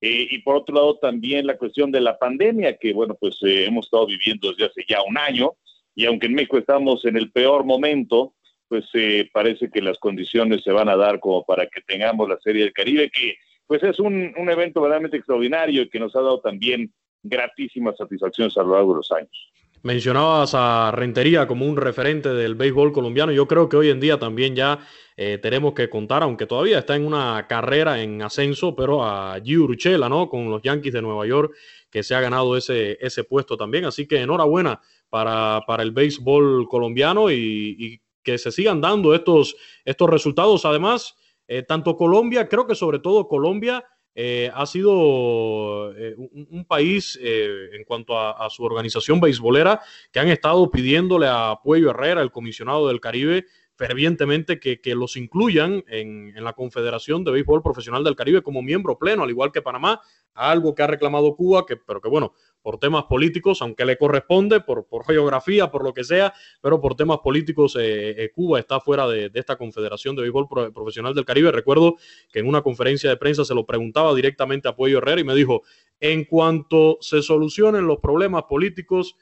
Eh, 0.00 0.28
y 0.30 0.38
por 0.42 0.56
otro 0.56 0.74
lado 0.74 0.98
también 0.98 1.46
la 1.46 1.56
cuestión 1.56 1.90
de 1.90 2.00
la 2.00 2.16
pandemia, 2.18 2.76
que 2.76 2.92
bueno, 2.92 3.16
pues 3.18 3.36
eh, 3.42 3.66
hemos 3.66 3.86
estado 3.86 4.06
viviendo 4.06 4.50
desde 4.50 4.66
hace 4.66 4.84
ya 4.88 5.02
un 5.02 5.18
año, 5.18 5.54
y 5.98 6.06
aunque 6.06 6.26
en 6.26 6.34
México 6.34 6.58
estamos 6.58 7.04
en 7.06 7.16
el 7.16 7.32
peor 7.32 7.64
momento, 7.64 8.34
pues 8.68 8.84
parece 9.32 9.68
que 9.68 9.82
las 9.82 9.98
condiciones 9.98 10.62
se 10.62 10.70
van 10.70 10.88
a 10.88 10.94
dar 10.94 11.18
como 11.18 11.44
para 11.44 11.66
que 11.66 11.80
tengamos 11.80 12.28
la 12.28 12.38
Serie 12.38 12.62
del 12.62 12.72
Caribe, 12.72 13.10
que 13.10 13.34
pues 13.66 13.82
es 13.82 13.98
un, 13.98 14.32
un 14.36 14.48
evento 14.48 14.80
verdaderamente 14.80 15.16
extraordinario 15.16 15.82
y 15.82 15.88
que 15.88 15.98
nos 15.98 16.14
ha 16.14 16.20
dado 16.20 16.38
también 16.38 16.92
gratísimas 17.20 17.96
satisfacciones 17.96 18.56
a 18.56 18.62
lo 18.62 18.74
largo 18.74 18.92
de 18.92 18.96
los 18.98 19.10
años. 19.10 19.50
Mencionabas 19.82 20.54
a 20.54 20.92
Rentería 20.92 21.48
como 21.48 21.66
un 21.66 21.76
referente 21.76 22.28
del 22.28 22.54
béisbol 22.54 22.92
colombiano. 22.92 23.32
Yo 23.32 23.48
creo 23.48 23.68
que 23.68 23.76
hoy 23.76 23.90
en 23.90 23.98
día 23.98 24.20
también 24.20 24.54
ya 24.54 24.78
eh, 25.16 25.38
tenemos 25.38 25.74
que 25.74 25.88
contar, 25.88 26.22
aunque 26.22 26.46
todavía 26.46 26.78
está 26.78 26.94
en 26.94 27.06
una 27.06 27.46
carrera 27.48 28.00
en 28.00 28.22
ascenso, 28.22 28.76
pero 28.76 29.04
a 29.04 29.36
G. 29.38 29.58
Urchela, 29.58 30.08
¿no? 30.08 30.28
Con 30.28 30.48
los 30.48 30.62
Yankees 30.62 30.92
de 30.92 31.02
Nueva 31.02 31.26
York, 31.26 31.54
que 31.90 32.04
se 32.04 32.14
ha 32.14 32.20
ganado 32.20 32.56
ese, 32.56 32.98
ese 33.00 33.24
puesto 33.24 33.56
también. 33.56 33.84
Así 33.84 34.06
que 34.06 34.20
enhorabuena 34.20 34.80
para, 35.10 35.62
para 35.66 35.82
el 35.82 35.92
béisbol 35.92 36.68
colombiano 36.68 37.30
y, 37.30 38.00
que 38.22 38.36
se 38.36 38.52
sigan 38.52 38.82
dando 38.82 39.14
estos, 39.14 39.56
estos 39.86 40.10
resultados. 40.10 40.66
Además, 40.66 41.14
eh, 41.46 41.62
tanto 41.62 41.96
Colombia, 41.96 42.46
creo 42.46 42.66
que 42.66 42.74
sobre 42.74 42.98
todo 42.98 43.26
Colombia, 43.26 43.84
eh, 44.20 44.50
ha 44.52 44.66
sido 44.66 45.94
eh, 45.96 46.16
un, 46.16 46.64
país 46.64 47.16
eh, 47.22 47.68
en 47.72 47.84
cuanto 47.84 48.18
a, 48.18 48.50
su 48.50 48.64
organización 48.64 49.20
beisbolera 49.20 49.80
que 50.10 50.18
han 50.18 50.26
estado 50.26 50.68
pidiéndole 50.72 51.28
a 51.28 51.60
Puello 51.62 51.90
Herrera, 51.90 52.20
el 52.20 52.32
comisionado 52.32 52.88
del 52.88 53.00
Caribe, 53.00 53.46
fervientemente 53.76 54.58
que, 54.58 54.80
los 54.96 55.16
incluyan 55.16 55.84
en, 55.86 56.34
la 56.42 56.52
Confederación 56.54 57.22
de 57.22 57.30
Béisbol 57.30 57.62
Profesional 57.62 58.02
del 58.02 58.16
Caribe 58.16 58.42
como 58.42 58.60
miembro 58.60 58.98
pleno, 58.98 59.22
al 59.22 59.30
igual 59.30 59.52
que 59.52 59.62
Panamá, 59.62 60.00
algo 60.34 60.74
que 60.74 60.82
ha 60.82 60.88
reclamado 60.88 61.36
Cuba, 61.36 61.64
que, 61.64 61.76
pero 61.76 62.00
que 62.00 62.08
bueno, 62.08 62.34
por 62.68 62.78
temas 62.78 63.04
políticos, 63.04 63.62
aunque 63.62 63.86
le 63.86 63.96
corresponde, 63.96 64.60
por, 64.60 64.86
por 64.86 65.06
geografía, 65.06 65.70
por 65.70 65.82
lo 65.82 65.94
que 65.94 66.04
sea, 66.04 66.34
pero 66.60 66.82
por 66.82 66.96
temas 66.96 67.20
políticos, 67.20 67.74
eh, 67.80 68.10
eh, 68.10 68.30
Cuba 68.30 68.58
está 68.58 68.78
fuera 68.78 69.08
de, 69.08 69.30
esta 69.32 69.56
Confederación 69.56 70.14
de 70.14 70.20
Béisbol 70.20 70.48
Profesional 70.74 71.14
del 71.14 71.24
Caribe. 71.24 71.50
Recuerdo 71.50 71.96
que 72.30 72.40
en 72.40 72.46
una 72.46 72.60
conferencia 72.60 73.08
de 73.08 73.16
prensa 73.16 73.46
se 73.46 73.54
lo 73.54 73.64
preguntaba 73.64 74.14
directamente 74.14 74.68
a 74.68 74.76
Puello 74.76 74.98
Herrera 74.98 75.18
y 75.18 75.24
me 75.24 75.34
dijo, 75.34 75.62
en 75.98 76.26
cuanto 76.26 76.98
se 77.00 77.22
solucionen 77.22 77.86
los 77.86 78.00
problemas 78.00 78.42
políticos 78.42 79.16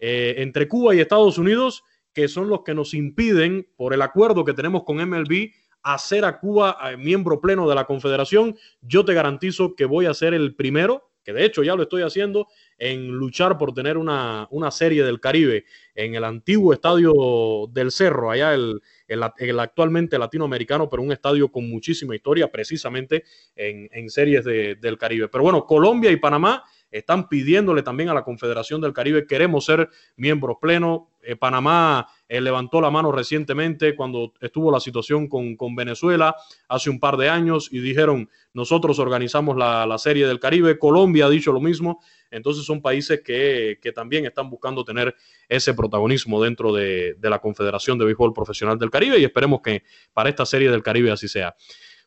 eh, 0.00 0.34
entre 0.38 0.66
Cuba 0.66 0.92
y 0.92 0.98
Estados 0.98 1.38
Unidos, 1.38 1.84
que 2.12 2.26
son 2.26 2.48
los 2.48 2.62
que 2.64 2.74
nos 2.74 2.94
impiden, 2.94 3.68
por 3.76 3.94
el 3.94 4.02
acuerdo 4.02 4.44
que 4.44 4.54
tenemos 4.54 4.82
con 4.82 4.96
MLB, 4.96 5.52
hacer 5.84 6.24
a 6.24 6.40
Cuba 6.40 6.76
miembro 6.98 7.40
pleno 7.40 7.68
de 7.68 7.76
la 7.76 7.84
Confederación, 7.84 8.56
yo 8.80 9.04
te 9.04 9.14
garantizo 9.14 9.76
que 9.76 9.84
voy 9.84 10.06
a 10.06 10.14
ser 10.14 10.34
el 10.34 10.56
primero, 10.56 11.07
que 11.28 11.34
de 11.34 11.44
hecho 11.44 11.62
ya 11.62 11.76
lo 11.76 11.82
estoy 11.82 12.00
haciendo, 12.00 12.48
en 12.78 13.08
luchar 13.08 13.58
por 13.58 13.74
tener 13.74 13.98
una, 13.98 14.48
una 14.50 14.70
serie 14.70 15.04
del 15.04 15.20
Caribe 15.20 15.66
en 15.94 16.14
el 16.14 16.24
antiguo 16.24 16.72
estadio 16.72 17.68
del 17.70 17.92
Cerro, 17.92 18.30
allá 18.30 18.54
el, 18.54 18.80
el, 19.06 19.60
actualmente 19.60 20.18
latinoamericano, 20.18 20.88
pero 20.88 21.02
un 21.02 21.12
estadio 21.12 21.52
con 21.52 21.68
muchísima 21.68 22.16
historia 22.16 22.50
precisamente 22.50 23.24
en, 23.56 24.08
series 24.08 24.42
de, 24.42 24.76
del 24.76 24.96
Caribe. 24.96 25.28
Pero 25.28 25.44
bueno, 25.44 25.66
Colombia 25.66 26.10
y 26.10 26.16
Panamá 26.16 26.64
están 26.90 27.28
pidiéndole 27.28 27.82
también 27.82 28.08
a 28.08 28.14
la 28.14 28.24
Confederación 28.24 28.80
del 28.80 28.92
Caribe, 28.92 29.26
queremos 29.26 29.64
ser 29.64 29.90
miembros 30.16 30.56
plenos. 30.60 31.02
Eh, 31.22 31.36
Panamá 31.36 32.08
eh, 32.28 32.40
levantó 32.40 32.80
la 32.80 32.90
mano 32.90 33.12
recientemente 33.12 33.94
cuando 33.94 34.32
estuvo 34.40 34.70
la 34.70 34.80
situación 34.80 35.28
con, 35.28 35.56
con, 35.56 35.74
Venezuela 35.74 36.34
hace 36.68 36.88
un 36.88 37.00
par 37.00 37.16
de 37.16 37.28
años 37.28 37.68
y 37.70 37.80
dijeron, 37.80 38.30
nosotros 38.54 38.98
organizamos 38.98 39.56
la, 39.56 39.84
la, 39.84 39.98
Serie 39.98 40.26
del 40.26 40.40
Caribe, 40.40 40.78
Colombia 40.78 41.26
ha 41.26 41.30
dicho 41.30 41.52
lo 41.52 41.60
mismo, 41.60 42.00
entonces 42.30 42.64
son 42.64 42.80
países 42.80 43.20
que, 43.22 43.78
que 43.82 43.92
también 43.92 44.24
están 44.24 44.48
buscando 44.48 44.84
tener 44.84 45.14
ese 45.48 45.74
protagonismo 45.74 46.42
dentro 46.42 46.72
de, 46.72 47.14
de 47.18 47.30
la 47.30 47.40
Confederación 47.40 47.98
de 47.98 48.06
Béisbol 48.06 48.32
Profesional 48.32 48.78
del 48.78 48.90
Caribe 48.90 49.18
y 49.18 49.24
esperemos 49.24 49.60
que 49.62 49.82
para 50.14 50.30
esta 50.30 50.46
Serie 50.46 50.70
del 50.70 50.82
Caribe 50.82 51.10
así 51.10 51.28
sea. 51.28 51.54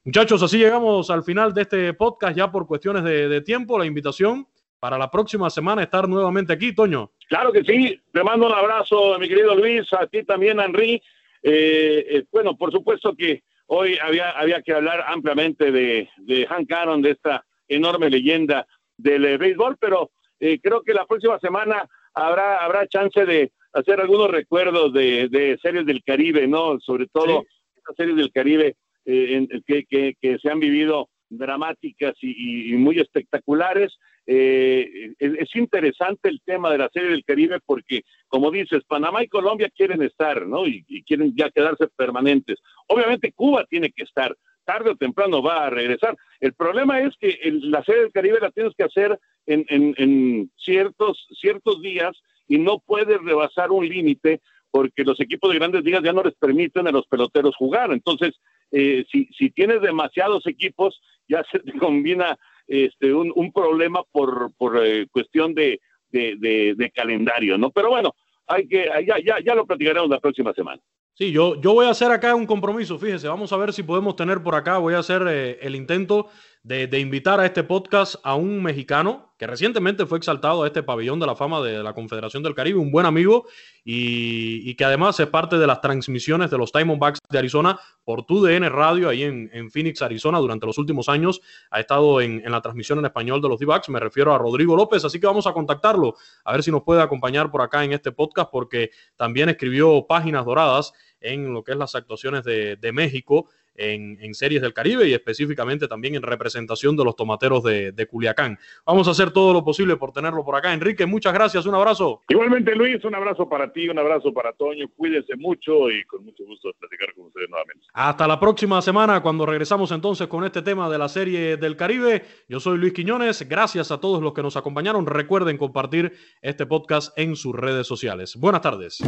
Muchachos, 0.04 0.42
así 0.42 0.58
llegamos 0.58 1.12
al 1.12 1.24
final 1.24 1.54
de 1.54 1.62
este 1.62 1.94
podcast 1.94 2.36
ya 2.36 2.52
por 2.52 2.66
cuestiones 2.66 3.04
de, 3.04 3.28
de 3.28 3.42
tiempo. 3.42 3.78
La 3.78 3.86
invitación 3.86 4.48
para 4.82 4.98
la 4.98 5.12
próxima 5.12 5.48
semana 5.52 5.84
estar 5.84 6.10
nuevamente 6.10 6.52
aquí, 6.52 6.74
Toño. 6.74 7.12
Claro 7.30 7.52
que 7.54 7.64
sí, 7.64 8.02
te 8.12 8.24
mando 8.24 8.48
un 8.48 8.54
abrazo, 8.54 9.18
mi 9.20 9.30
querido 9.30 9.56
Luis, 9.56 9.88
a 9.94 10.08
ti 10.08 10.24
también, 10.24 10.60
Henry. 10.60 10.96
Eh, 11.44 12.06
eh, 12.10 12.24
bueno, 12.32 12.58
por 12.58 12.72
supuesto 12.72 13.16
que 13.16 13.44
hoy 13.68 14.00
había, 14.02 14.32
había 14.32 14.64
que 14.64 14.74
hablar 14.74 15.06
ampliamente 15.08 15.72
de, 15.72 16.10
de 16.18 16.48
Hank 16.48 16.72
Aaron, 16.72 17.04
de 17.04 17.12
esta 17.12 17.46
enorme 17.68 18.10
leyenda 18.10 18.66
del 18.98 19.24
eh, 19.26 19.38
béisbol, 19.38 19.78
pero 19.80 20.10
creo 20.40 20.82
que 20.82 20.96
la 20.96 21.06
próxima 21.06 21.38
semana 21.38 21.88
habrá, 22.16 22.58
habrá 22.58 22.88
chance 22.88 23.24
de 23.24 23.52
hacer 23.74 24.02
algunos 24.02 24.32
recuerdos 24.32 24.92
de, 24.92 25.30
de 25.30 25.60
series 25.62 25.86
del 25.86 26.04
Caribe, 26.04 26.48
¿no? 26.48 26.80
Sobre 26.80 27.06
todo 27.06 27.44
estas 27.76 27.96
series 27.96 28.18
del 28.18 28.32
Caribe 28.32 28.76
en, 29.06 29.48
que, 29.68 29.86
que, 29.86 30.16
que 30.20 30.40
se 30.40 30.50
han 30.50 30.60
vivido 30.60 31.08
dramáticas 31.32 32.14
y, 32.22 32.74
muy 32.74 33.00
espectaculares. 33.00 33.98
Eh, 34.28 35.14
es, 35.18 35.56
interesante 35.56 36.30
el 36.30 36.42
tema 36.46 36.72
de 36.72 36.78
la 36.78 36.90
Serie 36.94 37.10
del 37.10 37.26
Caribe 37.26 37.60
porque, 37.66 38.04
como 38.28 38.52
dices, 38.52 38.84
Panamá 38.88 39.24
y 39.24 39.28
Colombia 39.28 39.72
quieren 39.76 40.02
estar, 40.04 40.46
¿no? 40.46 40.68
Y, 40.68 40.84
quieren 41.04 41.34
ya 41.36 41.50
quedarse 41.50 41.88
permanentes. 41.88 42.60
Obviamente 42.88 43.32
Cuba 43.34 43.66
tiene 43.66 43.92
que 43.92 44.04
estar, 44.04 44.36
tarde 44.64 44.92
o 44.92 44.96
temprano 44.96 45.42
va 45.42 45.66
a 45.66 45.70
regresar. 45.70 46.16
El 46.40 46.54
problema 46.54 47.02
es 47.02 47.16
que 47.18 47.40
la 47.64 47.84
Serie 47.84 48.04
del 48.04 48.12
Caribe 48.12 48.40
la 48.40 48.52
tienes 48.52 48.74
que 48.76 48.84
hacer 48.84 49.20
en, 49.48 50.52
ciertos, 50.56 51.28
ciertos 51.40 51.82
días 51.82 52.12
y 52.48 52.60
no 52.60 52.80
puedes 52.80 53.20
rebasar 53.22 53.72
un 53.72 53.88
límite 53.88 54.40
porque 54.70 55.04
los 55.04 55.20
equipos 55.20 55.52
de 55.52 55.60
grandes 55.60 55.84
ligas 55.84 56.04
ya 56.04 56.14
no 56.14 56.24
les 56.24 56.36
permiten 56.36 56.88
a 56.88 56.92
los 56.92 57.06
peloteros 57.08 57.56
jugar. 57.56 57.92
Entonces, 57.92 58.40
eh, 58.72 59.04
si, 59.12 59.26
si 59.38 59.50
tienes 59.50 59.82
demasiados 59.82 60.48
equipos, 60.48 61.02
ya 61.28 61.44
se 61.52 61.60
te 61.60 61.74
combina 61.78 62.38
este, 62.72 63.14
un, 63.14 63.52
problema 63.52 64.02
por, 64.14 64.54
por 64.58 64.82
eh, 64.86 65.06
cuestión 65.12 65.54
de, 65.54 65.82
de, 66.10 66.74
de, 66.78 66.92
calendario, 66.92 67.58
¿no? 67.58 67.70
Pero 67.70 67.90
bueno, 67.90 68.16
hay 68.48 68.66
que, 68.66 68.86
ya, 69.06 69.18
ya, 69.20 69.40
ya 69.44 69.56
lo 69.56 69.66
platicaremos 69.66 70.10
la 70.10 70.22
próxima 70.22 70.54
semana. 70.54 70.82
Sí, 71.14 71.34
yo, 71.34 71.60
yo 71.60 71.74
voy 71.74 71.86
a 71.86 71.90
hacer 71.90 72.12
acá 72.12 72.34
un 72.34 72.46
compromiso, 72.46 72.98
fíjese, 72.98 73.28
vamos 73.28 73.52
a 73.52 73.58
ver 73.58 73.74
si 73.74 73.84
podemos 73.84 74.16
tener 74.16 74.42
por 74.42 74.56
acá, 74.56 74.78
voy 74.78 74.94
a 74.94 75.00
hacer 75.00 75.22
eh, 75.28 75.60
el 75.62 75.76
intento 75.76 76.30
de, 76.64 77.00
invitar 77.00 77.40
a 77.40 77.46
este 77.46 77.64
podcast 77.64 78.16
a 78.24 78.36
un 78.36 78.62
mexicano 78.62 79.34
que 79.40 79.48
recientemente 79.48 80.06
fue 80.06 80.20
exaltado 80.20 80.62
a 80.62 80.68
este 80.68 80.84
pabellón 80.84 81.20
de 81.20 81.26
la 81.26 81.36
fama 81.36 81.60
de 81.62 81.82
la 81.82 81.94
Confederación 81.94 82.44
del 82.44 82.54
Caribe, 82.54 82.78
un 82.78 82.92
buen 82.92 83.08
amigo 83.08 83.48
y, 83.84 84.76
que 84.76 84.86
además 84.86 85.20
es 85.20 85.26
parte 85.26 85.58
de 85.58 85.66
las 85.66 85.82
transmisiones 85.82 86.52
de 86.52 86.60
los 86.60 86.72
Diamondbacks 86.72 87.20
de 87.28 87.40
Arizona 87.40 87.80
por 88.04 88.28
TUDN 88.28 88.70
Radio 88.70 89.10
ahí 89.10 89.24
en, 89.24 89.72
Phoenix, 89.72 90.04
Arizona, 90.04 90.38
durante 90.38 90.68
los 90.68 90.78
últimos 90.78 91.10
años. 91.10 91.42
Ha 91.72 91.80
estado 91.80 92.22
en, 92.22 92.44
la 92.52 92.62
transmisión 92.62 93.00
en 93.00 93.06
español 93.06 93.42
de 93.42 93.50
los 93.50 93.60
D-Backs, 93.60 93.90
me 93.90 94.00
refiero 94.00 94.32
a 94.32 94.38
Rodrigo 94.38 94.76
López, 94.76 95.04
así 95.04 95.20
que 95.20 95.26
vamos 95.26 95.48
a 95.48 95.54
contactarlo, 95.54 96.16
a 96.46 96.52
ver 96.52 96.62
si 96.62 96.70
nos 96.70 96.84
puede 96.84 97.02
acompañar 97.02 97.50
por 97.50 97.64
acá 97.64 97.84
en 97.84 97.94
este 97.94 98.12
podcast, 98.12 98.52
porque 98.52 98.92
también 99.16 99.50
escribió 99.50 100.06
páginas 100.08 100.46
doradas 100.46 100.94
en 101.20 101.52
lo 101.52 101.64
que 101.64 101.72
es 101.72 101.78
las 101.78 101.96
actuaciones 101.96 102.44
de, 102.44 102.76
de 102.76 102.92
México 102.92 103.48
en, 103.76 104.34
series 104.34 104.62
del 104.62 104.74
Caribe 104.74 105.08
y 105.08 105.14
específicamente 105.14 105.88
también 105.88 106.16
en 106.16 106.22
representación 106.22 106.96
de 106.96 107.04
los 107.04 107.16
tomateros 107.16 107.64
de, 107.64 108.08
Culiacán. 108.10 108.58
Vamos 108.86 109.08
a 109.08 109.12
hacer 109.12 109.32
todo 109.32 109.54
lo 109.54 109.64
posible 109.64 109.96
por 109.96 110.12
tenerlo 110.12 110.44
por 110.44 110.56
acá. 110.56 110.74
Enrique, 110.74 111.06
muchas 111.06 111.34
gracias, 111.34 111.66
un 111.66 111.76
abrazo. 111.76 112.22
Igualmente, 112.28 112.76
Luis, 112.76 113.04
un 113.06 113.16
abrazo 113.16 113.48
para 113.48 113.72
ti, 113.72 113.88
un 113.88 114.00
abrazo 114.00 114.34
para 114.34 114.54
Toño. 114.54 114.88
Cuídense 114.96 115.36
mucho 115.36 115.90
y 115.90 116.04
con 116.06 116.26
mucho 116.26 116.44
gusto 116.46 116.70
de 116.70 116.74
platicar 116.76 117.14
con 117.14 117.26
ustedes 117.28 117.50
nuevamente. 117.50 117.86
Hasta 117.94 118.28
la 118.28 118.40
próxima 118.40 118.82
semana, 118.82 119.22
cuando 119.22 119.46
regresamos 119.46 119.92
entonces 119.92 120.28
con 120.28 120.44
este 120.44 120.62
tema 120.62 120.90
de 120.90 120.98
la 120.98 121.10
serie 121.10 121.58
del 121.58 121.76
Caribe. 121.76 122.24
Yo 122.48 122.60
soy 122.60 122.78
Luis 122.78 122.94
Quiñones. 122.94 123.48
Gracias 123.48 123.92
a 123.92 124.00
todos 124.00 124.22
los 124.22 124.34
que 124.34 124.42
nos 124.42 124.58
acompañaron. 124.58 125.06
Recuerden 125.06 125.58
compartir 125.58 126.14
este 126.42 126.66
podcast 126.66 127.18
en 127.18 127.36
sus 127.36 127.56
redes 127.56 127.88
sociales. 127.88 128.36
Buenas 128.36 128.62
tardes. 128.62 129.00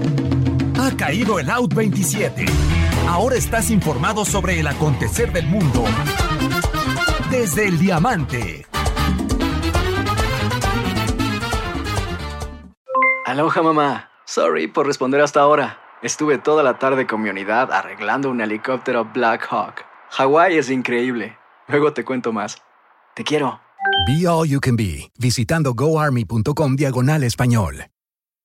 Ha 0.80 0.96
caído 0.98 1.40
el 1.40 1.50
Out 1.50 1.74
27. 1.74 2.83
Ahora 3.08 3.36
estás 3.36 3.70
informado 3.70 4.26
sobre 4.26 4.60
el 4.60 4.68
acontecer 4.68 5.32
del 5.32 5.48
mundo 5.48 5.84
desde 7.30 7.68
el 7.68 7.80
diamante. 7.80 8.66
Aloha 13.26 13.64
mamá. 13.64 14.10
Sorry 14.26 14.68
por 14.68 14.86
responder 14.86 15.22
hasta 15.22 15.42
ahora. 15.42 15.80
Estuve 16.02 16.38
toda 16.38 16.64
la 16.64 16.80
tarde 16.80 17.08
con 17.08 17.22
mi 17.22 17.30
unidad 17.30 17.72
arreglando 17.72 18.30
un 18.30 18.42
helicóptero 18.42 19.06
Black 19.14 19.48
Hawk. 19.50 19.86
Hawái 20.12 20.58
es 20.58 20.70
increíble. 20.70 21.38
Luego 21.68 21.94
te 21.94 22.04
cuento 22.04 22.32
más. 22.32 22.58
Te 23.16 23.24
quiero. 23.24 23.60
Be 24.08 24.28
All 24.28 24.48
You 24.48 24.60
Can 24.60 24.76
Be, 24.76 25.12
visitando 25.18 25.74
goarmy.com 25.74 26.76
diagonal 26.76 27.24
español. 27.24 27.86